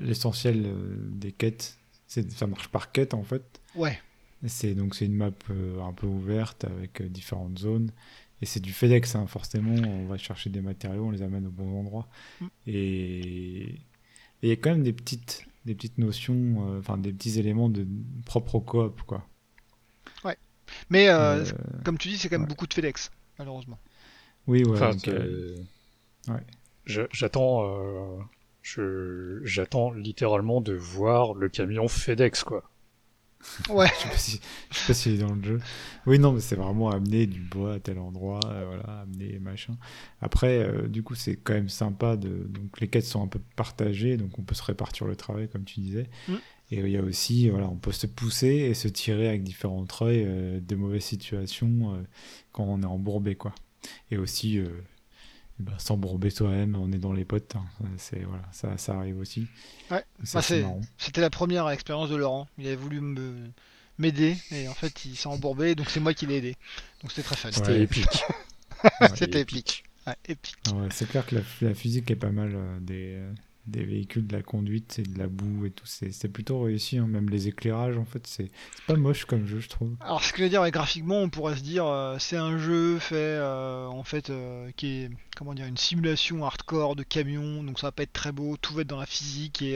[0.00, 0.70] L'essentiel
[1.08, 3.42] des quêtes, ça marche par quête en fait.
[3.74, 3.98] Ouais.
[4.46, 7.90] C'est donc c'est une map euh, un peu ouverte avec euh, différentes zones
[8.40, 9.74] et c'est du FedEx hein, forcément.
[9.74, 12.08] On va chercher des matériaux, on les amène au bon endroit
[12.40, 12.46] mm.
[12.66, 13.74] et
[14.42, 17.68] il y a quand même des petites des petites notions, euh, enfin des petits éléments
[17.68, 17.86] de
[18.26, 19.26] propre coop quoi.
[20.24, 20.36] Ouais.
[20.90, 21.08] Mais
[21.84, 23.78] comme tu dis, c'est quand même beaucoup de FedEx malheureusement.
[24.46, 24.80] Oui ouais.
[26.28, 26.46] ouais.
[27.12, 27.64] J'attends.
[27.64, 32.70] Euh, j'attends littéralement de voir le camion FedEx quoi.
[33.68, 33.88] Ouais.
[33.94, 34.40] je sais pas si,
[34.70, 35.60] je sais pas s'il est dans le jeu.
[36.06, 39.76] Oui, non, mais c'est vraiment amener du bois à tel endroit, euh, voilà, amener machin.
[40.20, 42.28] Après, euh, du coup, c'est quand même sympa de.
[42.28, 45.64] Donc, les quêtes sont un peu partagées, donc on peut se répartir le travail, comme
[45.64, 46.08] tu disais.
[46.28, 46.34] Mm.
[46.70, 49.86] Et il y a aussi, voilà, on peut se pousser et se tirer avec différents
[49.86, 52.02] traits euh, de mauvaises situations euh,
[52.52, 53.54] quand on est embourbé, quoi.
[54.10, 54.60] Et aussi,
[55.58, 57.56] bah, s'embourber soi-même, on est dans les potes.
[57.56, 57.64] hein.
[57.96, 59.46] C'est voilà, ça, ça arrive aussi.
[59.90, 60.04] Ouais.
[60.32, 60.42] Bah.
[60.98, 62.48] C'était la première expérience de Laurent.
[62.58, 63.34] Il avait voulu me
[63.98, 66.56] m'aider et en fait il s'est embourbé donc c'est moi qui l'ai aidé.
[67.02, 67.50] Donc c'était très fun.
[67.52, 67.82] C'était Ouais.
[67.82, 68.22] épique.
[69.16, 69.84] C'était épique.
[70.06, 70.56] Ouais, épique.
[70.72, 73.32] Ouais, c'est clair que la, la physique est pas mal euh, des, euh,
[73.70, 75.86] des véhicules, de la conduite et de la boue et tout.
[75.86, 77.06] C'est plutôt réussi, hein.
[77.06, 78.50] même les éclairages, en fait, c'est
[78.86, 79.96] pas moche comme jeu, je trouve.
[80.00, 82.98] Alors ce que je veux dire, graphiquement, on pourrait se dire, euh, c'est un jeu
[82.98, 87.78] fait euh, en fait euh, qui est comment dire une simulation hardcore de camion, donc
[87.78, 89.74] ça va pas être très beau, tout va être dans la physique et,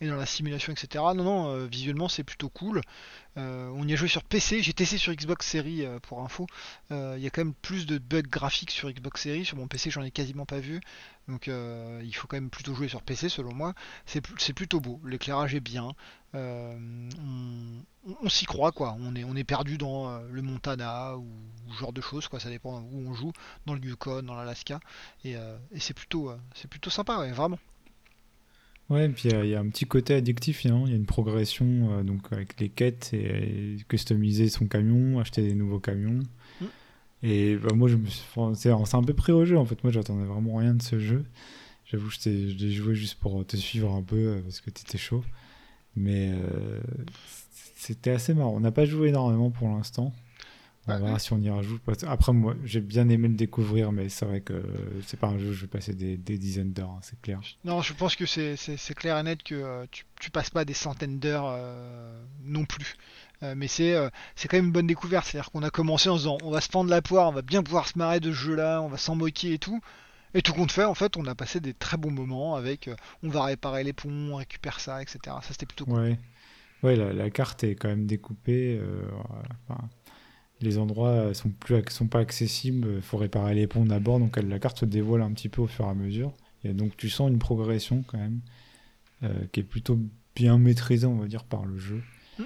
[0.00, 1.02] et dans la simulation, etc.
[1.16, 2.82] Non, non, visuellement c'est plutôt cool.
[3.36, 6.46] Euh, on y a joué sur PC, j'ai testé sur Xbox Series euh, pour info.
[6.90, 9.68] Euh, Il y a quand même plus de bugs graphiques sur Xbox Series, sur mon
[9.68, 10.80] PC j'en ai quasiment pas vu.
[11.28, 13.74] Donc il faut quand même plutôt jouer sur PC selon moi.
[14.04, 15.94] C'est pl- c'est plutôt beau, l'éclairage est bien.
[16.34, 21.26] On, s'y croit quoi, on est, perdu dans le Montana ou,
[21.78, 23.32] genre de choses quoi, ça dépend où on joue,
[23.66, 24.80] dans le Yukon, dans l'Alaska,
[25.24, 25.36] et,
[25.78, 26.32] c'est plutôt,
[26.88, 27.58] sympa, vraiment.
[28.90, 30.82] Ouais, et puis il y a- il y, a un petit côté addictif, hein.
[30.86, 35.20] il y a une progression euh, donc avec les quêtes et, et customiser son camion,
[35.20, 36.20] acheter des nouveaux camions.
[36.60, 36.64] Mm.
[37.22, 38.22] Et bah, moi, je me suis...
[38.34, 39.82] enfin, c'est c'est un peu pris au jeu en fait.
[39.84, 41.24] Moi, j'attendais vraiment rien de ce jeu.
[41.86, 45.24] J'avoue, je l'ai joué juste pour te suivre un peu euh, parce que t'étais chaud.
[45.96, 46.80] Mais euh,
[47.76, 48.54] c'était assez marrant.
[48.56, 50.12] On n'a pas joué énormément pour l'instant.
[50.86, 50.98] On Ouais.
[50.98, 51.82] verra si on y rajoute.
[52.08, 54.62] Après, moi, j'ai bien aimé le découvrir, mais c'est vrai que
[55.06, 57.40] c'est pas un jeu où je vais passer des, des dizaines d'heures, hein, c'est clair.
[57.64, 58.56] Non, je pense que c'est,
[58.96, 62.96] clair et net que euh, tu, tu passes pas des centaines d'heures euh, non plus.
[63.42, 63.94] Euh, mais c'est,
[64.36, 66.60] c'est quand même une bonne découverte, c'est-à-dire qu'on a commencé en se disant on va
[66.60, 68.96] se prendre la poire, on va bien pouvoir se marrer de ce jeu-là, on va
[68.98, 69.80] s'en moquer et tout.
[70.34, 72.88] Et tout compte fait, en fait, on a passé des très bons moments avec
[73.22, 75.18] on va réparer les ponts, on récupère ça, etc.
[75.24, 75.98] Ça c'était plutôt cool.
[76.00, 76.18] Ouais,
[76.82, 78.78] ouais la, la carte est quand même découpée.
[78.80, 79.02] euh,
[79.68, 79.88] enfin,
[80.60, 82.86] les endroits sont plus sont pas accessibles.
[82.96, 85.66] Il faut réparer les ponts d'abord, donc la carte se dévoile un petit peu au
[85.66, 86.32] fur et à mesure.
[86.64, 88.40] Et donc tu sens une progression quand même
[89.22, 89.98] euh, qui est plutôt
[90.36, 92.02] bien maîtrisée, on va dire, par le jeu.
[92.38, 92.42] Mm.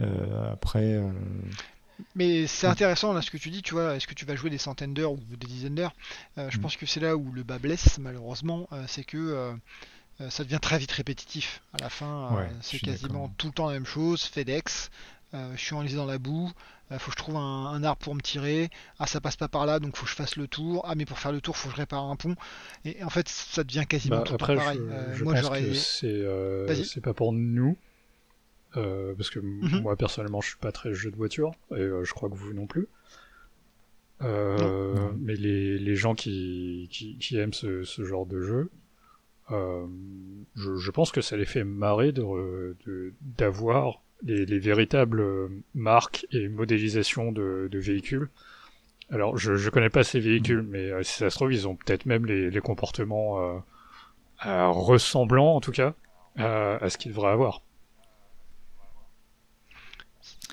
[0.00, 1.10] Euh, après, euh,
[2.14, 4.50] Mais c'est intéressant là ce que tu dis, tu vois, est-ce que tu vas jouer
[4.50, 5.94] des centaines d'heures ou des dizaines d'heures?
[6.38, 6.60] Euh, Je Mm.
[6.60, 9.52] pense que c'est là où le bas blesse malheureusement, euh, c'est que euh,
[10.20, 11.62] euh, ça devient très vite répétitif.
[11.74, 14.24] À la fin, euh, Ouais, c'est quasiment tout le temps la même chose.
[14.24, 14.90] FedEx,
[15.34, 16.50] euh, je suis enlisé dans la boue,
[16.90, 18.70] il faut que je trouve un, un arbre pour me tirer.
[18.98, 20.84] Ah, ça passe pas par là, donc faut que je fasse le tour.
[20.86, 22.36] Ah, mais pour faire le tour, faut que je répare un pont.
[22.84, 24.78] Et, en fait, ça devient quasiment Bah, tout après, pareil.
[24.78, 25.62] je, Euh, je moi, pense j'aurais.
[25.62, 27.76] que c'est euh, c'est pas pour nous.
[28.76, 29.80] euh, parce que Mhm.
[29.82, 32.52] moi personnellement je suis pas très jeu de voiture et euh, je crois que vous
[32.52, 32.88] non plus.
[34.22, 35.14] Euh, Non.
[35.20, 38.70] Mais les, les gens qui, qui, qui aiment ce, ce genre de jeu,
[39.50, 39.86] euh,
[40.56, 45.20] je, je pense que ça les fait marrer de re- de- d'avoir les, les véritables
[45.20, 48.28] euh, marques et modélisations de, de véhicules.
[49.10, 51.76] Alors, je, je connais pas ces véhicules, mais euh, si ça se trouve, ils ont
[51.76, 53.58] peut-être même les, les comportements euh,
[54.46, 55.94] euh, ressemblants, en tout cas,
[56.36, 57.62] à, à ce qu'ils devraient avoir.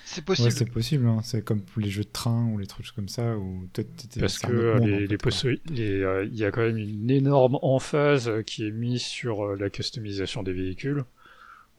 [0.06, 0.52] C'est ouais, possible.
[0.52, 1.08] c'est possible.
[1.08, 1.22] hein.
[1.24, 3.36] C'est comme pour les jeux de train ou les trucs comme ça
[3.74, 4.80] toi, t'étais- Parce que
[5.72, 10.44] il y a quand même une énorme emphase qui est mise sur euh, la customisation
[10.44, 11.04] des véhicules,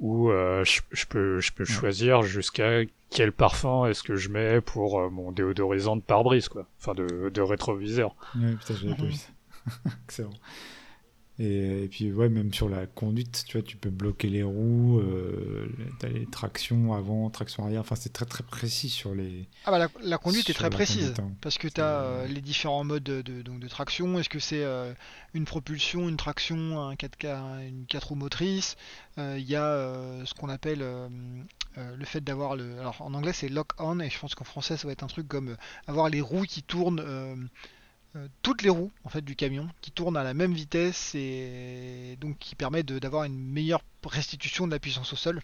[0.00, 2.80] où euh, je, je peux, je peux choisir jusqu'à
[3.10, 6.66] quel parfum est-ce que je mets pour euh, mon déodorisant de pare-brise, quoi.
[6.80, 8.14] Enfin, de, de rétroviseur.
[8.32, 9.28] Putain, j'avais pas vu ça.
[10.04, 10.30] Excellent.
[11.40, 15.00] Et, et puis, ouais, même sur la conduite, tu vois, tu peux bloquer les roues,
[15.00, 15.66] euh,
[15.98, 17.80] t'as les tractions avant, traction arrière.
[17.80, 19.48] Enfin, c'est très très précis sur les.
[19.64, 21.32] Ah bah la, la conduite est très précise conduite, hein.
[21.40, 24.16] parce que C'est- tu as les différents modes de, de- donc de traction.
[24.20, 24.94] Est-ce que c'est euh,
[25.34, 27.26] une propulsion, une traction, un 4K,
[27.68, 28.76] une 4 roues motrices?
[29.18, 31.08] Euh, Il y a euh, ce qu'on appelle euh,
[31.78, 32.78] euh, le fait d'avoir le.
[32.78, 35.08] Alors en anglais c'est lock on et je pense qu'en français ça va être un
[35.08, 35.56] truc comme euh,
[35.88, 37.00] avoir les roues qui tournent.
[38.16, 42.16] Euh, toutes les roues en fait du camion qui tournent à la même vitesse et
[42.20, 45.40] donc qui permet de- d'avoir une meilleure restitution de la puissance au sol.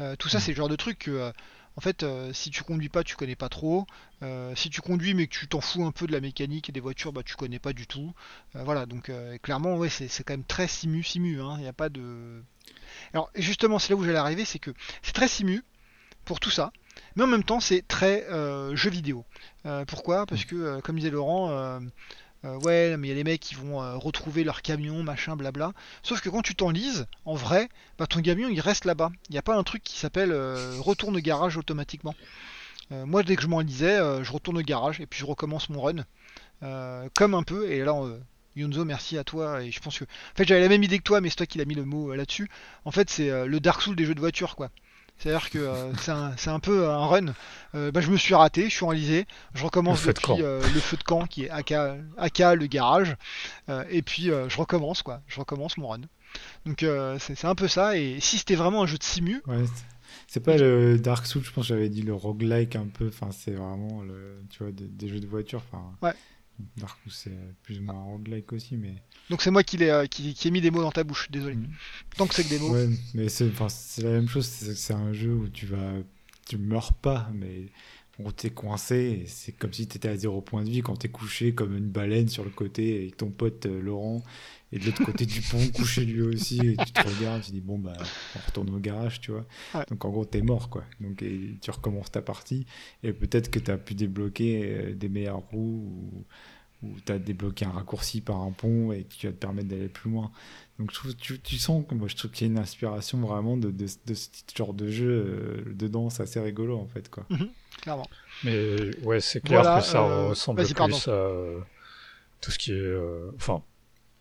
[0.00, 0.40] Euh, tout ça Mm.
[0.40, 1.32] c'est le genre de truc que euh,
[1.76, 3.86] en fait euh, si tu conduis pas tu connais pas trop.
[4.22, 6.72] Euh, si tu conduis mais que tu t'en fous un peu de la mécanique et
[6.72, 8.12] des voitures bah tu connais pas du tout.
[8.54, 9.10] Voilà donc
[9.42, 11.54] clairement ouais c'est c'est quand même très simu simu hein.
[11.58, 12.42] Il n'y a pas de.
[13.14, 14.70] Alors justement c'est là où j'allais arriver c'est que
[15.02, 15.62] c'est très simu
[16.24, 16.72] pour tout ça.
[17.16, 19.24] Mais en même temps, c'est très euh, jeu vidéo.
[19.66, 20.26] Euh, pourquoi?
[20.26, 21.80] Parce que, euh, comme disait Laurent,
[22.44, 25.72] ouais, mais il y a les mecs qui vont retrouver leur camion, machin, blabla.
[26.02, 29.10] Sauf que quand tu t'enlises, en vrai, bah, ton camion il reste là-bas.
[29.28, 30.32] Il n'y a pas un truc qui s'appelle
[30.80, 32.14] retourne au garage automatiquement.
[32.90, 35.80] Moi, dès que je m'enlisais, euh, je retourne au garage et puis je recommence mon
[35.80, 36.04] run.
[37.14, 37.94] Comme un peu, et là,
[38.54, 39.62] Yonzo, merci à toi.
[39.62, 40.04] Et je pense que.
[40.04, 41.84] En fait, j'avais la même idée que toi, mais c'est toi qui l'as mis le
[41.84, 42.48] mot là-dessus.
[42.84, 44.70] En fait, c'est le Dark Souls des jeux de voiture, quoi.
[45.18, 47.26] C'est-à-dire que euh, c'est un, c'est un peu un run.
[47.74, 49.26] Euh, bah, je me suis raté, je suis enlisé.
[49.54, 50.38] Je recommence Le feu de depuis camp.
[50.40, 51.72] euh, le feu de camp qui est AK,
[52.18, 53.16] AK le garage.
[53.68, 55.20] Euh, et puis euh, je recommence, quoi.
[55.28, 56.00] Je recommence mon run.
[56.66, 57.96] Donc euh, c'est c'est un peu ça.
[57.96, 59.64] Et si c'était vraiment un jeu de simu, Ouais,
[60.26, 63.06] c'est- pas le Dark Souls, je pense que j'avais dit le roguelike un peu.
[63.08, 65.62] Enfin, c'est vraiment le, tu vois, des, des jeux de voiture.
[65.70, 66.14] Enfin, Ouais.
[67.08, 67.30] C'est
[67.62, 68.94] plus ou moins un roguelike aussi, mais.
[69.30, 71.30] donc c'est moi qui, l'ai, euh, qui, qui ai mis des mots dans ta bouche,
[71.30, 71.56] désolé.
[71.56, 71.68] Mm.
[72.16, 72.72] Tant que c'est que des mots.
[72.72, 73.52] Ouais, mais c'est
[74.02, 74.46] la même chose.
[74.46, 75.92] C'est un jeu où tu vas,
[76.46, 77.66] tu meurs pas, mais
[78.18, 79.24] on t'es coincé.
[79.26, 82.28] C'est comme si t'étais à zéro point de vie quand t'es couché comme une baleine
[82.28, 84.22] sur le côté avec ton pote euh, Laurent
[84.72, 86.58] et de l'autre côté du pont couché lui aussi.
[86.58, 87.94] Et tu te regardes, tu dis bon bah
[88.36, 89.46] on retourne au garage, tu vois.
[89.74, 89.84] Ouais.
[89.88, 90.84] Donc en gros t'es mort quoi.
[91.00, 92.66] Donc et tu recommences ta partie
[93.02, 96.24] et peut-être que t'as pu débloquer euh, des meilleures roues ou
[96.82, 100.10] ou t'as débloqué un raccourci par un pont et qui va te permettre d'aller plus
[100.10, 100.30] loin.
[100.78, 103.20] Donc je trouve, tu, tu sens que moi je trouve qu'il y a une inspiration
[103.20, 107.08] vraiment de, de, de ce genre de jeu euh, dedans, c'est assez rigolo en fait
[107.08, 107.26] quoi.
[107.82, 108.08] Clairement.
[108.44, 110.96] Mais ouais, c'est clair Voilà, que ça euh, ressemble plus pardon.
[111.06, 111.60] à euh,
[112.40, 113.62] tout ce qui est, euh, enfin,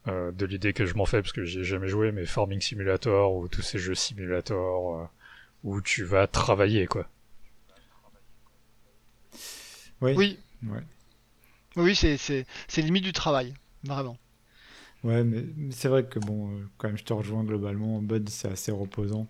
[0.08, 3.34] euh, de l'idée que je m'en fais parce que j'ai jamais joué, mais Farming Simulator
[3.36, 5.06] ou tous ces jeux Simulator euh,
[5.64, 7.08] où tu vas travailler quoi.
[10.02, 10.14] Oui.
[10.16, 10.82] Oui, Ouais.
[11.76, 12.46] Oui, c'est,
[12.78, 13.54] limite du travail,
[13.84, 14.18] vraiment.
[15.04, 18.02] Ouais, mais, mais c'est vrai que bon, euh, quand même, je te rejoins globalement.
[18.02, 19.28] Bud, c'est assez reposant.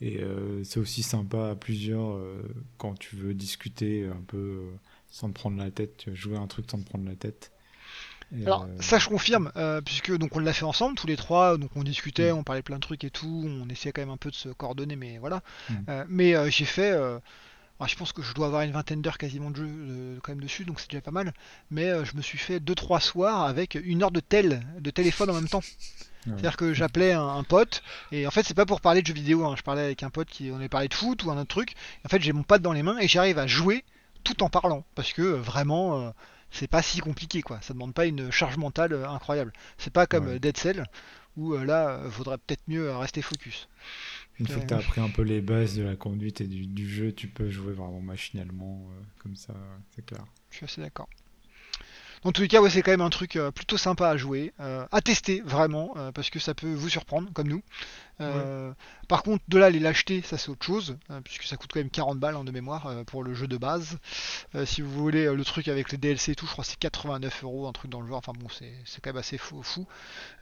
[0.00, 2.42] Et euh, c'est aussi sympa à plusieurs euh,
[2.76, 4.76] quand tu veux discuter un peu euh,
[5.10, 5.96] sans te prendre la tête.
[5.96, 7.50] Tu veux jouer un truc sans te prendre la tête.
[8.36, 9.50] Et, Alors, ça je confirme,
[9.86, 12.36] puisque donc on l'a fait ensemble tous les trois, donc on discutait, Mm.
[12.36, 14.50] on parlait plein de trucs et tout, on essayait quand même un peu de se
[14.50, 15.42] coordonner, mais voilà.
[15.70, 16.04] Mm.
[16.08, 16.94] Mais j'ai fait,
[17.78, 20.32] alors, je pense que je dois avoir une vingtaine d'heures quasiment de jeu euh, quand
[20.32, 21.32] même dessus, donc c'est déjà pas mal.
[21.70, 24.90] Mais euh, je me suis fait deux trois soirs avec une heure de tel, de
[24.90, 25.62] téléphone en même temps.
[26.26, 26.32] Ouais.
[26.32, 29.14] C'est-à-dire que j'appelais un, un pote, et en fait c'est pas pour parler de jeux
[29.14, 31.38] vidéo, hein, je parlais avec un pote qui on avait parlé de foot ou un
[31.38, 31.74] autre truc.
[32.04, 33.84] En fait j'ai mon pad dans les mains et j'arrive à jouer
[34.24, 36.12] tout en parlant, parce que euh, vraiment
[36.50, 37.58] c'est pas si compliqué quoi.
[37.62, 39.52] Ça demande pas une charge mentale euh, incroyable.
[39.78, 40.38] C'est pas comme Ouais.
[40.38, 40.86] Dead Cell
[41.36, 43.68] où euh, là euh, vaudrait peut-être mieux rester focus.
[44.40, 46.66] Une fois que tu as appris un peu les bases de la conduite et du,
[46.66, 49.54] du jeu, tu peux jouer vraiment machinalement, euh, comme ça,
[49.94, 50.24] c'est clair.
[50.50, 51.08] Je suis assez d'accord.
[52.24, 54.52] Dans tous les cas, ouais, c'est quand même un truc euh, plutôt sympa à jouer,
[54.60, 57.62] euh, à tester vraiment, euh, parce que ça peut vous surprendre, comme nous.
[59.08, 61.88] Par contre, de là, aller l'acheter, ça c'est autre chose, puisque ça coûte quand même
[61.88, 63.98] 40 balles hein, de mémoire pour le jeu de base.
[64.64, 67.44] Si vous voulez le truc avec les DLC et tout, je crois que c'est 89
[67.44, 68.18] euros, un truc dans le genre.
[68.18, 69.62] Enfin bon, c'est quand même assez fou.
[69.62, 69.86] fou.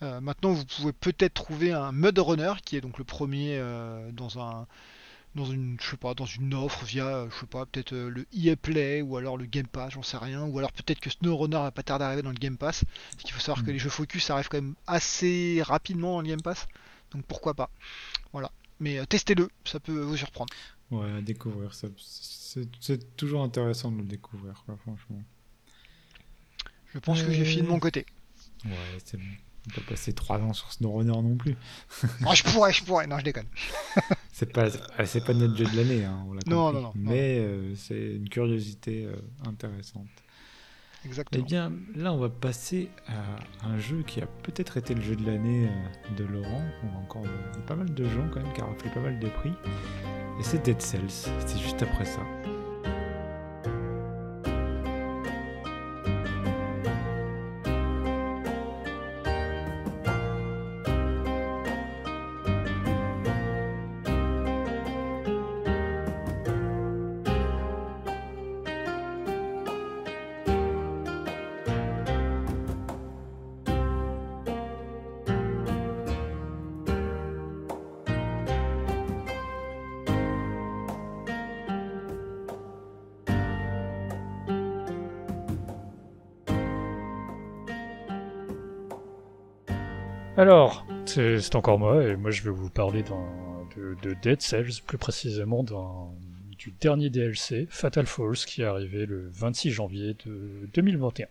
[0.00, 3.62] Maintenant, vous pouvez peut-être trouver un Mud Runner, qui est donc le premier
[4.12, 4.66] dans un
[5.36, 8.08] dans une je sais pas dans une offre via euh, je sais pas peut-être euh,
[8.08, 10.42] le EA Play ou alors le Game Pass j'en sais rien.
[10.44, 12.84] Ou alors peut-être que SnowRunner va pas tarder à arriver dans le Game Pass.
[13.12, 13.74] Parce qu'il faut savoir que Mm.
[13.74, 16.66] les jeux Focus ça arrive quand même assez rapidement dans le Game Pass.
[17.12, 17.70] Donc pourquoi pas.
[18.32, 18.50] Voilà.
[18.80, 19.48] Mais euh, testez-le.
[19.64, 20.52] Ça peut vous surprendre.
[20.90, 25.22] Ouais, à découvrir, ça, c'est c'est toujours intéressant de le découvrir, quoi, franchement.
[26.92, 28.06] je pense que j'ai fini de mon côté.
[28.64, 28.70] Ouais,
[29.04, 29.24] c'est bon.
[29.68, 31.56] On peut passer 3 ans sur SnowRunner non plus.
[32.26, 33.46] oh, je pourrais je pourrais non je déconne
[34.32, 34.66] C'est pas,
[35.06, 36.92] c'est pas notre jeu de l'année, hein, on l'a Non, non, non, non.
[36.94, 39.16] Mais euh, c'est une curiosité euh,
[39.48, 40.08] intéressante.
[41.02, 45.00] Eh exactement bien, là, on va passer à un jeu qui a peut-être été le
[45.00, 46.62] jeu de l'année euh, de Laurent.
[46.94, 49.28] A encore de- pas mal de gens quand même qui a raflé pas mal de
[49.28, 49.52] prix.
[50.38, 51.08] Et c'est Dead Cells.
[51.46, 52.20] C'est juste après ça.
[91.16, 95.64] C'est encore moi, et moi je vais vous parler de, de Dead Cells, plus précisément
[96.58, 101.26] du dernier DLC, Fatal Falls, qui est arrivé le 26 janvier de 2021.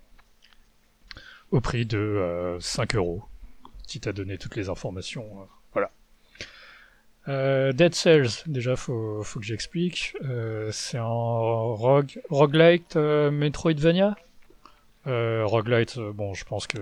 [1.51, 3.23] Au prix de euh, 5 euros,
[3.85, 5.25] si t'as donné toutes les informations.
[5.41, 5.91] euh, voilà.
[7.27, 10.15] Euh, Dead Cells, déjà faut, faut que j'explique.
[10.23, 14.15] Euh, c'est un rogue, roguelite euh, Metroidvania
[15.07, 16.77] roguelite, bon, je pense que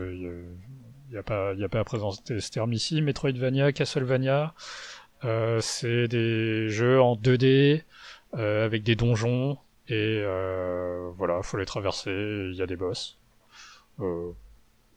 [1.13, 3.01] n'y a, pas, y a pas à présenter ce terme ici.
[3.01, 4.53] Metroidvania, Castlevania,
[5.23, 7.83] euh, c'est des jeux en 2D
[8.35, 9.57] euh, avec des donjons
[9.87, 12.11] et euh, voilà, faut les traverser.
[12.51, 13.19] Il y a des boss.
[13.99, 14.31] Euh,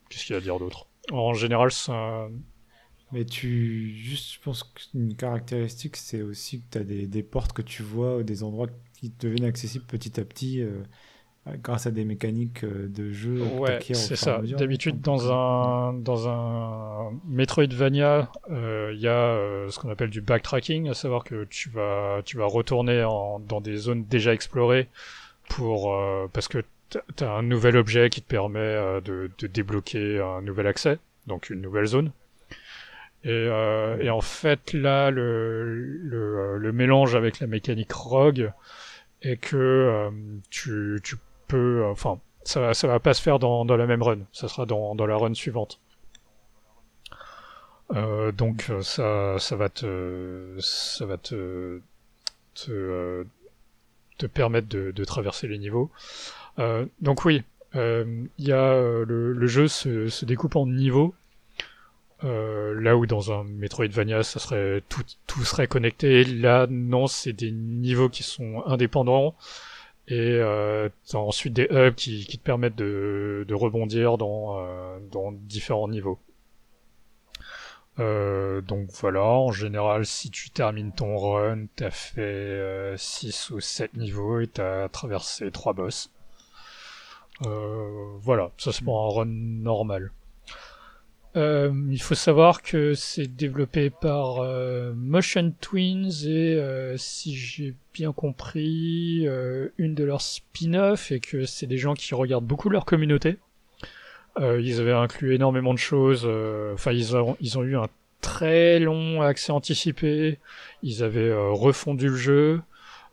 [0.09, 0.89] Qu'est-ce qu'il y a à dire d'autre?
[1.13, 1.93] En général, c'est
[3.13, 3.95] Mais tu.
[3.95, 7.83] Juste, je pense qu'une caractéristique, c'est aussi que tu as des, des, portes que tu
[7.83, 10.63] vois, des endroits qui deviennent accessibles petit à petit.
[11.49, 13.41] Euh, grâce à des mécaniques euh, de jeu.
[13.59, 14.41] Ouais, c'est ça.
[14.43, 20.21] D'habitude, dans un, dans un Metroidvania, euh, il y a euh, ce qu'on appelle du
[20.21, 24.89] backtracking, à savoir que tu vas, tu vas retourner en, dans des zones déjà explorées
[25.49, 25.97] pour,
[26.33, 30.67] parce que tu as un nouvel objet qui te permet de, de, débloquer un nouvel
[30.67, 30.99] accès,
[31.29, 32.11] donc une nouvelle zone.
[33.23, 33.47] Et,
[34.01, 38.51] et en fait, là, le, le, le, mélange avec la mécanique Rogue
[39.23, 40.11] est que
[40.51, 41.15] tu, tu
[41.47, 44.67] peu, euh, enfin, ça, ça va pas se faire dans, la même run, ça sera
[44.67, 45.81] dans, la run suivante.
[47.95, 51.81] Euh, donc euh, ça, va te, ça va te,
[52.55, 53.25] te,
[54.33, 55.91] permettre de, traverser les niveaux.
[57.01, 57.43] Donc oui,
[57.75, 61.15] il le, le, jeu se, découpe en niveaux.
[62.23, 66.25] là où dans un Metroidvania, ça serait tout serait connecté.
[66.25, 69.37] Là, non, c'est des niveaux qui sont indépendants
[70.09, 75.33] et euh, ensuite des hubs qui, qui te permettent de, de rebondir dans, euh, dans
[75.33, 76.19] différents niveaux.
[77.99, 83.61] Euh, donc voilà, en général, si tu termines ton run, t'as fait 6 euh, ou
[83.61, 86.11] 7 niveaux et t'as traversé 3 boss.
[87.47, 90.13] Euh, voilà, ça c'est pour un run normal.
[91.37, 97.75] Euh, il faut savoir que c'est développé par euh, Motion Twins et euh, si j'ai
[97.93, 99.27] bien compris,
[99.79, 103.39] une de leurs spin-off et que c'est des gens qui regardent beaucoup leur communauté.
[104.39, 106.29] ils avaient inclus énormément de choses.
[106.75, 107.89] Enfin, ils, ont, ils ont eu un
[108.21, 110.39] très long accès anticipé.
[110.83, 112.61] Ils avaient refondu le jeu.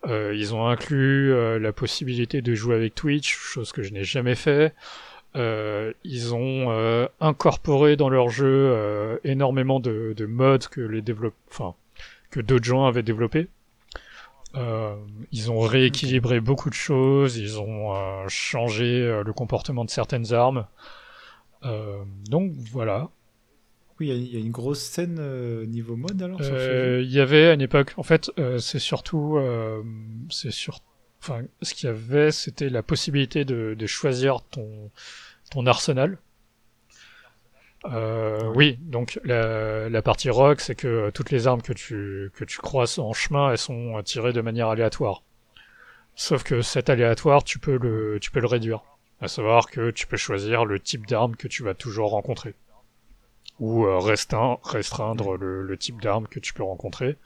[0.06, 4.74] ils ont inclus la possibilité de jouer avec Twitch, chose que je n'ai jamais fait.
[5.36, 11.02] Euh, ils ont euh, incorporé dans leur jeu euh, énormément de, de, modes que les
[11.50, 11.74] enfin
[12.30, 13.48] que d'autres gens avaient développés.
[14.54, 14.94] Euh,
[15.32, 20.66] ils ont rééquilibré beaucoup de choses, ils ont euh, changé le comportement de certaines armes.
[22.30, 23.10] donc voilà.
[24.00, 25.20] Oui, il y, a une grosse scène
[25.66, 26.40] niveau mode alors.
[26.40, 29.38] Il y avait à une époque, en fait, c'est surtout,
[30.30, 30.80] c'est sur,
[31.20, 34.90] enfin, ce qu'il y avait, c'était la possibilité de, de choisir ton
[35.66, 36.18] arsenal.
[37.86, 42.98] Euh, oui, donc la, partie rock, c'est que toutes les armes que tu, que croises
[42.98, 45.22] en chemin, elles sont tirées de manière aléatoire.
[46.16, 48.82] Sauf que cet aléatoire, tu peux le, réduire.
[49.20, 52.54] À savoir que tu peux choisir le type d'arme que tu vas toujours rencontrer.
[53.60, 57.16] Ou euh, restreindre, le type d'arme que tu peux rencontrer.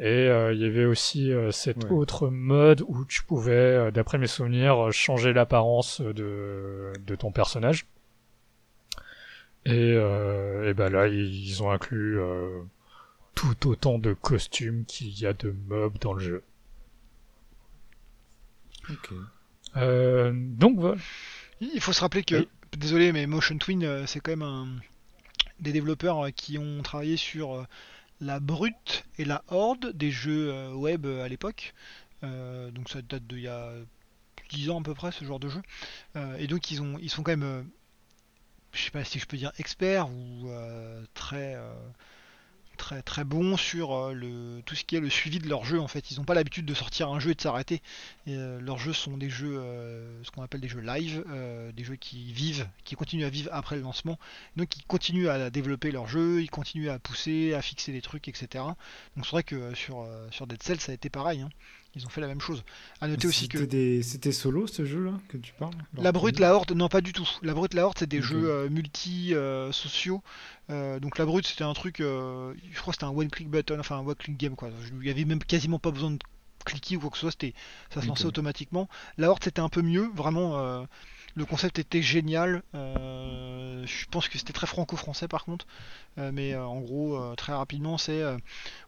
[0.00, 4.16] Et euh, il y avait aussi euh, cet autre mode où tu pouvais, euh, d'après
[4.16, 7.86] mes souvenirs, changer l'apparence de, de ton personnage.
[9.64, 12.18] Et, et ben là, ils ont inclus
[13.34, 16.42] tout autant de costumes qu'il y a de mobs dans le jeu.
[18.88, 19.12] Ok.
[19.74, 20.96] donc voilà.
[21.60, 22.46] Il faut se rappeler que,
[22.78, 24.68] désolé, mais Motion Twin, c'est quand même un,
[25.60, 27.66] des développeurs qui ont travaillé sur
[28.20, 31.74] la brute et la horde des jeux euh, web euh, à l'époque.
[32.24, 33.72] Euh, donc ça date d'il y a
[34.50, 35.62] 10 ans à peu près ce genre de jeu.
[36.38, 37.68] et donc ils, ont, ils sont quand même,
[38.72, 40.50] je sais pas si je peux dire experts ou
[41.14, 41.56] très
[42.78, 45.78] très très bons sur euh, le, tout ce qui est le suivi de leur jeu
[45.78, 46.10] en fait.
[46.10, 47.82] Ils n'ont pas l'habitude de sortir un jeu et de s'arrêter.
[48.28, 51.24] Euh, leurs jeux sont des jeux, euh, ce qu'on appelle des jeux live,
[51.74, 54.18] des jeux qui vivent, qui continuent à vivre après le lancement.
[54.56, 58.28] Donc ils continuent à développer leur jeu, ils continuent à pousser, à fixer des trucs,
[58.28, 58.64] etc.
[59.16, 61.42] Donc c'est vrai que sur, sur Dead Cell ça a été pareil.
[61.42, 61.50] Hein.
[61.94, 62.64] Ils ont fait la même chose.
[63.00, 63.58] À noter aussi que.
[64.02, 67.28] C'était solo ce jeu-là que tu parles La Brute, la Horde, non pas du tout.
[67.42, 70.22] La Brute, la Horde, c'est des jeux euh, multi-sociaux.
[70.70, 72.00] Euh, donc la Brute, c'était un truc.
[72.00, 74.70] Euh, je crois que c'était un one-click button, enfin un one-click game quoi.
[75.00, 76.18] Il y avait même quasiment pas besoin de
[76.64, 77.52] cliquer ou quoi que ce soit.
[77.90, 78.88] Ça se lançait automatiquement.
[79.16, 80.10] La Horde, c'était un peu mieux.
[80.14, 80.86] Vraiment
[81.38, 82.62] le concept était génial.
[82.74, 85.66] Euh, je pense que c'était très franco-français par contre.
[86.18, 88.22] Euh, mais euh, en gros, très rapidement, c'est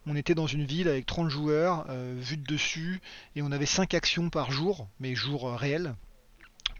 [0.05, 3.01] on était dans une ville avec 30 joueurs, vus de dessus,
[3.35, 5.95] et on avait 5 actions par jour, mais jour réel,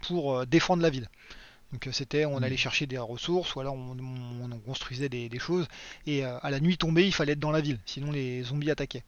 [0.02, 1.08] pour défendre la ville.
[1.72, 5.66] Donc c'était, on allait chercher des ressources, ou alors on, construisait des, des, choses,
[6.06, 9.04] et à la nuit tombée, il fallait être dans la ville, sinon les zombies attaquaient.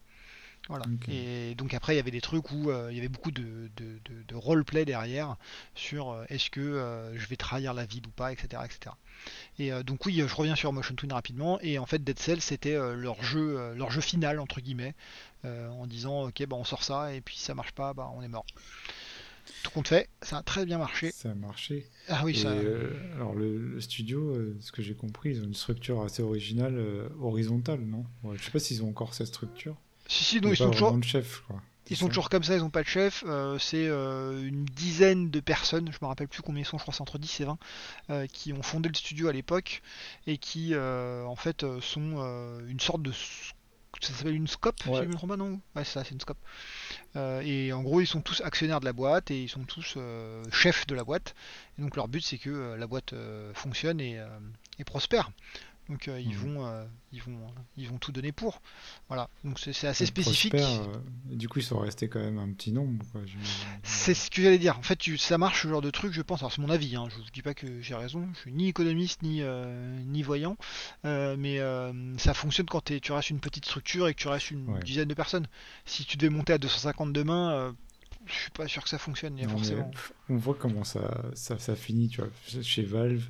[0.69, 0.87] Voilà.
[1.11, 3.71] Et donc après, il y avait des trucs où euh, il y avait beaucoup de,
[3.77, 5.37] de, de- de roleplay derrière
[5.75, 8.63] sur euh, est-ce que euh, je vais trahir la vide ou pas, etc.
[8.65, 8.97] etc.
[9.59, 11.59] Et donc oui, je reviens sur Motion Twin rapidement.
[11.61, 14.95] Et en fait, Dead Cell, c'était leur jeu, leur jeu final entre guillemets,
[15.45, 18.23] en disant ok, bah on sort ça et puis si ça marche pas, bah on
[18.23, 18.47] est mort.
[19.63, 21.11] Tout compte fait, ça a très bien marché.
[21.13, 21.87] Ça a marché.
[22.09, 22.49] Ah oui, Et, ça.
[22.49, 26.23] euh, alors le, le studio, euh, ce que j'ai compris, ils ont une structure assez
[26.23, 28.05] originale, euh, horizontale, non?
[28.23, 29.77] Ouais, Je sais pas s'ils ont encore cette structure.
[30.09, 30.89] Si si, non, ils sont toujours.
[30.89, 31.61] vraiment de chef, quoi.
[31.91, 33.25] Ils sont ça toujours comme ça, ils n'ont pas de chef.
[33.27, 36.83] euh, c'est euh, une dizaine de personnes, je me rappelle plus combien ils sont, je
[36.83, 37.59] crois que c'est entre 10 et 20,
[38.11, 39.83] euh, qui ont fondé le studio à l'époque
[40.27, 43.13] et qui euh, en fait sont euh, une sorte de.
[44.01, 45.05] Ça s'appelle une scope, si Ouais.
[45.05, 45.61] je me trompe pas, non?
[45.77, 46.39] Ouais, c'est ça, c'est une scope.
[47.17, 49.95] Euh, et en gros, ils sont tous actionnaires de la boîte et ils sont tous
[49.97, 51.35] euh, chefs de la boîte.
[51.79, 54.27] Et donc leur but, c'est que euh, la boîte euh, fonctionne et, euh,
[54.79, 55.31] et prospère.
[55.91, 56.35] Donc euh, ils, Mhm.
[56.35, 57.39] vont, euh, ils, vont,
[57.77, 58.63] ils vont tout donner pour.
[59.09, 60.55] Voilà, donc c'est assez spécifique.
[60.55, 60.87] Euh,
[61.27, 63.05] du coup, ils sont restés quand même un petit nombre.
[63.83, 64.79] C'est ce que j'allais dire.
[64.79, 66.41] En fait, tu- ça marche ce genre de truc, je pense.
[66.41, 66.97] Alors, c'est mon avis.
[66.97, 67.07] Hein.
[67.11, 68.27] Je vous dis pas que j'ai raison.
[68.35, 69.43] Je suis ni économiste ni
[70.07, 70.57] ni voyant,
[71.05, 71.59] mais
[72.19, 74.81] ça fonctionne quand tu restes une petite structure et que tu restes une Ouais.
[74.83, 75.47] dizaine de personnes.
[75.85, 77.75] Si tu devais monter à 250 demain,
[78.27, 79.91] je suis pas sûr que ça fonctionne Non, forcément.
[80.31, 82.31] on voit comment ça, ça, ça finit, tu vois.
[82.63, 83.29] Chez Valve,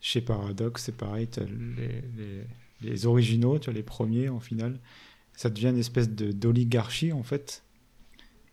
[0.00, 1.28] chez Paradox, c'est pareil.
[1.76, 2.44] les, les,
[2.80, 4.78] les originaux, tu les premiers en finale.
[5.34, 7.62] Ça devient une espèce de d'oligarchie, en fait,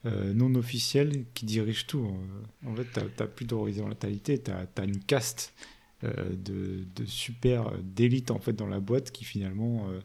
[0.06, 2.06] euh, non officielle, qui dirige tout.
[2.06, 5.54] Euh, En fait, t'as- t'as plus d'horizontalité, t'as as une caste
[6.04, 9.88] euh, de, de super d'élite, en fait, dans la boîte, qui finalement...
[9.90, 10.00] euh,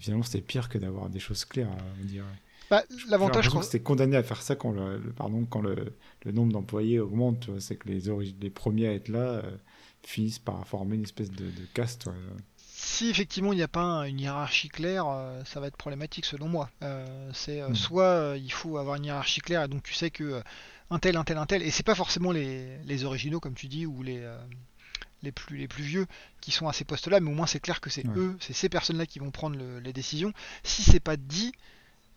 [0.00, 1.70] Finalement, c'est pire que d'avoir des choses claires,
[2.00, 2.24] on dirait.
[2.70, 5.74] Bah, L'avantage, c'était condamné à faire ça quand le, le- pardon, quand le,
[6.24, 7.48] le nombre d'employés augmente.
[7.48, 7.58] tu.
[7.58, 8.08] C'est que les,
[8.48, 9.56] premiers à être là euh,
[10.08, 12.06] finissent par former une espèce de, de caste.
[12.06, 12.12] ouais.
[12.56, 16.24] si effectivement il n'y a pas un- une hiérarchie claire, euh, ça va être problématique
[16.24, 16.70] selon moi.
[16.82, 17.74] Euh, c'est euh, Mm.
[17.76, 20.42] soit il faut avoir une hiérarchie claire et donc tu sais que
[20.90, 23.66] un tel, un tel, un tel, et c'est pas forcément les, les originaux comme tu
[23.68, 24.26] dis ou les
[25.22, 26.06] les plus les plus vieux
[26.40, 28.16] qui sont à ces postes-là, mais au moins c'est clair que c'est Ouais.
[28.16, 30.32] eux, c'est ces personnes-là qui vont prendre le- les décisions.
[30.62, 31.52] Si c'est pas dit,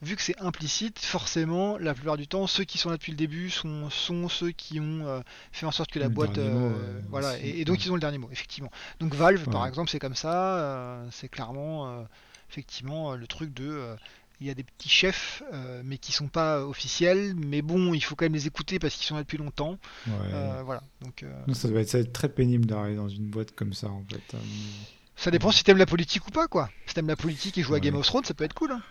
[0.01, 3.17] vu que c'est implicite, forcément, la plupart du temps, ceux qui sont là depuis le
[3.17, 5.21] début sont, sont ceux qui ont euh,
[5.51, 6.37] fait en sorte que la Le boîte.
[6.37, 8.71] mot, euh, euh, voilà, et, et donc ils ont le dernier mot, effectivement.
[8.99, 12.05] Donc Valve, par exemple, c'est comme ça, c'est clairement,
[12.49, 13.95] effectivement, le truc de.
[14.39, 15.43] il y a des petits chefs,
[15.83, 19.05] mais qui sont pas officiels, mais bon, il faut quand même les écouter parce qu'ils
[19.05, 19.77] sont là depuis longtemps.
[20.07, 20.63] Ouais.
[20.65, 20.81] Voilà.
[21.01, 23.73] Donc, Non, ça, doit être, ça doit être très pénible d'arriver dans une boîte comme
[23.73, 24.35] ça, en fait.
[24.35, 24.39] hein.
[25.15, 26.69] ça dépend si t'aimes la politique ou pas, quoi.
[26.87, 27.81] Si t'aimes la politique et jouer à Ouais.
[27.81, 28.71] Game of Thrones, ça peut être cool.
[28.71, 28.81] hein.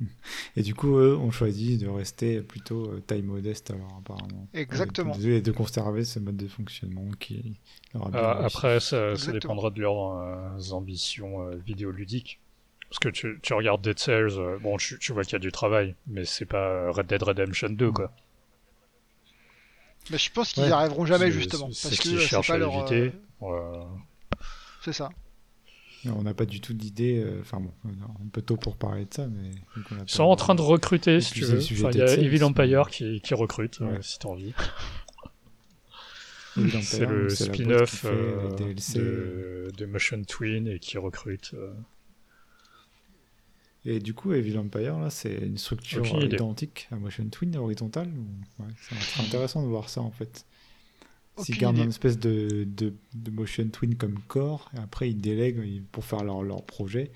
[0.56, 4.48] Et du coup, eux ont choisi de rester plutôt euh, taille modeste, alors, apparemment.
[4.54, 5.14] Exactement.
[5.14, 7.58] Et de, et de conserver ce mode de fonctionnement qui
[7.94, 8.56] leur a bien Euh, réussi.
[8.56, 12.40] après, ça, dépendra de leurs euh, ambitions euh, vidéoludiques.
[12.88, 15.38] Parce que tu, tu regardes Dead Cells, euh, bon, tu, tu vois qu'il y a
[15.38, 18.12] du travail, mais c'est pas Red Dead Redemption 2, quoi.
[20.10, 20.68] Bah, je pense qu'ils Ouais.
[20.68, 21.68] n'y arriveront jamais, justement.
[21.72, 22.74] c'est Parce ce que qu'ils c'est cherchent pas à leur.
[22.74, 23.12] éviter.
[23.42, 23.84] euh,
[24.82, 25.10] C'est ça.
[26.06, 27.22] On n'a pas du tout d'idée.
[27.22, 29.50] euh, Enfin bon, un peu tôt pour parler de ça, mais.
[29.50, 31.58] a Ils sont en train de recruter, si tu veux.
[31.58, 34.54] Enfin, il y a Evil Empire qui, qui recrute, euh, si t'as envie.
[36.82, 38.48] C'est le c'est spin-off euh,
[38.96, 41.52] de, de Motion Twin et qui recrute.
[41.54, 41.72] euh,
[43.84, 48.08] Et du coup, Evil Empire, là, c'est une structure euh, identique à Motion Twin, horizontale
[48.08, 48.62] ou...
[48.62, 50.44] ouais, Ça va être intéressant de voir ça, en fait.
[51.44, 51.84] S'ils Aucune gardent idée.
[51.84, 56.04] une espèce de, de, de Motion Twin comme corps, et après ils délèguent ils- pour
[56.04, 57.10] faire leur, leur projet,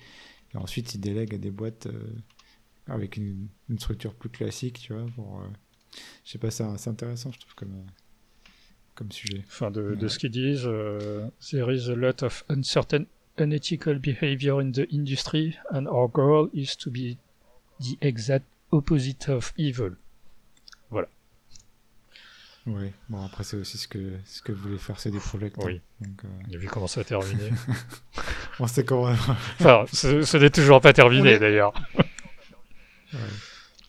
[0.53, 1.99] et ensuite ils délèguent à des boîtes euh,
[2.87, 5.05] avec une, une structure plus classique, tu vois.
[5.15, 5.47] Pour, euh,
[6.25, 8.49] Je sais pas, c'est intéressant, je trouve, comme, euh,
[8.95, 9.43] comme sujet.
[9.47, 13.05] Enfin, de, de ce qu'ils disent, euh, there is a lot of uncertain,
[13.37, 17.17] unethical behavior in the industry, and our goal is to be
[17.81, 19.91] the exact opposite of evil.
[22.67, 25.55] Ouais, bon, après, c'est aussi ce que, ce que voulait faire CD Projekt.
[25.63, 25.81] Oui.
[26.01, 27.51] Donc, euh, On a vu comment ça a terminé.
[28.59, 29.11] on sait comment.
[29.59, 31.73] enfin, ce, ce n'est toujours pas terminé est- d'ailleurs.
[33.13, 33.19] Ouais.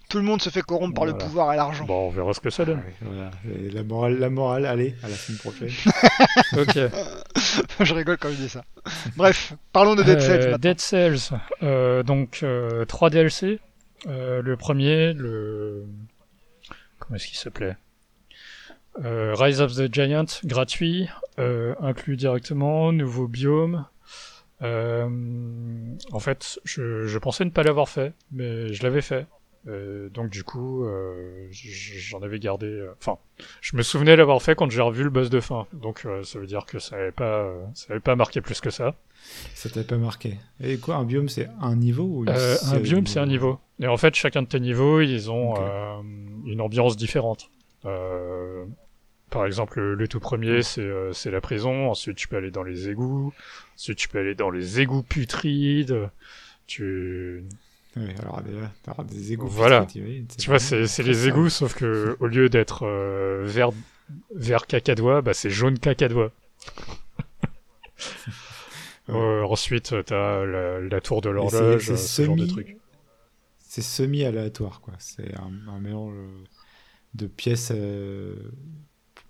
[0.09, 1.85] Tout le monde se fait corrompre par le pouvoir et l'argent.
[1.85, 2.81] Bon, on verra ce que ça donne.
[3.01, 3.31] Voilà.
[3.53, 5.69] Et la morale, la morale, allez, à la semaine prochaine.
[6.57, 6.79] ok.
[7.85, 8.63] je rigole quand je dis ça.
[9.17, 10.59] Bref, parlons de Dead Cells Euh, maintenant.
[10.59, 11.19] Dead Cells,
[11.65, 13.59] euh, donc euh, 3 DLC.
[14.07, 15.87] Euh, le premier, le.
[17.01, 17.77] Comment est-ce qu'il s'appelait?
[19.05, 21.09] Euh, Rise of the Giant, gratuit,
[21.39, 23.87] euh, inclus directement, nouveau biome.
[24.63, 25.09] Euh,
[26.13, 29.27] en fait, je, je pensais ne pas l'avoir fait, mais je l'avais fait.
[30.13, 30.87] Donc du coup,
[31.51, 32.87] j'en avais gardé.
[33.01, 33.19] Enfin,
[33.61, 35.67] je me souvenais l'avoir fait quand j'ai revu le boss de fin.
[35.73, 38.95] Donc ça veut dire que ça n'avait pas, ça avait pas marqué plus que ça.
[39.55, 40.37] Ça t'avait pas marqué.
[40.61, 43.59] Et quoi, un biome, c'est un niveau ou un biome, c'est un niveau.
[43.81, 45.57] Et en fait, chacun de tes niveaux, ils ont
[46.47, 47.51] une ambiance différente.
[47.87, 48.46] Euh,
[49.37, 51.91] par exemple, le, le tout premier, c'est euh, c'est la prison.
[51.91, 53.33] Ensuite, tu peux aller dans les égouts.
[53.75, 56.09] Ensuite, tu peux aller dans les égouts putrides.
[56.67, 57.45] Tu,
[57.97, 58.43] Ouais, alors
[58.83, 59.47] t'as des égouts.
[59.49, 59.83] Voilà.
[59.87, 63.71] putrides, oui, tu vois, c'est les égouts, sauf que au lieu d'être euh, vert,
[64.35, 66.33] vert cacadois, bah, c'est jaune cacadois.
[69.09, 69.15] Ouais.
[69.15, 72.47] Euh, ensuite, t'as la, la tour de l'horloge, c'est euh, genre de.
[73.61, 74.95] C'est semi-aléatoire, quoi.
[74.99, 76.17] C'est un, un mélange
[77.15, 78.35] de pièces euh,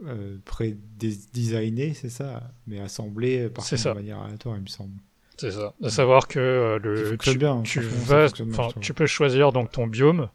[0.05, 3.91] euh, pré-designées, c'est ça, mais assemblées euh, par C'est contre, ça.
[3.91, 4.99] de manière aléatoire, il me semble.
[5.39, 5.75] C'est ça.
[5.83, 9.71] À savoir que euh, le, tu, bien, hein, tu vas, bien, tu peux choisir donc
[9.73, 10.29] ton biome,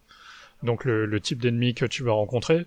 [0.62, 2.66] donc le, le type d'ennemi que tu vas rencontrer,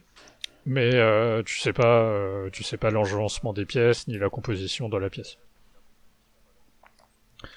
[0.66, 5.00] mais euh, tu sais pas, tu sais pas l'enjolancement des pièces ni la composition dans
[5.00, 5.38] la pièce.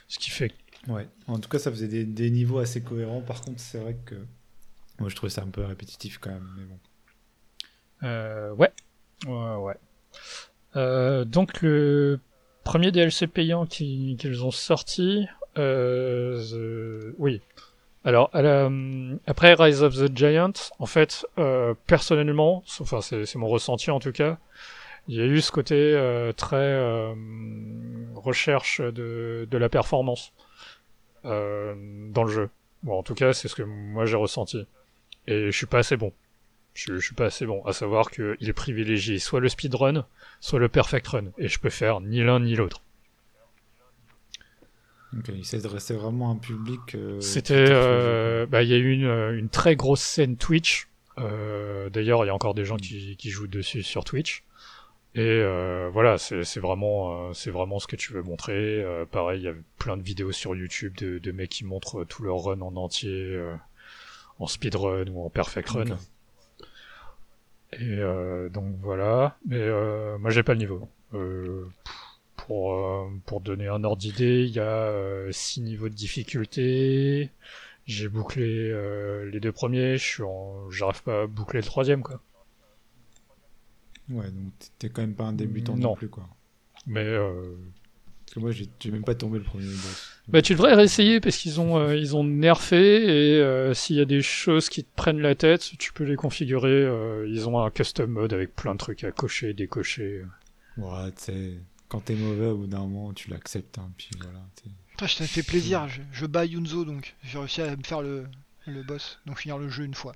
[0.09, 0.53] Ce qui fait,
[0.87, 1.07] Ouais.
[1.27, 3.21] En tout cas, ça faisait des, des niveaux assez cohérents.
[3.21, 4.15] Par contre, c'est vrai que
[5.01, 6.49] moi, je trouvais ça un peu répétitif quand même.
[6.57, 6.79] Mais bon.
[8.05, 8.71] euh, ouais,
[9.27, 9.75] ouais, ouais.
[10.77, 12.21] Euh, donc le
[12.65, 15.27] premier DLC payant qui- qu'ils ont sorti,
[15.57, 17.41] euh, the- oui.
[18.05, 18.31] Alors,
[19.27, 24.13] après Rise of the Giant, en fait, euh, personnellement, enfin c'est mon ressenti en tout
[24.13, 24.39] cas,
[25.09, 25.93] il y a eu ce côté
[26.37, 26.79] très
[28.15, 30.33] recherche de, de la performance
[31.25, 32.51] dans le jeu.
[32.83, 34.67] Bon, en tout cas, c'est ce que moi j'ai ressenti.
[35.27, 36.13] Et je suis pas assez bon.
[36.79, 37.65] Je, je suis pas assez bon.
[37.65, 40.07] À savoir qu'il est privilégié soit le speedrun,
[40.41, 41.25] soit le perfect run.
[41.37, 42.83] Et je peux faire ni l'un ni l'autre.
[45.17, 46.95] Ok, il s'adressait vraiment à un public.
[46.95, 50.87] euh, C'était, euh, bah, il y a eu une, une très grosse scène Twitch.
[51.19, 54.45] Euh, D'ailleurs, il y a encore des gens qui, qui jouent dessus sur Twitch.
[55.17, 58.85] Et euh, voilà, c'est vraiment, euh, c'est vraiment ce que tu veux montrer.
[58.85, 62.05] Euh, pareil, il y a plein de vidéos sur YouTube de, de mecs qui montrent
[62.05, 63.57] tout leur run en entier, euh,
[64.39, 65.99] en speedrun ou en perfect run.
[67.73, 69.39] Et euh, donc voilà.
[69.47, 70.89] Mais euh, moi, j'ai pas le niveau.
[71.15, 71.67] Euh,
[72.37, 77.31] pour, euh, pour donner un ordre d'idée, il y a 6 niveaux de difficulté.
[77.87, 80.71] J'ai bouclé euh, les deux premiers, je suis en...
[80.71, 82.21] j'arrive pas à boucler le troisième quoi.
[84.11, 85.95] Ouais, donc t'es quand même pas un débutant non, Non.
[85.95, 86.29] plus, quoi.
[86.87, 87.57] Mais euh...
[88.25, 90.18] Parce que moi, j'ai j'ai même pas tombé le premier boss.
[90.29, 92.77] Bah tu devrais réessayer parce qu'ils ont euh, ils ont nerfé
[93.37, 96.17] et euh, s'il y a des choses qui te prennent la tête, tu peux les
[96.17, 96.69] configurer.
[96.71, 100.25] euh, ils ont un custom mode avec plein de trucs à cocher, décocher.
[100.77, 101.53] Ouais, tu sais,
[101.89, 104.41] quand t'es mauvais, au bout d'un moment, tu l'acceptes, hein, puis voilà.
[104.57, 105.89] t'es- Putain, ça fait plaisir.
[105.89, 107.15] Je, je bats Yunzo donc.
[107.25, 108.27] J'ai réussi à me faire le,
[108.67, 110.13] le boss, donc finir le jeu une fois.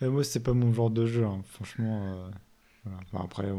[0.00, 2.06] Et moi, c'est pas mon genre de jeu, hein, franchement.
[2.06, 2.30] euh,
[2.84, 3.00] voilà.
[3.12, 3.50] Enfin, après,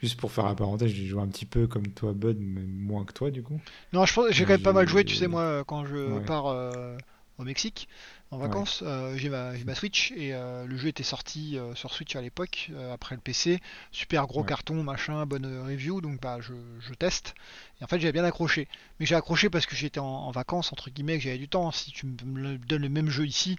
[0.00, 3.04] juste pour faire la parenthèse, j'ai joué un petit peu comme toi, Bud, mais moins
[3.04, 3.60] que toi, du coup.
[3.92, 6.18] Non, je pense j'ai Ouais, quand même pas mal joué, tu sais, moi, quand je
[6.18, 6.20] Ouais.
[6.20, 7.00] pars euh,
[7.38, 7.88] au Mexique
[8.30, 11.74] en vacances, euh, j'ai ma, j'ai ma Switch et euh, le jeu était sorti euh,
[11.74, 13.60] sur Switch à l'époque, après le PC.
[13.92, 14.44] Super gros Ouais.
[14.44, 17.34] carton, machin, bonne review, donc bah je, je teste.
[17.80, 18.68] Et en fait, j'avais bien accroché.
[18.98, 21.70] Mais j'ai accroché parce que j'étais en, en vacances, entre guillemets, que j'avais du temps.
[21.70, 23.56] Si tu me donnes le même jeu ici,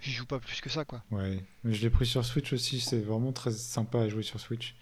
[0.00, 1.02] j'y joue pas plus que ça, quoi.
[1.10, 4.40] Ouais, mais je l'ai pris sur Switch aussi, c'est vraiment très sympa à jouer sur
[4.40, 4.74] Switch.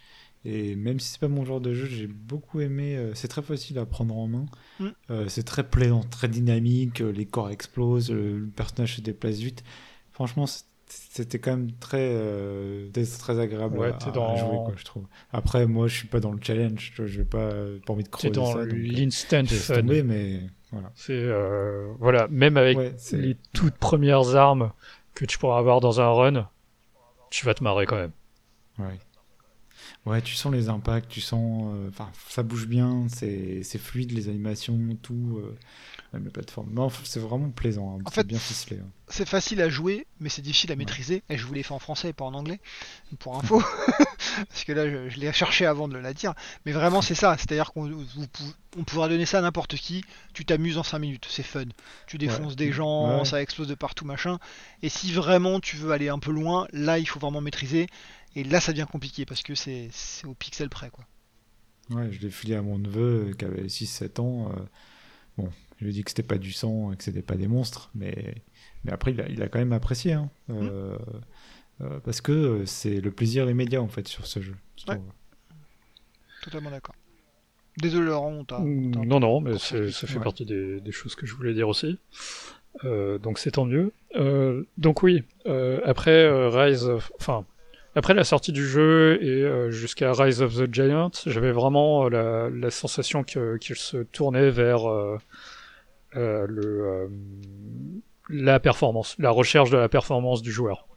[0.45, 2.97] Et même si c'est pas mon genre de jeu, j'ai beaucoup aimé.
[2.97, 4.45] euh, c'est très facile à prendre en main.
[4.79, 4.87] Mm.
[5.09, 7.01] Euh, c'est très plaisant, très dynamique.
[7.01, 9.63] euh, les corps explosent, le, personnage se déplace vite.
[10.11, 12.89] Franchement, c'est- c'était quand même très, euh,
[13.19, 15.05] très, agréable Ouais, à, dans- jouer, quoi, je trouve.
[15.31, 16.93] Après, moi, je suis pas dans le challenge.
[16.97, 17.51] Je vais pas,
[17.85, 18.65] pas envie de C'est creuser dans ça.
[18.65, 19.75] donc, euh, l'instant fun.
[19.81, 20.41] tomber, mais
[20.71, 20.91] voilà.
[20.93, 24.71] C'est euh, voilà, même avec Ouais, c'est- les toutes premières armes
[25.15, 26.49] que tu pourras avoir dans un run,
[27.31, 28.11] tu vas te marrer quand même.
[28.77, 28.99] Ouais.
[30.05, 31.63] Ouais, tu sens les impacts, tu sens.
[31.75, 35.39] euh, Enfin, ça bouge bien, c'est fluide, les animations, tout.
[35.41, 35.55] euh,
[36.11, 36.71] même la plateforme.
[36.73, 38.79] Non, c'est vraiment plaisant, hein, En c'est fait, bien ficelé.
[38.79, 38.87] hein.
[39.07, 41.23] C'est facile à jouer, mais c'est difficile à maîtriser.
[41.29, 42.59] Et je vous l'ai fait en français et pas en anglais,
[43.19, 43.61] pour info.
[44.49, 46.33] Parce que là, je, je l'ai cherché avant de le dire.
[46.65, 47.35] Mais vraiment, c'est ça.
[47.37, 47.89] C'est-à-dire qu'on
[48.77, 50.03] on pourra donner ça à n'importe qui.
[50.33, 51.65] Tu t'amuses en 5 minutes, c'est fun.
[52.07, 52.55] Tu défonces Ouais.
[52.55, 53.25] des gens, Ouais.
[53.25, 54.37] ça explose de partout, machin.
[54.81, 57.87] Et si vraiment tu veux aller un peu loin, là, il faut vraiment maîtriser.
[58.35, 59.89] Et là, ça devient compliqué parce que c'est
[60.25, 61.05] au pixel près, quoi.
[61.91, 64.51] Ouais, je l'ai filé à mon neveu euh, qui avait 6-7 ans.
[64.51, 64.61] euh,
[65.37, 67.47] bon, je lui ai dit que c'était pas du sang et que c'était pas des
[67.47, 68.35] monstres, mais,
[68.85, 70.13] mais après, il a, il a quand même apprécié.
[70.13, 70.97] hein, euh,
[71.81, 74.55] euh, parce que euh, c'est le plaisir immédiat en fait sur ce jeu.
[74.77, 75.01] je Ouais.
[76.43, 76.95] Totalement d'accord.
[77.77, 78.59] Désolé, Laurent, on
[79.05, 80.23] Non, non, mais ça, fait ouais.
[80.23, 81.97] partie des, des choses que je voulais dire aussi.
[82.85, 83.91] Euh, donc c'est tant mieux.
[84.15, 87.45] Euh, donc oui, euh, après euh, Rise, of- enfin
[87.95, 92.09] après la sortie du jeu et euh, jusqu'à Rise of the Giant, j'avais vraiment euh,
[92.09, 95.17] la, la sensation qu'il se tournait vers euh,
[96.15, 97.07] euh, le, euh,
[98.29, 100.87] la performance, la recherche de la performance du joueur.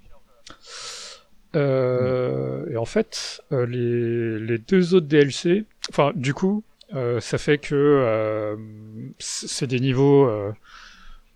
[1.54, 8.56] Euh, et en fait, les, les, deux autres DLC, enfin, du coup, ça fait que
[9.18, 10.30] c'est des niveaux,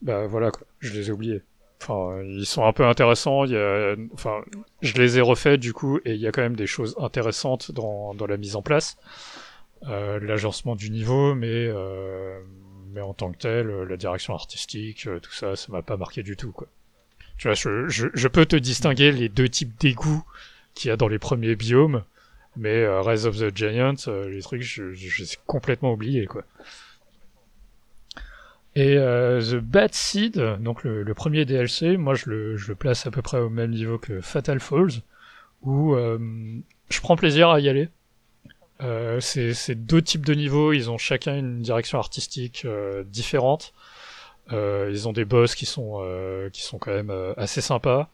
[0.02, 1.42] bah voilà, quoi, je les ai oubliés.
[1.80, 3.44] Enfin, ils sont un peu intéressants.
[3.44, 4.42] Il y a, enfin,
[4.82, 7.72] je les ai refaits du coup, et il y a quand même des choses intéressantes
[7.72, 8.96] dans, dans la mise en place,
[9.82, 11.70] l'agencement du niveau, mais
[12.92, 16.36] mais en tant que tel, la direction artistique, tout ça, ça m'a pas marqué du
[16.36, 16.66] tout, quoi.
[17.38, 20.22] Tu vois, je, je, je peux te distinguer les deux types d'égouts
[20.74, 22.02] qu'il y a dans les premiers biomes,
[22.56, 26.44] mais euh, Rise of the Giant, euh, les trucs, je, je complètement oublié, quoi.
[28.76, 32.76] Et euh, The Bad Seed, donc le, le, premier DLC, moi je le, je le
[32.76, 35.02] place à peu près au même niveau que Fatal Falls,
[35.62, 36.18] où euh,
[36.88, 37.88] je prends plaisir à y aller.
[38.82, 43.74] Euh, c'est deux types de niveaux, ils ont chacun une direction artistique euh, différente.
[44.52, 48.08] Euh, ils ont des boss qui sont euh, qui sont quand même assez sympas.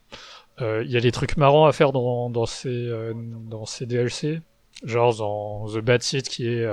[0.61, 2.91] Il y a des trucs marrants à faire dans, dans ces
[3.45, 4.41] dans ces DLC,
[4.85, 6.67] genre dans The Bad Seed qui est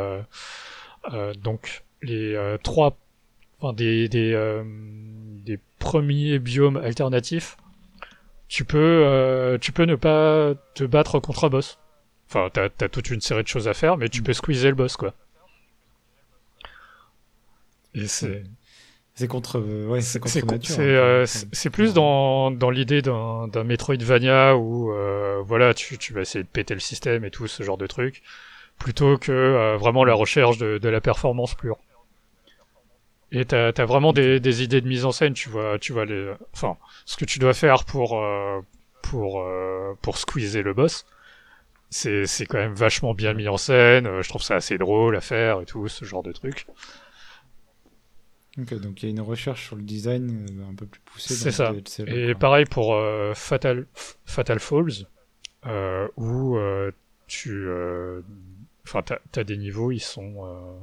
[1.36, 2.98] donc les trois
[3.64, 4.62] enfin des des,
[5.46, 7.58] des premiers biomes alternatifs.
[8.50, 11.80] Tu peux tu peux ne pas te battre contre un boss.
[12.30, 14.76] Enfin, t'as as toute une série de choses à faire, mais tu peux squeezer le
[14.76, 15.14] boss, quoi.
[17.96, 18.44] Et c'est
[19.16, 20.76] c'est contre, ouais, c'est contre nature.
[20.76, 26.44] C'est euh, plus dans, dans l'idée d'un Metroidvania où euh, voilà, tu, tu vas essayer
[26.44, 28.24] de péter le système et tout ce genre de trucs,
[28.80, 31.78] plutôt que euh, vraiment la recherche de, de la performance pure.
[33.34, 36.06] Et t'as as vraiment des, des idées de mise en scène, tu vois, tu vois
[36.06, 38.62] les, enfin, ce que tu dois faire pour euh,
[39.02, 41.06] pour euh, pour squeezer le boss.
[41.90, 44.22] C'est c'est quand même vachement bien mis en scène.
[44.22, 46.68] Je trouve ça assez drôle à faire et tout ce genre de trucs.
[48.60, 51.34] Ok, donc il y a une recherche sur le design euh, un peu plus poussée.
[51.34, 51.74] C'est ça.
[52.06, 53.88] Et pareil pour euh, Fatal,
[54.26, 55.08] Fatal Falls,
[55.66, 56.92] euh, où euh,
[57.26, 57.68] tu.
[58.86, 60.80] Enfin, t'as as des niveaux, ils sont.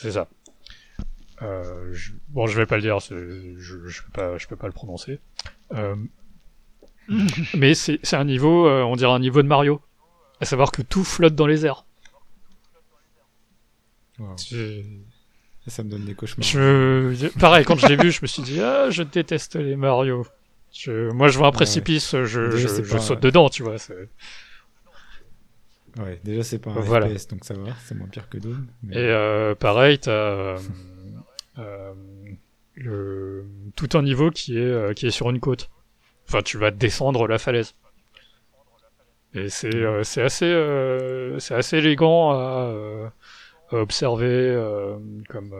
[0.00, 0.28] C'est ça.
[1.40, 4.72] Je, bon, je vais pas le dire, je, je, peux pas, je peux pas le
[4.72, 5.20] prononcer.
[7.54, 9.80] mais c'est un niveau, on dirait un niveau de Mario.
[10.40, 11.84] À savoir que tout flotte dans les airs.
[14.18, 14.36] Wow.
[15.66, 16.46] Ça me donne des cauchemars.
[16.46, 17.28] Je...
[17.38, 20.26] Pareil, quand je l'ai vu, je me suis dit, ah, je déteste les Mario.
[20.72, 21.10] Je...
[21.10, 22.26] Moi, je vois un précipice, ouais.
[22.26, 22.98] je, je, je pas...
[22.98, 23.76] saute dedans, tu vois.
[25.98, 27.08] Ouais, déjà, c'est pas un voilà.
[27.08, 28.66] FPS, donc ça va, c'est moins pire que Doom.
[28.82, 28.96] Mais...
[28.96, 30.58] Et euh, pareil, t'as euh,
[31.58, 31.92] euh,
[32.74, 33.46] le...
[33.76, 35.70] tout un niveau qui est, qui est sur une côte.
[36.28, 37.74] Enfin, tu vas descendre la falaise.
[39.34, 39.84] Et c'est
[40.20, 43.12] assez, c'est assez élégant à
[43.72, 44.56] observer
[45.28, 45.54] comme,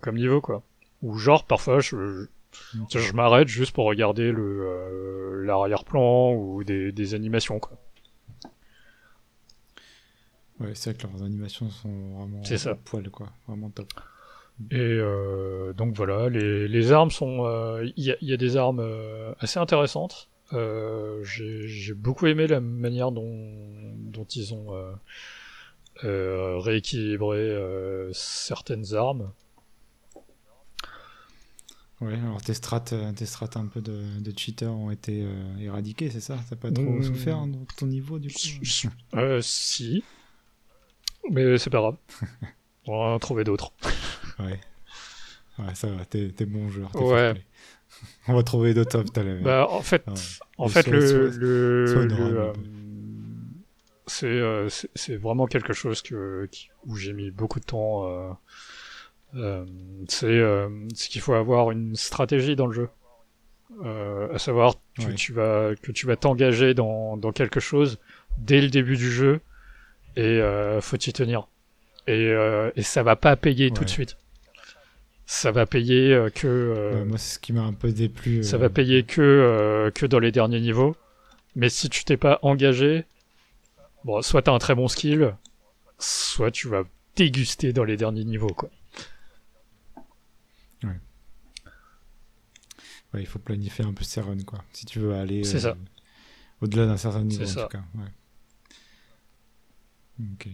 [0.00, 0.62] comme niveau, quoi.
[1.02, 2.26] Ou genre, parfois, je,
[2.90, 4.32] je, je m'arrête juste pour regarder
[5.42, 7.78] l'arrière-plan ou des, des animations, quoi.
[10.64, 12.74] Ouais, c'est vrai que leurs animations sont vraiment c'est ça.
[12.74, 13.30] poil, quoi.
[13.48, 13.88] Vraiment top.
[14.70, 17.44] Et euh, donc voilà, les, les armes sont.
[17.96, 18.86] Il y, y, a des armes
[19.40, 20.28] assez intéressantes.
[20.52, 23.52] J'ai beaucoup aimé la manière dont,
[23.96, 24.72] dont ils ont
[26.02, 29.30] euh, rééquilibrer euh, certaines armes.
[32.00, 35.56] Ouais, alors tes strats, euh, tes strats un peu de, de cheaters ont été euh,
[35.58, 36.36] éradiqués, c'est ça?
[36.50, 37.02] T'as pas trop mmh.
[37.04, 38.40] souffert hein, dans ton niveau du coup?
[39.14, 40.02] Euh, Si.
[41.30, 41.96] Mais c'est pas grave.
[42.86, 43.72] On va en trouver d'autres.
[44.38, 44.60] ouais.
[45.58, 46.90] Ouais, ça va, t'es, t'es bon joueur.
[46.90, 47.34] T'es ouais.
[48.28, 49.42] On va trouver d'autres l'heure.
[49.42, 50.14] Bah, en fait, ouais.
[50.58, 52.52] en fait, le, soit, le, soit le, euh,
[54.06, 58.08] c'est euh, c'est vraiment quelque chose que qui, où j'ai mis beaucoup de temps.
[58.08, 58.32] Euh,
[59.36, 59.64] euh,
[60.08, 62.88] c'est euh, qu'il faut avoir une stratégie dans le jeu,
[63.84, 67.98] euh, à savoir que tu vas que tu vas t'engager dans dans quelque chose
[68.38, 69.40] dès le début du jeu
[70.16, 71.48] et euh, faut t'y tenir.
[72.06, 72.34] Et
[72.76, 73.70] et ça va pas payer ouais.
[73.70, 74.16] tout de suite
[75.26, 76.46] ça va payer euh, que.
[76.46, 78.38] Euh, moi, c'est ce qui m'a un peu déplu.
[78.38, 78.42] Euh...
[78.42, 80.96] Ça va payer que que dans les derniers niveaux.
[81.56, 83.04] Mais si tu t'es pas engagé,
[84.04, 85.36] bon, soit t'as un très bon skill,
[85.98, 86.82] soit tu vas
[87.16, 88.70] déguster dans les derniers niveaux, quoi.
[90.82, 90.98] Ouais.
[93.14, 94.58] Ouais, il faut planifier un peu ses runs, quoi.
[94.72, 95.74] Si tu veux aller euh,
[96.60, 97.62] au-delà d'un certain niveau, en ça.
[97.62, 97.84] tout cas.
[97.94, 98.10] Ouais.
[100.20, 100.48] Ok.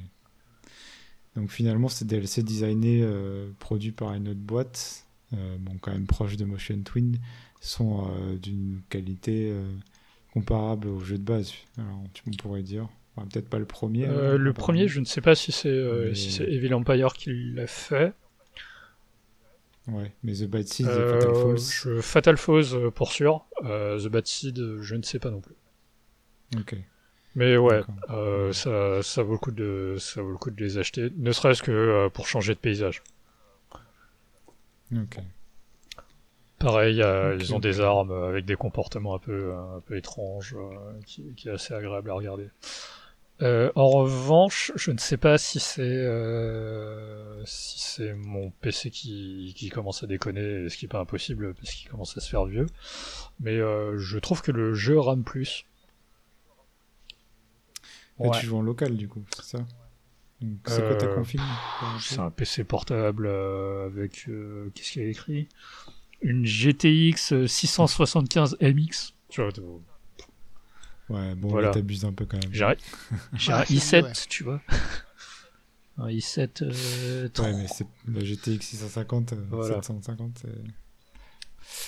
[1.36, 6.06] Donc finalement, c'est DLC designé, euh, produit par une autre boîte, euh, bon, quand même
[6.06, 7.18] proche de Motion Twin,
[7.60, 9.64] sont euh, d'une qualité euh,
[10.32, 11.52] comparable au jeu de base.
[11.78, 12.88] Alors, on pourrait dire.
[13.16, 14.06] Enfin, Peut-être pas le premier.
[14.08, 16.14] Euh, le premier, je ne sais pas si c'est Mais...
[16.14, 18.12] si Evil Empire qui l'a fait.
[19.88, 21.58] Ouais, mais The Bad Seed et Fatal Falls.
[21.58, 23.46] je- Fatal Falls pour sûr.
[23.62, 25.54] The Bad Seed, je ne sais pas non plus.
[26.56, 26.76] Ok.
[27.36, 30.78] Mais ouais, euh, ça, ça vaut le coup de, ça vaut le coup de les
[30.78, 33.02] acheter, ne serait-ce que euh, pour changer de paysage.
[34.92, 35.18] Ok.
[36.58, 41.00] Pareil, euh, ils ont des armes avec des comportements un peu, un peu étranges, euh,
[41.06, 42.48] qui, qui est assez agréable à regarder.
[43.42, 49.54] Euh, en revanche, je ne sais pas si c'est euh, si c'est mon PC qui,
[49.56, 52.44] qui commence à déconner, ce qui est pas impossible parce qu'il commence à se faire
[52.44, 52.66] vieux.
[53.40, 55.64] Mais euh, je trouve que le jeu rame plus.
[58.28, 58.38] Ouais.
[58.40, 59.66] tu joues en local du coup, c'est ça
[60.66, 61.40] C'est quoi ta Euh, config
[62.00, 65.48] C'est un PC portable euh, avec euh, qu'est-ce qu'il y a écrit?
[66.22, 69.14] Une GTX 675 MX.
[69.30, 69.50] Tu vois,
[71.08, 71.68] Ouais, bon, Voilà.
[71.68, 72.52] là, t'abuses un peu quand même.
[72.54, 72.74] J'ai un,
[73.34, 74.12] j'ai Ouais, un c'est i7, ouais.
[74.28, 74.60] tu vois.
[75.98, 79.74] Un i7 euh, Ouais, mais c'est la GTX 650, euh, Voilà.
[79.82, 80.48] 750, c'est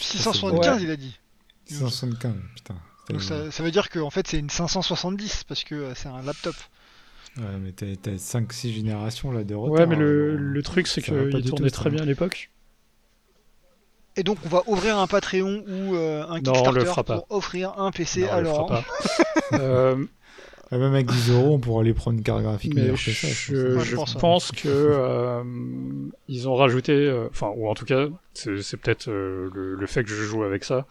[0.04, 0.82] 675, Ouais.
[0.82, 1.18] il a dit.
[1.66, 2.76] 675, putain.
[3.10, 6.08] Donc ça, ça veut dire que en fait c'est une 570 parce que euh, c'est
[6.08, 6.54] un laptop.
[7.38, 9.72] Ouais, mais t'as- t'as 5-6 générations là de retard.
[9.80, 12.50] Ouais, mais le, alors, le truc, c'est qu'il tournait très bien à l'époque.
[14.16, 17.02] Et donc on va ouvrir un Patreon ou euh, un Non, on Kickstarter le fera
[17.04, 17.16] pas.
[17.20, 18.66] pour offrir un PC Non, à on le fera Laurent.
[18.68, 18.84] pas.
[19.54, 20.06] Euh,
[20.70, 23.10] Ah, même avec 10 euros, on pourra aller prendre une carte graphique mais meilleure je,
[23.10, 23.28] que ça.
[23.28, 23.84] je je pense.
[23.84, 24.20] je pense, ouais.
[24.20, 25.42] pense que euh,
[26.28, 30.04] ils ont rajouté, euh, enfin, ou en tout cas, c'est peut-être euh, le, le fait
[30.04, 30.86] que je joue avec ça,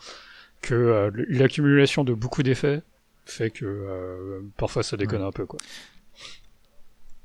[0.62, 2.82] que euh, l'accumulation de beaucoup d'effets
[3.26, 5.28] fait que euh, parfois ça déconne Ouais.
[5.28, 5.60] un peu, quoi.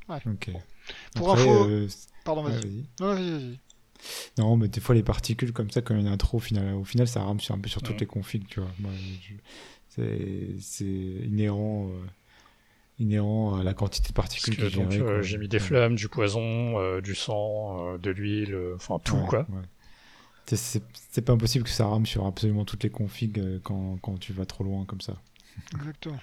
[0.08, 0.50] Ok.
[1.16, 1.88] Pour Après, info- euh,
[2.24, 3.58] Pardon, ouais, vas-y.
[4.38, 6.40] Non, mais des fois, les particules comme ça, quand il y en a trop, au
[6.40, 8.00] final, au final ça rame sur, un peu sur toutes Ouais.
[8.00, 8.70] les configs, tu vois.
[9.88, 12.06] C'est- inhérent, euh,
[12.98, 14.82] inhérent à la quantité de particules que j'ai.
[14.82, 18.98] euh, j'ai mis des flammes, du poison, euh, du sang, euh, de l'huile, euh, enfin
[19.02, 19.46] tout, Ouais, quoi.
[20.46, 24.32] C'est- pas impossible que ça rame sur absolument toutes les configs euh, quand, quand tu
[24.32, 25.20] vas trop loin comme ça.
[25.74, 26.20] Exactement.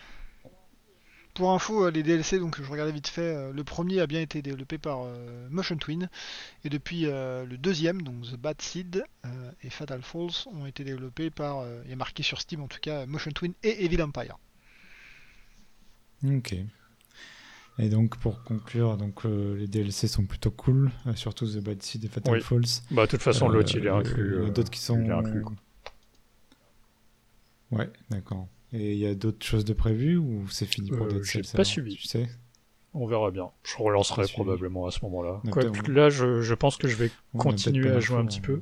[1.34, 4.22] Pour info, euh, les DLC, donc je regardais vite fait, euh, le premier a bien
[4.22, 6.08] été développé par euh, Motion Twin,
[6.64, 10.84] et depuis euh, le deuxième, donc The Bad Seed euh, et Fatal Falls, ont été
[10.84, 14.38] développés par, il est marqué sur Steam en tout cas, Motion Twin et Evil Empire.
[16.24, 16.56] Ok.
[17.80, 21.82] Et donc pour conclure, donc euh, les DLC sont plutôt cool, euh, surtout The Bad
[21.82, 22.42] Seed et Fatal Oui.
[22.42, 22.62] Falls.
[22.92, 24.36] Bah, de toute façon, Euh, l'autre, il est Il inclus.
[24.36, 25.02] y en a euh, d'autres qui sont.
[25.02, 25.56] il est inclus, quoi.
[27.72, 28.48] Ouais, d'accord.
[28.74, 31.42] Et il y a d'autres choses de prévues ou c'est fini pour Euh, Dead j'ai
[31.44, 31.96] Cells pas suivi.
[31.96, 32.30] Tu sais?
[32.94, 33.50] On verra bien.
[33.64, 35.42] Je relancerai probablement à ce moment-là.
[35.46, 38.62] On là, je, je pense que je vais On continuer à jouer un petit peu.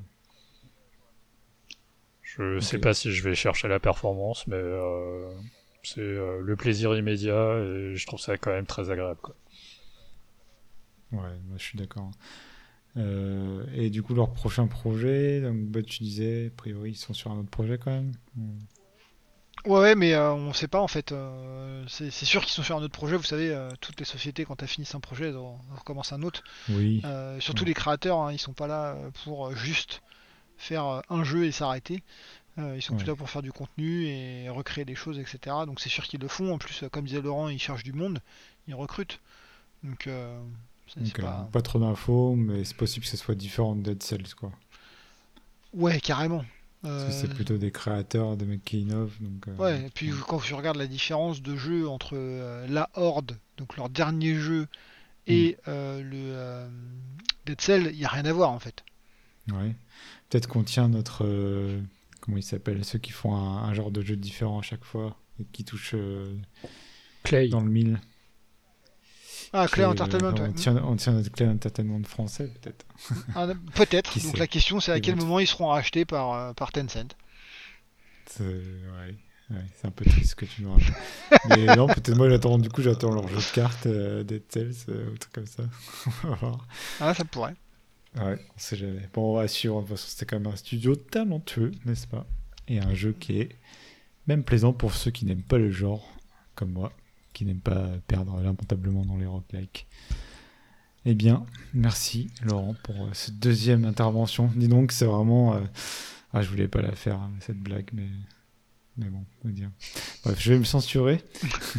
[2.21, 2.83] Je sais Ok.
[2.83, 5.29] pas si je vais chercher la performance, mais euh,
[5.83, 9.19] c'est euh, le plaisir immédiat et je trouve ça quand même très agréable.
[9.21, 9.35] Quoi.
[11.11, 12.11] Ouais, moi je suis d'accord.
[12.97, 17.13] Euh, et du coup, leur prochain projet, donc bah, tu disais, a priori, ils sont
[17.13, 18.13] sur un autre projet quand même.
[19.65, 21.11] Ouais, ouais, mais euh, on sait pas en fait.
[21.11, 23.15] euh, c'est sûr qu'ils sont sur un autre projet.
[23.15, 26.13] Vous savez, euh, toutes les sociétés, quand elles finissent un projet, elles en elles recommencent
[26.13, 26.43] un autre.
[26.67, 27.69] Oui, Euh, surtout Ouais.
[27.69, 30.01] les créateurs, hein, ils sont pas là pour juste
[30.57, 32.03] faire un jeu et s'arrêter.
[32.57, 32.99] Euh, ils sont Ouais.
[32.99, 35.39] plus là pour faire du contenu et recréer des choses, etc.
[35.65, 36.53] Donc c'est sûr qu'ils le font.
[36.53, 38.19] En plus, euh, comme disait Laurent, ils cherchent du monde,
[38.67, 39.19] ils recrutent.
[39.83, 40.37] Donc euh,
[40.97, 41.49] donc, euh, pas...
[41.51, 41.61] pas...
[41.61, 44.51] trop d'infos, mais c'est possible que ce soit différent de Dead Cells, quoi.
[45.73, 46.43] Ouais, carrément.
[46.81, 49.15] Parce que c'est plutôt des créateurs, des mecs qui innovent.
[49.21, 52.89] Donc, euh, Ouais, et puis quand tu regardes la différence de jeu entre euh, la
[52.95, 54.67] Horde, donc leur dernier jeu,
[55.27, 55.69] et Mm.
[55.69, 56.69] euh, le
[57.45, 58.83] Dead Cell, il n'y a rien à voir en fait.
[59.49, 59.75] ouais.
[60.29, 61.23] Peut-être qu'on tient notre.
[62.21, 65.17] Comment ils s'appellent Ceux qui font un, un genre de jeu différent à chaque fois
[65.39, 66.33] et qui touchent euh,
[67.23, 67.99] Clay, dans le mille.
[69.53, 70.47] Ah, Clay Et, euh, Entertainment, ouais.
[70.49, 72.85] on, tient, on tient notre Clay Entertainment français, peut-être.
[73.35, 74.17] Ah, Peut-être.
[74.19, 77.15] Donc sait la question c'est à quel moment ils seront rachetés par, euh, par Tencent.
[78.39, 80.85] Ouais, c'est un peu triste ce que tu me racontes.
[81.49, 84.85] Mais non, peut-être moi j'attends, du coup j'attends leur jeu de cartes euh, Dead Cells
[84.89, 85.63] euh, ou truc comme ça.
[86.23, 86.67] on va voir.
[87.01, 87.55] Ah, ça pourrait.
[88.17, 89.07] Ouais, on sait jamais.
[89.13, 89.75] Bon, on va suivre.
[89.81, 92.25] De toute façon, c'était quand même un studio talentueux, n'est-ce pas?
[92.67, 93.55] Et un jeu qui est
[94.27, 96.05] même plaisant pour ceux qui n'aiment pas le genre,
[96.55, 96.91] comme moi,
[97.33, 99.87] qui n'aiment pas perdre lamentablement dans les roguelikes.
[101.05, 104.51] Eh bien, merci Laurent pour euh, cette deuxième intervention.
[104.55, 105.55] Dis donc, c'est vraiment.
[105.55, 105.61] euh,
[106.33, 108.07] Ah, je voulais pas la faire, hein, cette blague, mais.
[109.01, 109.69] Mais bon, on va dire.
[110.23, 111.23] Bref, je vais me censurer.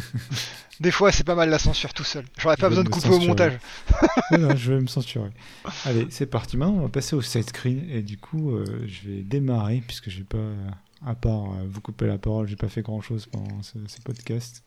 [0.81, 2.25] Des fois, c'est pas mal la censure tout seul.
[2.37, 3.27] J'aurais pas besoin de couper au censurer.
[3.27, 3.53] montage.
[4.29, 5.29] Voilà, je vais me censurer.
[5.85, 6.57] Allez, c'est parti.
[6.57, 7.87] Maintenant, on va passer au side screen.
[7.89, 10.69] Et du coup, euh, je vais démarrer, puisque j'ai pas, euh,
[11.05, 14.01] à part euh, vous couper la parole, j'ai pas fait grand chose pendant ce, ce
[14.01, 14.63] podcast.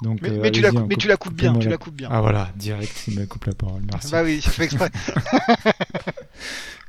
[0.00, 2.08] Donc, Mais, euh, mais tu, la, mais tu coupes bien, tu la- coupes bien.
[2.10, 3.82] Ah voilà, direct, il me coupe la parole.
[3.92, 4.10] Merci.
[4.10, 4.90] Bah oui, j'ai fait exprès.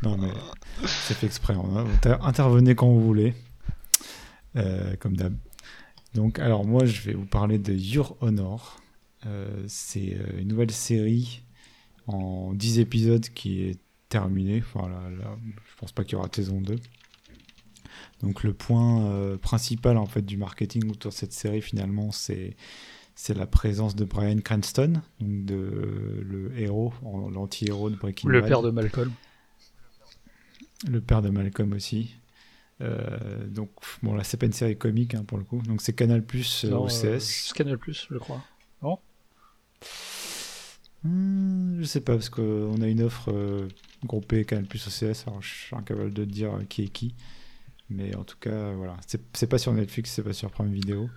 [0.02, 0.30] Non, mais
[0.86, 1.54] c'est fait exprès.
[1.54, 1.86] Hein.
[2.22, 3.36] Intervenez quand vous voulez,
[4.56, 5.36] euh, comme d'hab.
[6.14, 8.80] Donc, alors moi, je vais vous parler de Your Honor.
[9.26, 11.44] Euh, c'est euh, une nouvelle série
[12.08, 14.64] en 10 épisodes qui est terminée.
[14.66, 16.76] Enfin, là, je pense pas qu'il y aura saison 2.
[18.22, 22.56] Donc, le point principal en fait du marketing autour de cette série, finalement, c'est
[23.16, 28.42] c'est la présence de Brian Cranston, donc de, le héros, l'anti-héros de Breaking Bad.
[28.42, 29.12] Le père de Malcolm.
[30.88, 32.16] Le père de Malcolm aussi.
[32.82, 33.72] Euh, donc,
[34.02, 35.62] bon, là, c'est pas une série comique hein, pour le coup.
[35.62, 37.06] Donc, c'est Canal Plus euh, OCS.
[37.06, 38.44] Euh, Canal Plus, je crois.
[38.82, 39.00] Non
[41.04, 43.32] hmm, Je sais pas, parce qu'on a une offre
[44.04, 45.28] groupée Canal Plus OCS.
[45.28, 47.16] Alors, je suis incapable de dire qui est qui.
[47.90, 48.98] Mais en tout cas, voilà.
[49.34, 51.10] C'est pas sur Netflix, c'est pas sur Prime Video.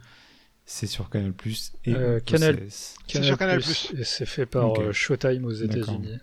[0.68, 3.92] C'est sur Canal Plus et euh, Canal, C'est sur Canal Plus.
[3.96, 6.18] Et c'est fait par euh, Showtime aux États-Unis.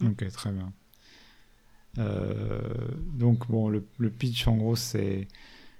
[0.00, 0.72] Ok, très bien.
[1.98, 2.60] Euh,
[3.14, 5.28] donc bon, le, pitch en gros c'est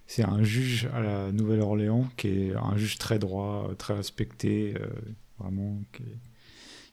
[0.07, 4.75] c'est un juge à la Nouvelle-Orléans qui est un juge très droit, très respecté,
[5.39, 6.05] vraiment qui,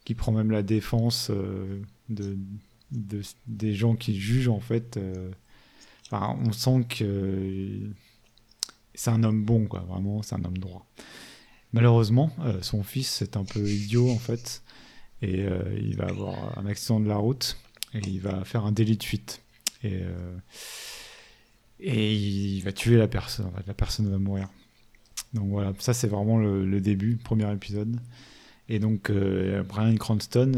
[0.03, 2.37] qui, prend même la défense de,
[2.91, 4.99] de, des gens qui jugent en fait.
[6.11, 7.91] On sent que
[8.95, 10.85] c'est un homme bon, quoi, vraiment, c'est un homme droit.
[11.73, 14.63] Malheureusement, euh, son fils est un peu idiot, en fait,
[15.21, 17.57] et euh, il va avoir un accident de la route,
[17.93, 19.41] il va faire un délit de fuite.
[19.83, 20.37] Et, euh,
[21.79, 24.49] il va tuer la personne, la personne va mourir.
[25.33, 27.99] Donc voilà, ça c'est vraiment le, début, premier épisode.
[28.69, 30.51] Et donc Brian Cranston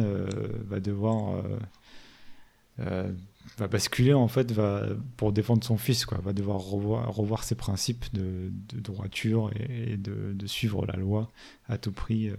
[0.67, 1.43] va devoir
[3.57, 4.87] va basculer en fait va
[5.17, 10.85] pour défendre son fils quoi va devoir revoir, ses principes de, droiture et, de, suivre
[10.85, 11.31] la loi
[11.67, 12.35] à tout prix euh,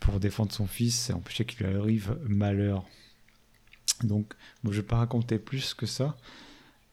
[0.00, 2.84] pour défendre son fils et empêcher qu'il arrive malheur
[4.04, 4.34] donc
[4.64, 6.16] je vais pas raconter plus que ça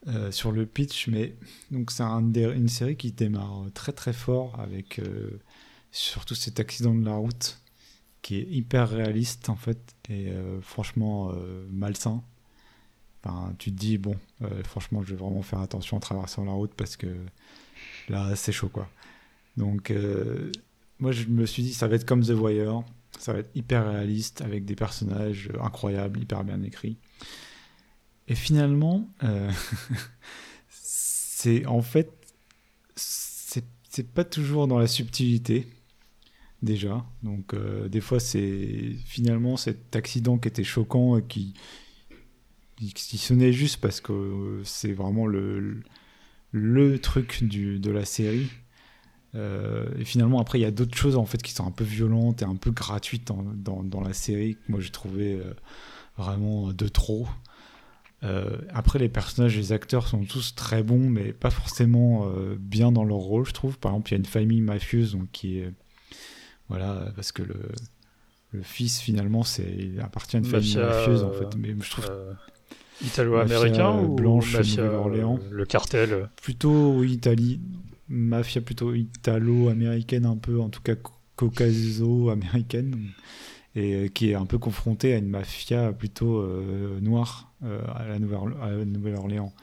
[0.07, 1.36] euh, sur le pitch mais
[1.90, 5.40] c'est un, une série qui démarre très très fort avec euh,
[5.91, 7.60] surtout cet accident de la route
[8.22, 11.34] qui est hyper réaliste en fait et franchement
[11.70, 12.24] malsain
[13.57, 16.74] tu te dis, bon, euh, franchement, je vais vraiment faire attention en traversant la route
[16.76, 17.07] parce que
[18.10, 18.90] là, c'est chaud, quoi.
[19.56, 20.52] Donc, euh,
[20.99, 22.84] moi, je me suis dit, ça va être comme The Wire,
[23.19, 26.98] ça va être hyper réaliste, avec des personnages incroyables, hyper bien écrits.
[28.27, 29.52] Et finalement, euh,
[30.69, 32.11] c'est en fait,
[32.95, 35.68] c'est pas toujours dans la subtilité,
[36.64, 37.06] déjà.
[37.22, 37.53] Donc,
[37.90, 41.53] des fois, c'est finalement cet accident qui était choquant et qui
[42.91, 45.81] qui sonnait juste parce que c'est vraiment le,
[46.52, 48.49] le truc du, de la série.
[49.35, 51.84] Euh, et finalement, après, il y a d'autres choses en fait qui sont un peu
[51.84, 55.53] violentes et un peu gratuites dans, dans, la série que moi j'ai trouvé euh,
[56.18, 57.27] vraiment de trop.
[58.23, 63.03] Euh, après, les personnages, les acteurs sont tous très bons, mais pas forcément bien dans
[63.03, 63.77] leur rôle, je trouve.
[63.80, 65.72] Par exemple, il y a une famille mafieuse donc, qui est.
[66.69, 67.60] Voilà, parce que le,
[68.51, 71.55] le fils, finalement, c'est, il appartient à une famille mafieuse en fait.
[71.57, 72.10] Mais je trouve
[73.03, 77.60] Italo-américain ou blanche mafia Orléans Le cartel Plutôt Italie.
[78.09, 80.95] Mafia plutôt italo-américaine, un peu, en tout cas
[81.35, 83.11] caucaso-américaine,
[83.75, 88.05] et euh, qui est un peu confrontée à une mafia plutôt euh, noire euh, à
[88.05, 89.53] la Nouvelle-Orléans.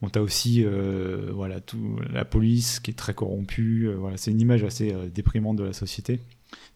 [0.00, 0.64] Bon, t'as aussi
[1.32, 3.88] voilà, tout, la police qui est très corrompue.
[3.96, 6.16] voilà, c'est une image assez déprimante de la société.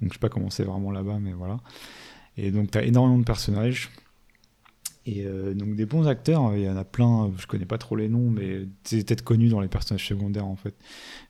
[0.00, 1.58] Donc je sais pas comment c'est vraiment là-bas, mais voilà.
[2.36, 3.90] Et donc tu as énormément de personnages.
[5.06, 7.78] Et euh, donc des bons acteurs, hein, il y en a plein, je connais pas
[7.78, 10.74] trop les noms, mais c'est peut-être connu dans les personnages secondaires en fait,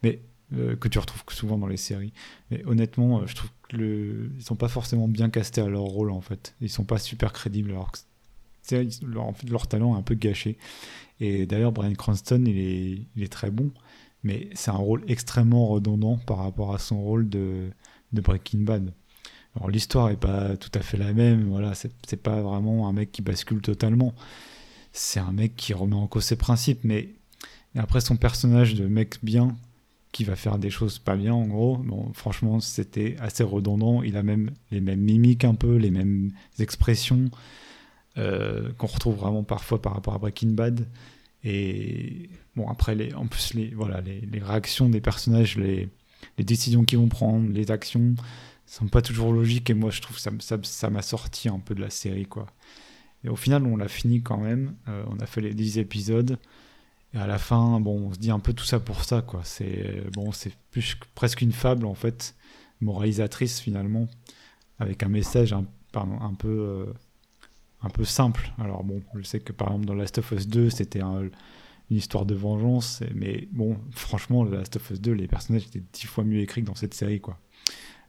[0.02, 0.22] mais
[0.54, 2.14] euh, que tu retrouves souvent dans les séries.
[2.50, 4.30] Mais honnêtement, euh, je trouve que le...
[4.40, 6.54] sont pas forcément bien castés à leur rôle en fait.
[6.62, 7.98] Ils sont pas super crédibles alors que
[9.04, 10.56] leur, en fait, leur talent est un peu gâché.
[11.20, 13.70] Et d'ailleurs, Brian Cranston, il est, très bon,
[14.22, 17.70] mais c'est un rôle extrêmement redondant par rapport à son rôle de
[18.12, 18.92] Breaking Bad.
[19.68, 23.22] L'histoire est pas tout à fait la même, voilà, c'est pas vraiment un mec qui
[23.22, 24.14] bascule totalement.
[24.92, 27.10] C'est un mec qui remet en cause ses principes, mais
[27.76, 29.56] après son personnage de mec bien
[30.12, 34.02] qui va faire des choses pas bien en gros, bon franchement c'était assez redondant.
[34.02, 37.30] Il a même les mêmes mimiques un peu, les mêmes expressions
[38.16, 40.86] euh, qu'on retrouve vraiment parfois par rapport à Breaking Bad.
[41.44, 45.88] Et bon après les, en plus les voilà les, réactions des personnages, les,
[46.38, 48.14] les décisions qu'ils vont prendre, les actions
[48.66, 50.30] sont pas toujours logiques et moi je trouve ça
[50.62, 52.46] ça, m'a sorti un peu de la série quoi.
[53.24, 56.38] Et au final on l'a fini quand même, euh, on a fait les 10 épisodes
[57.14, 59.40] et à la fin bon on se dit un peu tout ça pour ça quoi.
[59.44, 62.34] C'est bon c'est plus presque une fable en fait
[62.80, 64.08] moralisatrice finalement
[64.78, 66.92] avec un message un, pardon, un peu euh,
[67.82, 68.52] un peu simple.
[68.58, 71.30] Alors bon, je sais que par exemple dans Last of Us 2, c'était une
[71.90, 76.24] histoire de vengeance, mais bon, franchement, Last of Us 2, les personnages étaient dix fois
[76.24, 77.38] mieux écrits que dans cette série, quoi.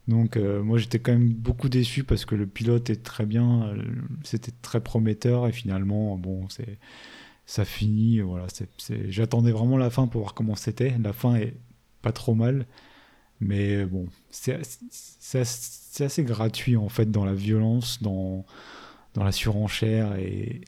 [0.08, 3.68] Donc euh, moi j'étais quand même beaucoup déçu parce que le pilote est très bien,
[3.68, 3.82] euh,
[4.24, 6.78] c'était très prometteur et finalement bon c'est
[7.46, 10.96] ça finit voilà c'est, j'attendais vraiment la fin pour voir comment c'était.
[10.98, 11.54] La fin est
[12.02, 12.66] pas trop mal,
[13.40, 14.58] mais bon c'est,
[16.00, 18.46] assez gratuit en fait dans la violence, dans
[19.14, 20.62] dans la surenchère et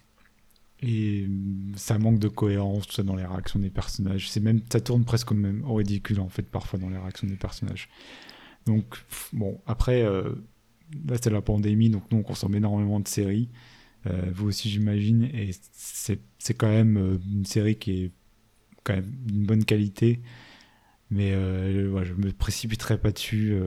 [0.82, 1.28] et
[1.76, 4.30] ça manque de cohérence tout ça dans les réactions des personnages.
[4.30, 7.36] C'est même ça tourne presque même au ridicule en fait parfois dans les réactions des
[7.36, 7.88] personnages.
[8.66, 10.30] Donc, bon, après, euh,
[11.08, 13.48] là, c'est la pandémie, donc nous, on consomme énormément de séries.
[14.06, 15.24] Euh, vous aussi, j'imagine.
[15.34, 18.10] Et c'est quand même euh, une série qui est
[18.84, 20.20] quand même d'une bonne qualité.
[21.10, 23.58] Mais euh, je me précipiterai pas dessus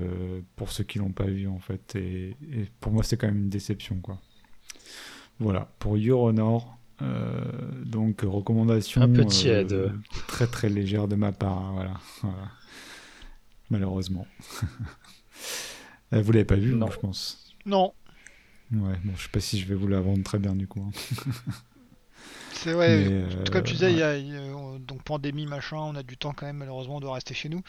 [0.56, 1.96] pour ceux qui l'ont pas vu, en fait.
[1.96, 2.36] Et,
[2.80, 4.22] pour moi, c'est quand même une déception, quoi.
[5.40, 6.78] Voilà, pour Euronor.
[7.86, 9.02] donc, recommandation.
[9.02, 9.92] Un peu tiède.
[10.28, 11.58] très très légère de ma part.
[11.58, 12.00] Hein, voilà.
[12.22, 12.50] voilà
[13.70, 14.28] malheureusement.
[16.14, 16.92] Euh, vous l'avez pas vu, non.
[16.92, 17.56] je pense.
[17.66, 17.92] Non.
[18.72, 20.80] Ouais, bon, je sais pas si je vais vous la vendre très bien du coup.
[20.80, 20.92] Hein.
[22.54, 23.26] C'est vrai.
[23.52, 24.16] comme tu disais, il y, a,
[24.80, 27.62] donc pandémie machin, on a du temps quand même malheureusement de rester chez nous,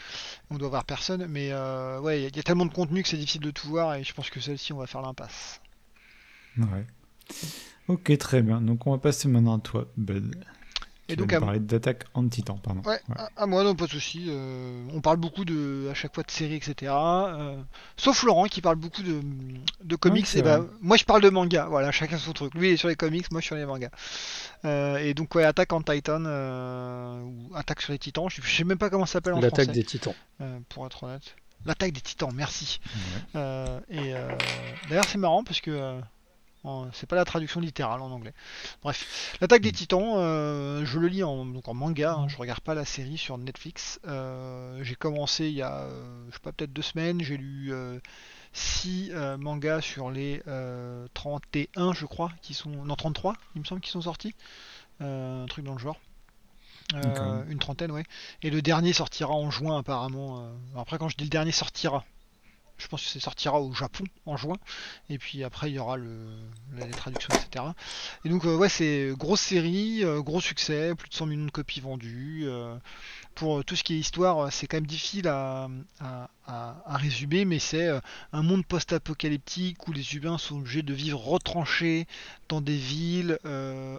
[0.49, 1.25] on doit voir personne.
[1.27, 3.95] Mais euh, ouais, il y, a tellement de contenu que c'est difficile de tout voir
[3.95, 5.59] et je pense que celle-ci on va faire l'impasse.
[6.57, 6.85] Ouais.
[7.87, 8.61] Ok, très bien.
[8.61, 10.35] Donc on va passer maintenant à toi, Bud.
[11.07, 12.81] Et donc, à parler d'attaque anti-temps, pardon.
[12.83, 12.99] Ouais,
[13.37, 14.25] À, moi, non, pas de souci.
[14.27, 16.91] Euh, on parle beaucoup de, à chaque fois de séries, etc.
[16.95, 17.61] Euh,
[17.95, 19.21] sauf Laurent qui parle beaucoup de,
[19.83, 20.27] de comics.
[20.35, 21.67] et bah, moi, je parle de manga.
[21.69, 22.55] Voilà, chacun son truc.
[22.55, 23.91] Lui, il est sur les comics, moi, je suis sur les mangas.
[24.65, 28.27] Euh, et donc, ouais, attaque en Titan, ou attaque sur les titans.
[28.29, 29.57] Je, sais même pas comment ça s'appelle en français.
[29.57, 30.15] L'attaque des titans.
[30.69, 31.35] pour être honnête.
[31.65, 32.79] L'attaque des titans, merci.
[33.35, 34.13] et
[34.89, 36.01] d'ailleurs, c'est marrant parce que
[36.93, 38.33] c'est pas la traduction littérale en anglais.
[38.81, 42.61] Bref, l'attaque des titans, euh, je le lis en, donc en manga, hein, je regarde
[42.61, 43.99] pas la série sur Netflix.
[44.07, 47.73] Euh, j'ai commencé il y a, euh, je sais pas, peut-être deux semaines, j'ai lu
[48.53, 50.41] 6 mangas sur les
[51.13, 52.69] 31, je crois, qui sont.
[52.69, 54.33] Non, 33, il me semble, qui sont sortis.
[54.99, 55.99] un truc dans le genre.
[56.93, 58.03] une trentaine, ouais.
[58.41, 60.49] Et le dernier sortira en juin, apparemment.
[60.75, 62.05] Après, quand je dis le dernier sortira,
[62.77, 64.57] je pense que ça sortira au Japon en juin.
[65.09, 66.27] Et puis après, il y aura le,
[66.77, 67.65] les traductions, etc.
[68.23, 71.51] Et donc, euh, ouais, c'est grosse série, euh, gros succès, plus de 100 millions de
[71.51, 72.43] copies vendues.
[72.45, 72.75] Euh,
[73.33, 75.67] pour tout ce qui est histoire, c'est quand même difficile à,
[76.85, 77.89] résumer, mais c'est
[78.31, 82.07] un monde post-apocalyptique où les humains sont obligés de vivre retranchés
[82.49, 83.39] dans des villes,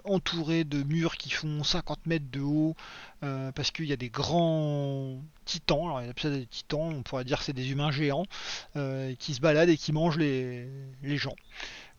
[0.05, 2.75] entourés de murs qui font 50 mètres de haut,
[3.21, 7.03] parce qu'il y a des grands titans, alors il y a peut-être des titans, on
[7.03, 8.25] pourrait dire que c'est des humains géants,
[9.19, 10.67] qui se baladent et qui mangent les,
[11.03, 11.35] les gens.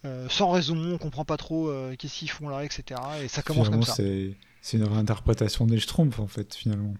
[0.04, 3.00] Euh, sans raison, on comprend pas trop euh, qu'est-ce qu'ils font là, etc.
[3.22, 3.94] Et ça commence comme ça.
[3.94, 6.94] C'est une réinterprétation des Schtroumpfs en fait, finalement.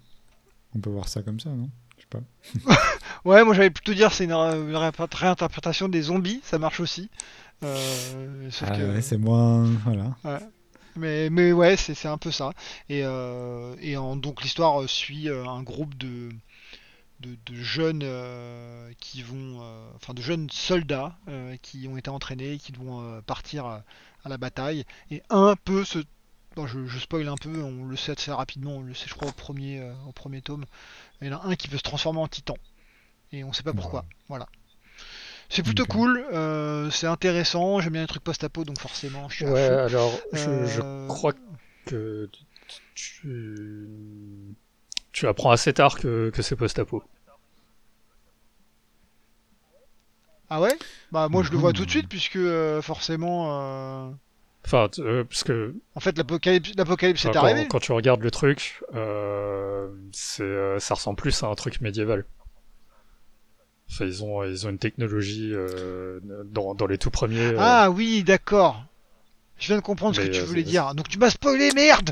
[0.75, 1.71] On peut voir ça comme ça, non?
[2.09, 2.21] Pas.
[3.25, 7.11] ouais, moi j'allais plutôt dire c'est une, réinterprétation des zombies, ça marche aussi.
[7.65, 9.65] Euh, ah ouais, c'est moins.
[9.85, 10.41] Voilà.
[10.97, 12.53] Mais, mais ouais, c'est un peu ça.
[12.89, 16.31] Et, et en, donc l'histoire suit un groupe de,
[17.21, 22.59] de, jeunes euh, qui vont, euh, enfin de jeunes soldats euh, qui ont été entraînés,
[22.59, 23.85] qui vont partir à,
[24.27, 24.85] la bataille.
[25.11, 26.01] Et un peu se,
[26.67, 29.29] je, je, spoil un peu, on le sait assez rapidement, on le sait je crois
[29.29, 30.65] au premier, au premier tome.
[31.21, 32.57] Il y en a un qui veut se transformer en titan
[33.33, 34.05] et on sait pas pourquoi.
[34.29, 34.49] Voilà.
[35.49, 36.25] C'est plutôt cool,
[36.93, 41.33] c'est intéressant, j'aime bien les trucs post-apo donc forcément je suis Ouais, alors je, crois
[41.87, 42.29] que
[42.95, 43.29] tu
[45.19, 47.03] tu apprends assez tard que, c'est post-apo.
[50.49, 50.79] Ah ouais?
[51.11, 53.49] Bah moi je le vois tout de suite puisque euh, forcément...
[53.51, 54.11] Euh,
[54.69, 55.75] enfin, euh, parce que...
[55.95, 57.67] En fait l'apocalypse, l'apocalypse est arrivé.
[57.69, 58.81] Quand, tu regardes le truc,
[60.13, 62.25] c'est, ça ressemble plus à un truc médiéval.
[63.91, 65.55] Enfin, ils ont, ils ont une technologie
[66.45, 67.55] dans, dans, les tout premiers.
[67.59, 68.85] Ah oui, d'accord.
[69.59, 70.95] Je viens de comprendre ce que tu voulais dire.
[70.95, 72.11] Donc tu m'as spoilé, merde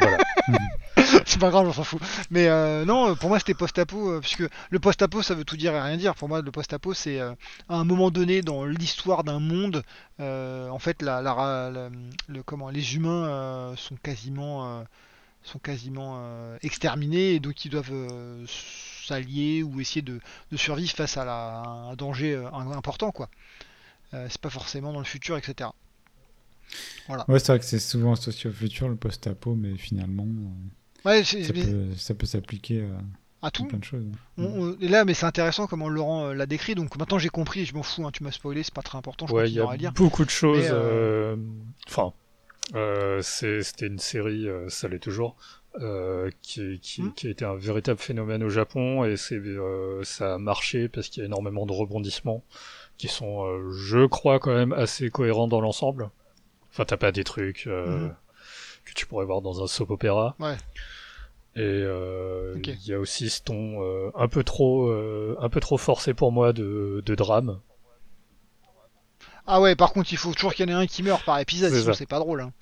[0.00, 0.18] Voilà.
[1.26, 2.00] c'est pas grave, on s'en fout.
[2.30, 5.74] Mais euh, non, pour moi c'était post-apo, euh, puisque le post-apo ça veut tout dire
[5.74, 6.14] et rien dire.
[6.14, 7.32] Pour moi, le post-apo c'est euh,
[7.68, 9.82] à un moment donné dans l'histoire d'un monde,
[10.18, 14.84] en fait, les humains sont quasiment,
[15.42, 18.46] sont quasiment exterminés et donc ils doivent
[19.06, 20.20] s'allier ou essayer de,
[20.56, 23.28] survivre face à, un danger important, quoi.
[24.12, 25.70] c'est pas forcément dans le futur, etc.
[27.08, 27.24] Voilà.
[27.28, 30.26] Ouais, c'est vrai que c'est souvent associé au futur, le post-apo, mais finalement.
[31.04, 32.84] Ouais, ça, peut, ça peut s'appliquer
[33.42, 33.64] À tout.
[33.66, 34.04] plein de choses.
[34.38, 36.74] On- on- et là, mais c'est intéressant comment Laurent euh, l'a décrit.
[36.74, 39.26] Donc maintenant j'ai compris, je m'en fous, hein, tu m'as spoilé, c'est pas très important,
[39.26, 39.92] je Ouais, il y à a lire.
[39.92, 40.66] beaucoup de choses.
[40.70, 41.36] Euh, euh,
[41.88, 42.12] Enfin,
[42.74, 45.36] euh, c'était une série, euh, ça l'est toujours,
[45.80, 47.12] euh, qui, qui, Hmm.
[47.14, 51.08] qui a été un véritable phénomène au Japon et c'est euh, ça a marché parce
[51.08, 52.44] qu'il y a énormément de rebondissements
[52.98, 56.10] qui sont, euh, je crois, quand même assez cohérents dans l'ensemble.
[56.70, 58.14] Enfin, t'as pas des trucs euh, Mhm.
[58.90, 60.34] Que tu pourrais voir dans un soap opéra.
[60.38, 60.56] Ouais.
[61.56, 65.58] Et euh, il y a aussi ce ton euh, un peu trop, euh, un peu
[65.60, 67.58] trop forcé pour moi de, de drame.
[69.46, 71.38] Ah ouais, par contre, il faut toujours qu'il y en ait un qui meurt par
[71.40, 72.42] épisode, C'est sinon c'est pas drôle.
[72.42, 72.52] hein.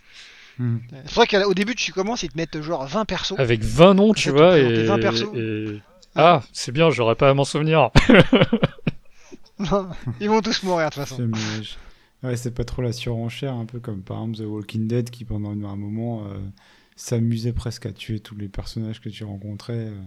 [0.58, 0.78] Hmm.
[1.04, 3.34] C'est vrai qu'au début, tu commences, ils te mettent genre 20 persos.
[3.38, 5.34] Avec 20 noms, tu vois, te et, présenter 20 persos.
[5.36, 5.82] et-
[6.16, 7.90] Ah, c'est bien, j'aurais pas à m'en souvenir.
[10.20, 11.30] ils vont tous mourir de toute façon.
[12.22, 15.24] Ouais, c'est pas trop la surenchère, un peu comme par exemple The Walking Dead qui
[15.24, 16.38] pendant un moment euh,
[16.96, 20.00] s'amusait presque à tuer tous les personnages que tu rencontrais, euh,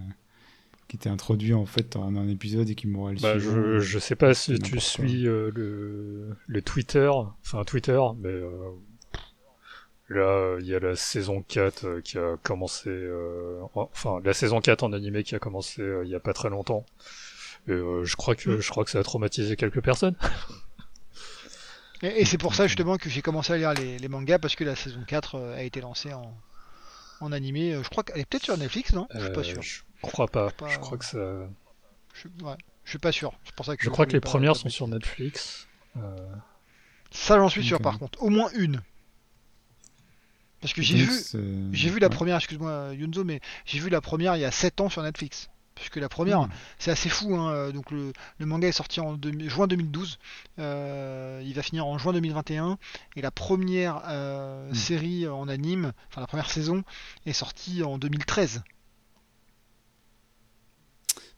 [0.88, 3.98] qui étaient introduits en fait en un épisode et qui mouraient le Bah, je, je
[3.98, 7.10] sais pas si tu suis euh, le, le Twitter,
[7.42, 8.34] enfin Twitter, mais
[10.10, 12.90] là, il y a la saison 4 euh, qui a commencé,
[13.74, 16.84] enfin la saison 4 en animé qui a commencé il y a pas très longtemps.
[17.68, 18.60] Et, euh, je crois que Mm.
[18.60, 20.16] je crois que ça a traumatisé quelques personnes.
[22.02, 24.56] Et, et c'est pour ça justement que j'ai commencé à lire les, les mangas parce
[24.56, 26.34] que la saison 4 euh, a été lancée en,
[27.20, 27.74] en animé.
[27.74, 29.06] Euh, Je crois qu'elle est peut-être sur Netflix, non?
[29.14, 29.62] Je suis pas Euh, sûr.
[29.62, 30.50] Je crois pas.
[30.50, 31.18] pas- Je crois que ça.
[32.14, 33.32] Je, suis- ouais, je suis pas sûr.
[33.44, 35.68] C'est pour ça que Je crois que les pas- premières pas sont sur Netflix.
[35.96, 36.16] Euh,
[37.10, 38.22] Ça, j'en suis sûr par contre.
[38.22, 38.82] Au moins une.
[40.60, 41.10] Parce que j'ai vu,
[41.72, 42.14] j'ai vu la ouais.
[42.14, 45.48] première, excuse-moi Yunzo, mais j'ai vu la première il y a 7 ans sur Netflix.
[45.82, 46.48] Puisque la première, Hmm.
[46.78, 47.34] c'est assez fou.
[47.34, 47.50] Hein.
[47.50, 50.18] euh, Donc le, le manga est sorti en deux- juin 2012.
[50.60, 52.78] euh, il va finir en juin 2021.
[53.16, 54.74] Et la première euh, Hmm.
[54.74, 56.84] série en anime, enfin la première saison,
[57.26, 58.62] est sortie en 2013.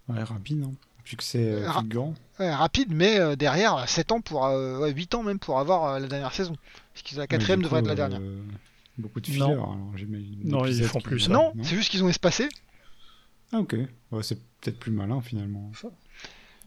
[0.08, 0.72] Ouais, rapide, hein.
[1.06, 1.82] Vu que c'est euh, Ra-.
[2.38, 4.44] Ouais, rapide, mais euh, derrière, 7 ans pour.
[4.46, 6.54] euh, ouais, 8 ans même pour avoir euh, la dernière saison.
[6.92, 8.20] Parce que la quatrième devrait être la dernière.
[8.20, 8.42] euh,
[8.98, 9.46] Beaucoup de Non.
[9.48, 10.40] fillers, j'imagine.
[10.44, 11.32] Non, ils font plus ça.
[11.32, 12.48] non, c'est juste qu'ils ont espacé.
[13.54, 13.76] Ah, ok.
[14.10, 15.70] Ouais, c'est peut-être plus malin finalement.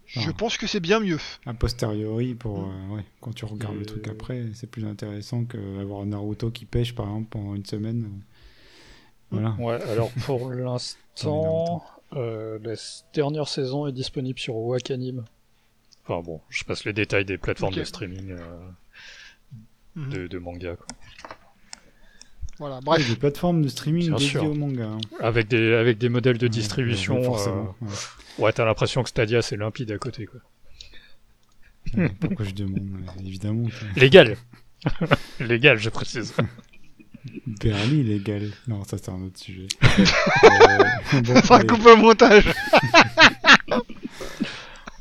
[0.06, 1.20] Je pense que c'est bien mieux.
[1.46, 2.72] A posteriori, pour, Mm.
[2.92, 6.96] euh, ouais, quand tu regardes le truc après, c'est plus intéressant qu'avoir Naruto qui pêche
[6.96, 8.06] par exemple pendant une semaine.
[8.06, 8.24] euh.
[9.32, 9.56] Voilà.
[9.60, 11.84] Ouais, alors pour l'instant,
[12.14, 12.76] euh, la
[13.14, 15.26] dernière saison est disponible sur Wakanim.
[16.06, 18.70] Enfin bon, je passe les détails des plateformes de streaming euh,
[19.98, 20.10] Mhm.
[20.14, 20.78] de, de manga.
[20.78, 20.88] quoi.
[22.60, 23.08] Voilà, bref.
[23.08, 24.44] des plateformes de streaming Bien dédiées sûr.
[24.46, 24.86] au manga.
[24.86, 24.98] hein.
[25.20, 27.18] Avec des, avec des modèles de distribution.
[27.20, 27.76] ouais, forcément.
[27.84, 27.92] euh, ouais.
[28.46, 30.26] ouais, t'as l'impression que Stadia c'est limpide à côté.
[30.26, 30.40] Quoi.
[32.20, 33.68] Pourquoi je demande euh, Évidemment.
[33.96, 34.36] Légal
[35.40, 36.34] Légal, je précise.
[37.46, 38.52] Berly légal.
[38.68, 39.68] Non, ça c'est un autre sujet.
[41.14, 41.68] Euh, bon, Enfin, allez.
[41.68, 42.46] coupe au montage.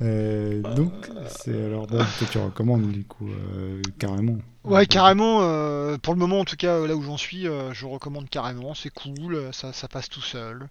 [0.03, 0.93] Euh, donc,
[1.27, 4.37] c'est alors bon, toi tu recommandes du coup, euh, carrément.
[4.67, 5.41] Ouais, carrément.
[5.43, 8.75] euh, pour le moment, en tout cas, là où j'en suis, euh, je recommande carrément.
[8.75, 10.69] C'est cool, euh, ça, ça passe tout seul.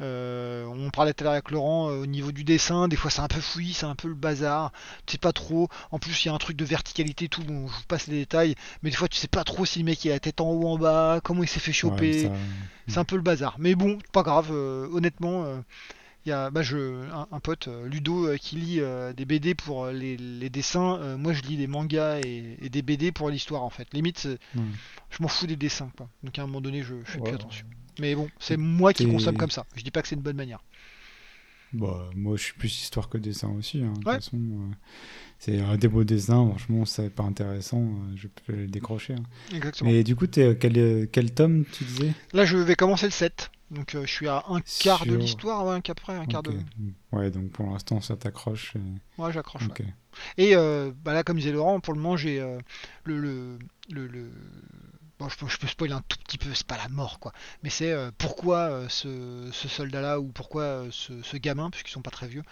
[0.00, 2.86] Euh, on parlait tout à l'heure avec Laurent euh, au niveau du dessin.
[2.88, 4.70] Des fois, c'est un peu fouillis, c'est un peu le bazar.
[5.06, 5.68] Tu sais pas trop.
[5.90, 7.42] En plus, il y a un truc de verticalité, et tout.
[7.42, 8.54] Bon, je vous passe les détails.
[8.82, 10.50] Mais des fois, tu sais pas trop si le mec il a la tête en
[10.50, 12.22] haut ou en bas, comment il s'est fait Ouais, choper.
[12.28, 12.32] ça-
[12.86, 13.56] C'est un peu le bazar.
[13.58, 14.48] Mais bon, pas grave.
[14.52, 15.60] euh, honnêtement, euh,
[16.28, 19.24] il y a bah, je, un, un pote, euh, Ludo, euh, qui lit euh, des
[19.24, 20.98] BD pour euh, les, les dessins.
[21.00, 23.88] Euh, moi, je lis des mangas et, et des BD pour l'histoire, en fait.
[23.94, 24.62] Limite, Ouais.
[25.10, 25.90] je m'en fous des dessins.
[25.96, 26.08] Quoi.
[26.22, 27.66] Donc à un moment donné, je, je fais plus attention.
[27.98, 29.64] Mais bon, c'est moi qui consomme comme ça.
[29.74, 30.62] Je dis pas que c'est une bonne manière.
[31.72, 33.82] Bah, moi, je suis plus histoire que dessin aussi.
[33.82, 34.14] hein, de toute Ouais.
[34.14, 34.74] façon, euh,
[35.38, 36.46] c'est un des beaux dessins.
[36.48, 37.82] Franchement, c'est pas intéressant.
[37.82, 39.14] euh, je peux le décrocher.
[39.14, 39.22] hein.
[39.54, 39.90] Exactement.
[39.90, 42.12] Mais du coup, euh, quel, euh, quel tome tu disais?
[42.32, 43.50] Là, je vais commencer le 7.
[43.70, 46.42] Donc euh, je suis à un quart de l'histoire, ouais, un quart près, un quart
[46.42, 46.52] de.
[47.12, 48.74] Ouais, donc pour l'instant, ça t'accroche.
[48.76, 49.68] euh, Ouais, j'accroche.
[49.68, 49.76] ouais.
[50.36, 52.58] Et euh, bah là, comme disait Laurent, pour le moment, j'ai euh,
[53.04, 53.58] le, le,
[53.90, 54.30] le, le-
[55.18, 57.32] Bon, je peux, je peux spoiler un tout petit peu, c'est pas la mort quoi.
[57.64, 61.90] Mais c'est euh, pourquoi euh, ce, ce soldat-là ou pourquoi euh, ce, ce gamin, puisqu'ils
[61.90, 62.42] sont pas très vieux,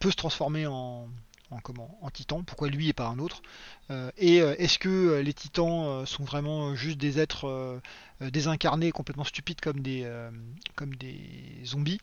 [0.00, 1.08] peut se transformer en,
[1.50, 2.42] en, comment, en titan.
[2.42, 3.42] Pourquoi lui et pas un autre
[3.90, 7.80] Euh, Et euh, est-ce que euh, les titans sont vraiment juste des êtres euh,
[8.20, 10.30] désincarnés, complètement stupides comme des, euh,
[10.74, 11.20] comme des
[11.64, 12.00] zombies?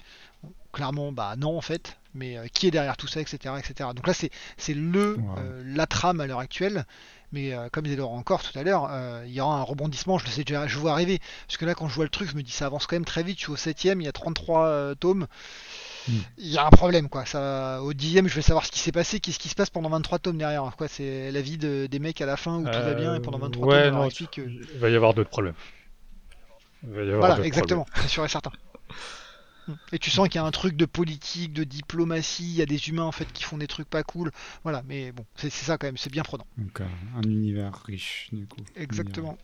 [0.72, 1.98] Clairement, bah non en fait.
[2.16, 3.90] Mais qui est derrière tout ça, etc., etc.
[3.96, 5.18] Donc là, c'est c'est le
[5.66, 6.86] la trame à l'heure actuelle.
[7.32, 8.88] Mais comme disait Laurent encore tout à l'heure,
[9.26, 11.20] il y aura un rebondissement, je le sais déjà, je vois arriver.
[11.48, 13.06] Parce que là, quand je vois le truc, je me dis ça avance quand même
[13.06, 13.40] très vite.
[13.40, 15.26] Je suis au 7 il y a 33 euh, tomes.
[16.38, 17.26] Il y a un problème quoi.
[17.26, 19.90] Ça, au 10 je vais savoir ce qui s'est passé, qu'est-ce qui se passe pendant
[19.90, 20.64] 23 tomes derrière.
[20.78, 23.20] Quoi, c'est la vie de- des mecs à la fin où tout va bien et
[23.20, 25.56] pendant 23 Euh, ouais, tomes, non, explique que- Il va y avoir d'autres problèmes.
[26.84, 28.52] Il va y avoir Voilà, exactement, c'est sûr et certain.
[29.94, 32.66] Et tu sens qu'il y a un truc de politique, de diplomatie, il y a
[32.66, 34.30] des humains en fait qui font des trucs pas cool.
[34.64, 36.46] Voilà, mais bon, c'est ça quand même, c'est bien prenant.
[36.58, 38.60] Donc un univers riche du coup.
[38.76, 39.38] Exactement.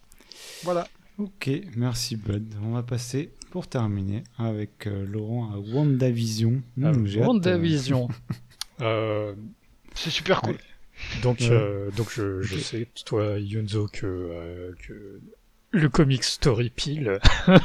[0.64, 0.90] Voilà.
[1.20, 2.54] Ok, merci Bud.
[2.62, 6.62] On va passer pour terminer avec euh, Laurent à WandaVision.
[6.78, 8.08] Mmh, WandaVision.
[8.82, 9.34] euh...
[9.96, 10.56] C'est super cool.
[11.24, 15.20] Donc, euh, donc je, je sais, toi, Yunzo, que, euh, que
[15.72, 17.20] le comic story pile.
[17.50, 17.58] ouais,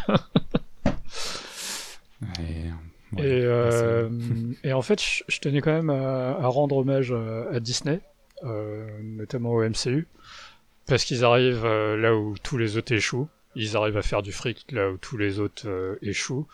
[3.19, 4.09] et, euh,
[4.63, 8.01] et, en fait, je, tenais quand même à, à rendre hommage à, à Disney,
[8.43, 10.09] notamment au MCU,
[10.87, 13.29] parce qu'ils arrivent là où tous les autres échouent.
[13.57, 16.47] Ils arrivent à faire du fric là où tous les autres échouent.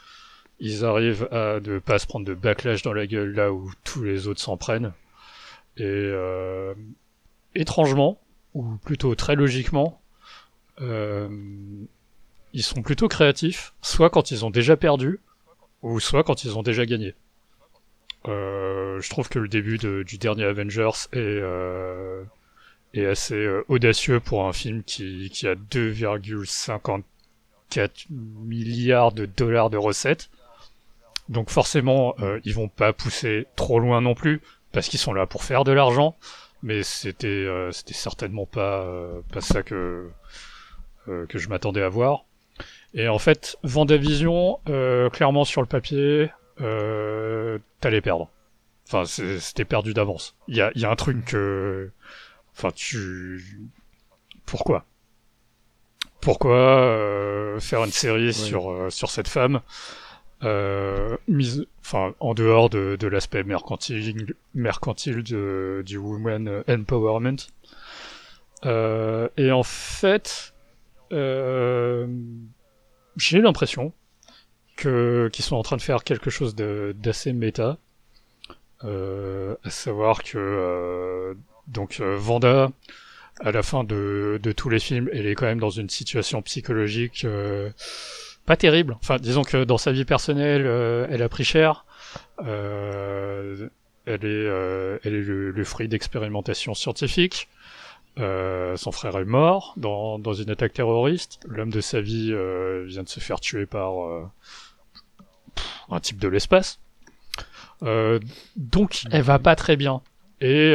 [0.61, 4.03] Ils arrivent à ne pas se prendre de backlash dans la gueule là où tous
[4.03, 4.93] les autres s'en prennent.
[5.79, 6.75] Et euh,
[7.55, 8.21] étrangement,
[8.55, 10.01] ou plutôt très logiquement,
[10.81, 11.29] euh,
[12.53, 15.21] ils sont plutôt créatifs, soit quand ils ont déjà perdu,
[15.83, 17.15] ou soit quand ils ont déjà gagné.
[18.29, 22.23] Euh, je trouve que le début du dernier Avengers est, euh,
[22.95, 27.03] est assez euh, audacieux pour un film qui, qui a 2,54
[28.11, 30.31] milliards de dollars de recettes.
[31.29, 34.41] Donc forcément, euh, ils vont pas pousser trop loin non plus,
[34.73, 36.17] parce qu'ils sont là pour faire de l'argent,
[36.63, 40.11] mais c'était euh, c'était certainement pas euh, pas ça que
[41.09, 42.25] euh, que je m'attendais à voir.
[42.93, 44.59] Et en fait, Vendavision,
[45.13, 48.29] clairement sur le papier, t'allais perdre.
[48.89, 50.35] Enfin, c'était perdu d'avance.
[50.49, 51.93] Il y a, y a un truc que,
[52.61, 53.43] enfin, tu,
[54.47, 54.85] pourquoi?
[56.21, 59.63] Pourquoi faire une série sur sur cette femme
[60.43, 67.37] euh, mise, enfin, en dehors de, de l'aspect mercantile, mercantile de, du women empowerment.
[68.65, 70.55] Euh, et en fait,
[71.13, 72.07] euh,
[73.17, 73.93] j'ai l'impression
[74.77, 77.77] que qu'ils sont en train de faire quelque chose d'assez méta,
[78.85, 81.35] euh, à savoir que euh,
[81.71, 82.71] donc euh, Vanda,
[83.41, 87.25] à la fin de, tous les films, elle est quand même dans une situation psychologique
[88.51, 88.97] pas terrible.
[89.01, 91.85] Enfin, disons que dans sa vie personnelle, euh, elle a pris cher.
[92.45, 93.69] Euh,
[94.07, 97.49] elle est, euh, le, fruit d'expérimentations scientifiques.
[98.17, 101.39] son frère est mort dans une attaque terroriste.
[101.47, 102.35] L'homme de sa vie
[102.87, 103.93] vient de se faire tuer par
[105.91, 106.81] un type de l'espace.
[108.57, 110.03] donc, elle va pas très bien.
[110.41, 110.73] Et,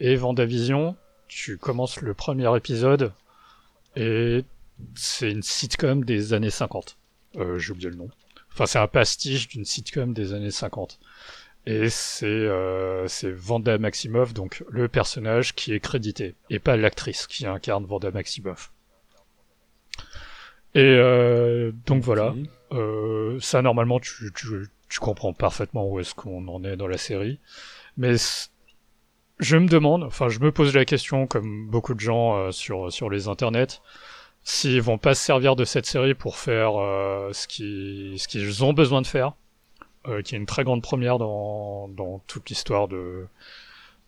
[0.00, 0.96] et Vendavision,
[1.28, 3.12] tu commences le premier épisode
[3.96, 4.44] et
[4.94, 6.96] c'est une sitcom des années 50.
[7.36, 8.10] Euh, J'ai oublié le nom.
[8.52, 10.98] Enfin, c'est un pastiche d'une sitcom des années 50.
[11.64, 17.46] Et c'est euh, Vanda Maximoff, donc le personnage qui est crédité, et pas l'actrice qui
[17.46, 18.72] incarne Vanda Maximoff.
[20.74, 22.34] Et euh, donc voilà,
[22.72, 26.98] euh, ça normalement tu, tu, tu comprends parfaitement où est-ce qu'on en est dans la
[26.98, 27.38] série.
[27.96, 28.16] Mais
[29.42, 32.92] je me demande, enfin je me pose la question comme beaucoup de gens euh, sur,
[32.92, 33.80] sur les internets,
[34.44, 38.64] s'ils vont pas se servir de cette série pour faire euh, ce qu'ils ce qu'ils
[38.64, 39.32] ont besoin de faire,
[40.08, 43.26] euh, qui est une très grande première dans, dans toute l'histoire de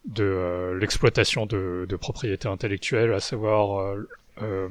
[0.06, 4.08] de euh, l'exploitation de, de propriété intellectuelle, à savoir euh,
[4.42, 4.68] euh,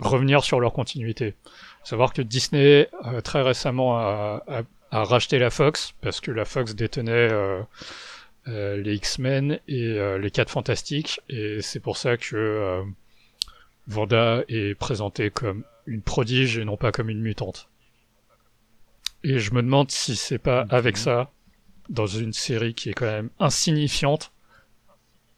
[0.00, 1.34] revenir sur leur continuité.
[1.84, 2.88] savoir que Disney
[3.24, 7.28] très récemment a, a, a, racheté la Fox parce que la Fox détenait
[8.46, 12.82] les X-Men et les 4 Fantastiques et c'est pour ça que
[13.86, 17.68] Vanda est présentée comme une prodige et non pas comme une mutante.
[19.24, 21.32] Et je me demande si c'est pas avec ça,
[21.88, 24.32] dans une série qui est quand même insignifiante,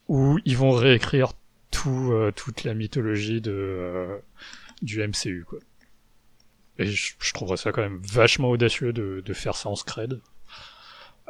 [0.09, 1.33] où ils vont réécrire
[1.71, 4.19] tout, euh, toute la mythologie de, euh,
[4.83, 5.45] du MCU.
[5.47, 5.59] Quoi.
[6.79, 10.21] Et je, je, trouverais ça quand même vachement audacieux de, de faire ça en scred.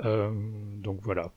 [0.05, 0.31] Euh,
[0.79, 1.33] donc voilà.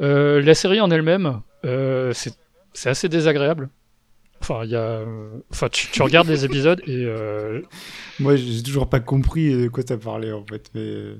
[0.00, 3.68] Euh, la série en elle-même, euh, c'est assez désagréable
[4.42, 5.02] Enfin, y a.
[5.50, 7.04] Enfin, tu, tu regardes les épisodes et.
[7.04, 7.60] Euh...
[8.20, 11.12] Moi, j'ai toujours pas compris de quoi t'as parlé en fait, mais.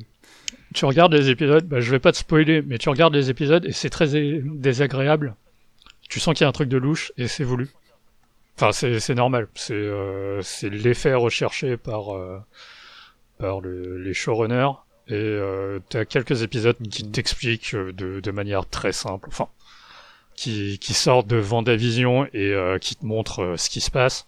[0.75, 3.67] Tu regardes les épisodes, bah, je vais pas te spoiler, mais tu regardes les épisodes
[3.67, 4.07] et c'est très
[4.45, 5.35] désagréable.
[6.09, 7.69] Tu sens qu'il y a un truc de louche et c'est voulu.
[8.57, 9.49] Enfin, c'est normal.
[9.55, 12.39] C'est euh, l'effet recherché par, euh,
[13.39, 14.73] par le, les showrunners.
[15.11, 19.29] Et euh, tu as quelques épisodes qui t'expliquent de, de manière très simple.
[19.29, 19.49] Enfin,
[20.41, 24.25] qui, qui sortent de Vendavision et euh, qui te montrent euh, ce qui se passe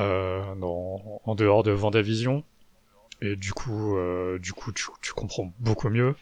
[0.00, 2.42] euh, dans, en dehors de Vendavision.
[3.22, 6.16] Et du coup, euh, du coup, tu, tu, comprends beaucoup mieux.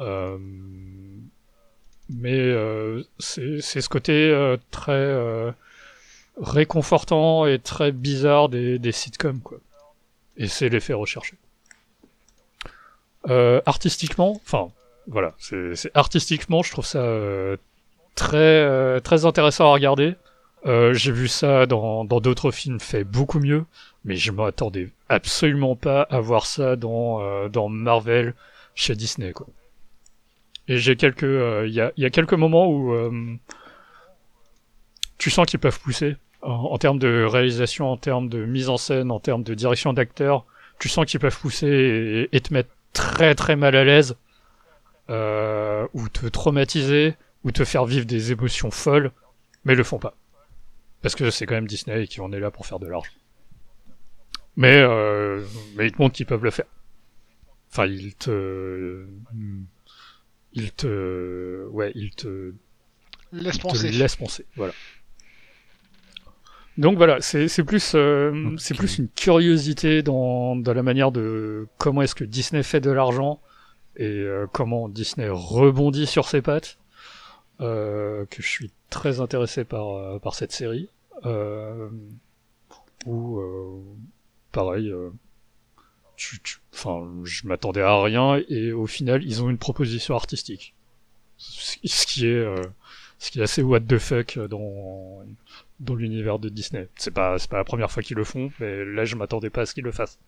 [0.00, 0.38] Euh,
[2.08, 2.52] mais
[3.20, 5.54] c'est ce côté très
[6.36, 9.58] réconfortant et très bizarre des, des sitcoms, quoi.
[10.36, 11.36] Et c'est l'effet recherché.
[13.28, 14.68] Euh, artistiquement, enfin,
[15.06, 17.56] voilà, c'est artistiquement, je trouve ça euh,
[18.14, 20.14] très euh, très intéressant à regarder.
[20.66, 23.64] Euh, J'ai vu ça dans d'autres films fait beaucoup mieux,
[24.04, 28.34] mais je m'attendais absolument pas à voir ça dans euh, dans Marvel
[28.74, 29.46] chez Disney quoi.
[30.68, 32.94] Et j'ai quelques, il y a, y, a, quelques moments où
[35.18, 38.76] tu sens qu'ils peuvent pousser en, en, termes de réalisation, en termes de mise en
[38.76, 40.44] scène, en termes de direction d'acteur.
[40.78, 44.16] Tu sens qu'ils peuvent pousser et, et, te mettre très très mal à l'aise,
[45.08, 49.12] euh, ou te traumatiser, ou te faire vivre des émotions folles,
[49.64, 50.14] mais le font pas.
[51.02, 53.12] Parce que c'est quand même Disney et qui en est là pour faire de l'argent.
[54.56, 55.42] Mais, euh,
[55.76, 56.66] mais ils te montrent qu'ils peuvent le faire.
[57.70, 59.06] Enfin, ils te...
[60.52, 61.66] Ils te...
[61.68, 62.52] Ouais, ils te...
[63.32, 63.90] Laisse penser.
[63.90, 64.72] Te laissent penser, voilà.
[66.80, 68.54] Donc voilà, c'est plus, euh, okay.
[68.56, 72.90] c'est plus une curiosité dans, dans la manière de comment est-ce que Disney fait de
[72.90, 73.38] l'argent
[73.96, 76.78] et euh, comment Disney rebondit sur ses pattes
[77.60, 80.88] euh, que je suis très intéressé par, par cette série.
[83.04, 83.42] Où,
[84.50, 84.90] pareil,
[86.16, 90.74] tu, tu, enfin, je m'attendais à rien et au final, ils ont une proposition artistique.
[91.36, 92.46] Ce qui est,
[93.18, 95.26] ce qui est assez what the fuck dans,
[95.80, 96.88] dans l'univers de Disney.
[96.96, 99.62] C'est pas, c'est pas la première fois qu'ils le font, mais là, je m'attendais pas
[99.62, 100.18] à ce qu'ils le fassent.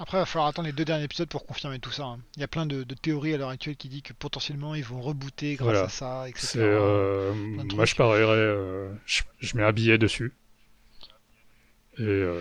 [0.00, 2.04] Après, il va falloir attendre les deux derniers épisodes pour confirmer tout ça.
[2.04, 2.20] Hein.
[2.36, 4.84] Il y a plein de, de théories à l'heure actuelle qui disent que potentiellement ils
[4.84, 5.82] vont rebooter grâce voilà.
[5.82, 6.52] à ça, etc.
[6.58, 7.34] Euh,
[7.74, 10.32] moi, je parierais, euh, je, je, mets un billet dessus.
[11.98, 12.40] Et euh...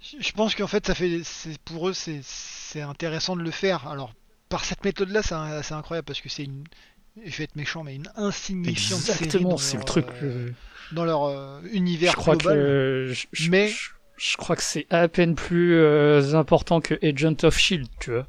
[0.00, 1.22] Je pense qu'en fait, ça fait,
[1.64, 3.88] pour eux, c'est intéressant de le faire.
[3.88, 4.14] Alors,
[4.48, 6.64] par cette méthode-là, c'est incroyable parce que c'est une,
[7.24, 10.06] je vais être méchant, mais une insignifiante Exactement, c'est le truc.
[10.22, 10.50] Euh,
[10.92, 12.58] dans leur euh, univers je crois global.
[12.58, 17.44] Que, je, mais je, je, crois que c'est à peine plus euh, important que Agent
[17.44, 18.26] of Shield, tu vois.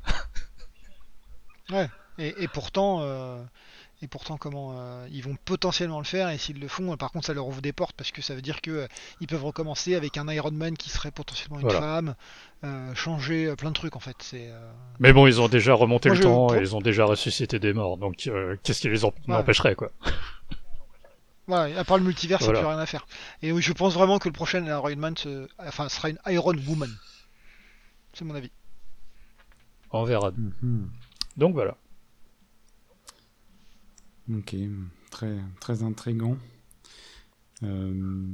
[1.72, 1.90] ouais.
[2.20, 3.02] Et, et pourtant,
[4.04, 6.30] et pourtant, comment euh, ils vont potentiellement le faire.
[6.30, 8.42] Et s'ils le font, par contre, ça leur ouvre des portes parce que ça veut
[8.42, 8.88] dire que
[9.22, 11.80] ils peuvent recommencer avec un Iron Man qui serait potentiellement une voilà.
[11.80, 12.16] femme,
[12.96, 14.18] changer plein de trucs en fait.
[14.20, 14.52] C'est.
[15.00, 17.60] Mais bon, ils ont déjà remonté Moi, le temps pour- et ils ont déjà ressuscité
[17.60, 17.98] des morts.
[17.98, 19.90] Donc, euh, qu'est-ce qui les en- empêcherait, quoi
[21.48, 22.52] Voilà, à part le multivers, Voilà.
[22.52, 23.06] il n'y a plus rien à faire.
[23.42, 26.56] Et oui, je pense vraiment que le prochain Iron Man se- enfin, sera une Iron
[26.68, 26.90] Woman.
[28.14, 28.52] C'est mon avis.
[29.92, 30.32] On verra.
[30.32, 30.90] Mhm.
[31.38, 31.76] Donc voilà.
[34.32, 34.56] Ok,
[35.12, 36.38] très, très intriguant.
[37.64, 38.26] Euh...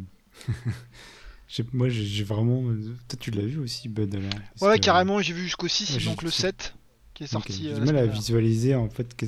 [1.74, 2.62] Moi, j'ai vraiment.
[3.08, 4.16] Toi, tu l'as vu aussi, Bud
[4.62, 6.76] Ouais, que- carrément, j'ai vu jusqu'au 6, Ouais, donc le 7
[7.14, 7.54] qui est sorti.
[7.64, 9.26] J'ai euh, du mal à visualiser en fait que-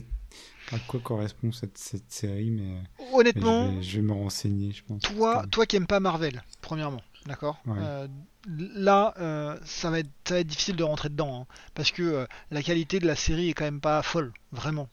[0.71, 2.61] à quoi correspond cette, cette série, mais,
[2.99, 5.01] mais Honnêtement, je, vais, je vais me renseigner, je pense.
[5.01, 7.61] toi, toi qui aimes pas Marvel, premièrement, d'accord?
[7.65, 7.77] Ouais.
[7.79, 8.07] Euh,
[8.47, 12.01] Là, euh, ça, va être, ça va être difficile de rentrer dedans, hein, parce que
[12.01, 14.89] euh, la qualité de la série est quand même pas folle, vraiment.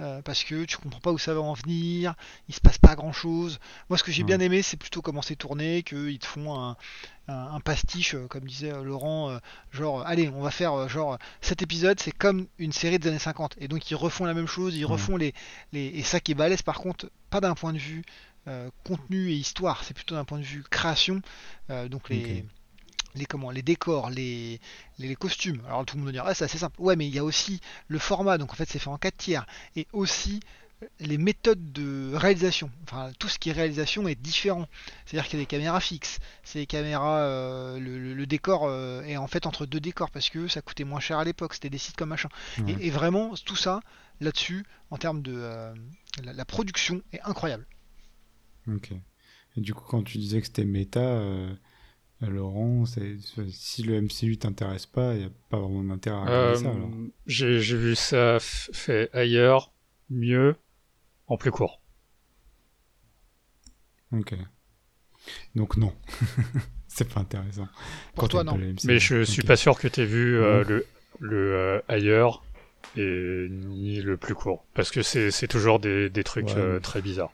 [0.00, 2.14] Euh, parce que tu comprends pas où ça va en venir,
[2.48, 3.58] il se passe pas grand chose.
[3.88, 4.26] Moi, ce que j'ai Ouais.
[4.28, 6.76] bien aimé, c'est plutôt comment c'est tourné, qu'ils te font un,
[7.26, 9.38] un, un pastiche, euh, comme disait euh, Laurent, euh,
[9.72, 13.56] genre, allez, on va faire, genre, cet épisode, c'est comme une série des années 50.
[13.58, 14.92] Et donc, ils refont la même chose, ils Ouais.
[14.92, 15.34] refont les,
[15.72, 15.86] les.
[15.86, 18.04] Et ça qui est balèze, par contre, pas d'un point de vue
[18.46, 21.20] euh, contenu et histoire, c'est plutôt d'un point de vue création.
[21.90, 22.44] Donc, les.
[23.18, 24.60] Les, comment, les décors, les,
[24.98, 25.60] les, les costumes.
[25.66, 26.80] Alors tout le monde va dire, ah, c'est assez simple.
[26.80, 29.16] Ouais, mais il y a aussi le format, donc en fait c'est fait en 4
[29.16, 29.46] tiers.
[29.76, 30.40] Et aussi
[31.00, 32.70] les méthodes de réalisation.
[32.84, 34.68] Enfin, tout ce qui est réalisation est différent.
[35.06, 36.20] C'est-à-dire qu'il y a des caméras fixes.
[36.44, 37.18] C'est des caméras.
[37.18, 40.62] euh, le, le- le décor euh, est en fait entre deux décors parce que ça
[40.62, 41.54] coûtait moins cher à l'époque.
[41.54, 42.28] C'était des sites comme machin.
[42.68, 43.80] Et, et vraiment, tout ça
[44.20, 45.32] là-dessus, en termes de.
[45.36, 45.74] euh,
[46.22, 47.66] la, la production est incroyable.
[48.68, 48.92] Ok.
[49.56, 51.00] Et du coup, quand tu disais que c'était méta,
[52.20, 53.16] Laurent, c'est-
[53.50, 56.70] si le MCU t'intéresse pas, il n'y a pas vraiment d'intérêt à regarder ça.
[56.70, 56.88] Alors.
[56.88, 59.72] Euh, J'ai j'ai vu ça f- fait ailleurs,
[60.10, 60.56] mieux,
[61.28, 61.80] en plus court.
[64.12, 64.34] Ok.
[65.54, 65.92] Donc non.
[66.88, 67.68] c'est pas intéressant.
[68.14, 68.58] Pour Quand toi, non.
[68.84, 70.86] Mais je suis pas sûr que t'aies vu euh, le,
[71.20, 72.42] le euh, ailleurs
[72.96, 74.64] et ni le plus court.
[74.74, 76.56] Parce que c'est c'est toujours des, des trucs Ouais.
[76.56, 77.32] euh, très bizarres.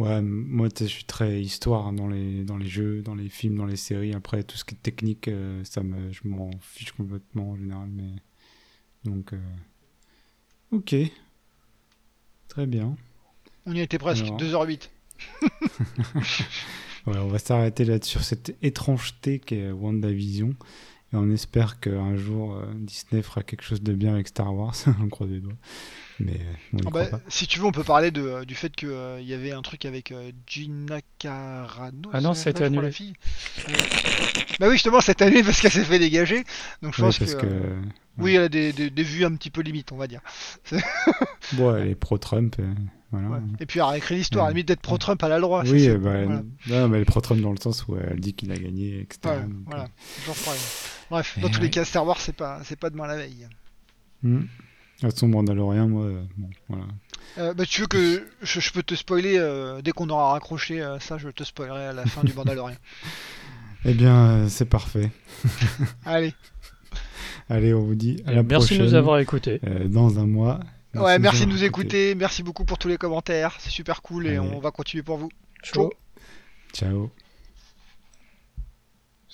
[0.00, 3.56] Ouais, moi je suis très histoire hein, dans les, dans les jeux, dans les films,
[3.56, 4.14] dans les séries.
[4.14, 7.90] Après, tout ce qui est technique, euh, ça me, je m'en fiche complètement en général.
[7.90, 8.08] Mais...
[9.04, 9.38] Donc, euh,
[10.72, 10.94] ok.
[12.48, 12.96] Très bien.
[13.66, 14.40] On y était presque, Alors.
[14.40, 14.88] 2h08.
[17.06, 20.50] Ouais, on va s'arrêter là sur cette étrangeté qu'est WandaVision.
[21.12, 24.74] Et on espère qu'un jour euh, Disney fera quelque chose de bien avec Star Wars.
[25.02, 25.56] on croise les doigts.
[26.20, 27.20] Mais euh, on Ah bah, pas.
[27.28, 28.90] si tu veux, on peut parler de, euh, du fait qu'il
[29.22, 32.10] y avait un truc avec euh, Gina Carano.
[32.12, 32.82] Ah non, ça a été annulé.
[32.82, 33.14] la fille.
[33.68, 33.72] Euh,
[34.58, 36.44] Bah oui, justement, c'est annulé parce qu'elle s'est fait dégager.
[36.82, 37.80] Donc je Ouais, pense parce que, que, euh,
[38.18, 40.20] oui, elle a des, des, des vues un petit peu limites, on va dire.
[41.54, 42.56] bon, elle est pro-Trump.
[42.60, 42.74] euh,
[43.12, 43.28] voilà.
[43.28, 43.38] Ouais.
[43.60, 45.64] Et puis elle a écrit l'histoire, à la limite d'être pro-Trump, elle a le droit.
[45.64, 46.42] Oui, euh, bah, voilà.
[46.68, 49.20] non, mais elle est pro-Trump dans le sens où elle dit qu'il a gagné, etc.
[49.24, 49.86] Ouais, donc, voilà, euh,
[50.20, 50.60] toujours pareil.
[51.10, 53.48] Bref, Et dans tous les cas, Star Wars, c'est pas, c'est pas demain la veille.
[54.22, 54.42] hmm.
[55.02, 56.84] De toute façon, Mandalorian, moi, euh, bon, voilà.
[57.38, 60.82] Euh, bah, tu veux que je, je peux te spoiler euh, dès qu'on aura raccroché
[60.82, 62.76] euh, ça, je te spoilerai à la fin du Mandalorian.
[63.86, 65.10] Eh bien, euh, c'est parfait.
[66.04, 66.34] Allez,
[67.48, 68.82] Allez, on vous dit à Et la merci de prochaine.
[68.84, 69.58] nous avoir écoutés.
[69.66, 70.60] euh, dans un mois.
[70.94, 74.30] ouais, merci de nous écouter, merci beaucoup pour tous les commentaires, c'est super cool et
[74.36, 74.38] Allez.
[74.38, 75.30] on va continuer pour vous.
[75.62, 75.90] Ciao.
[76.74, 77.10] Ciao.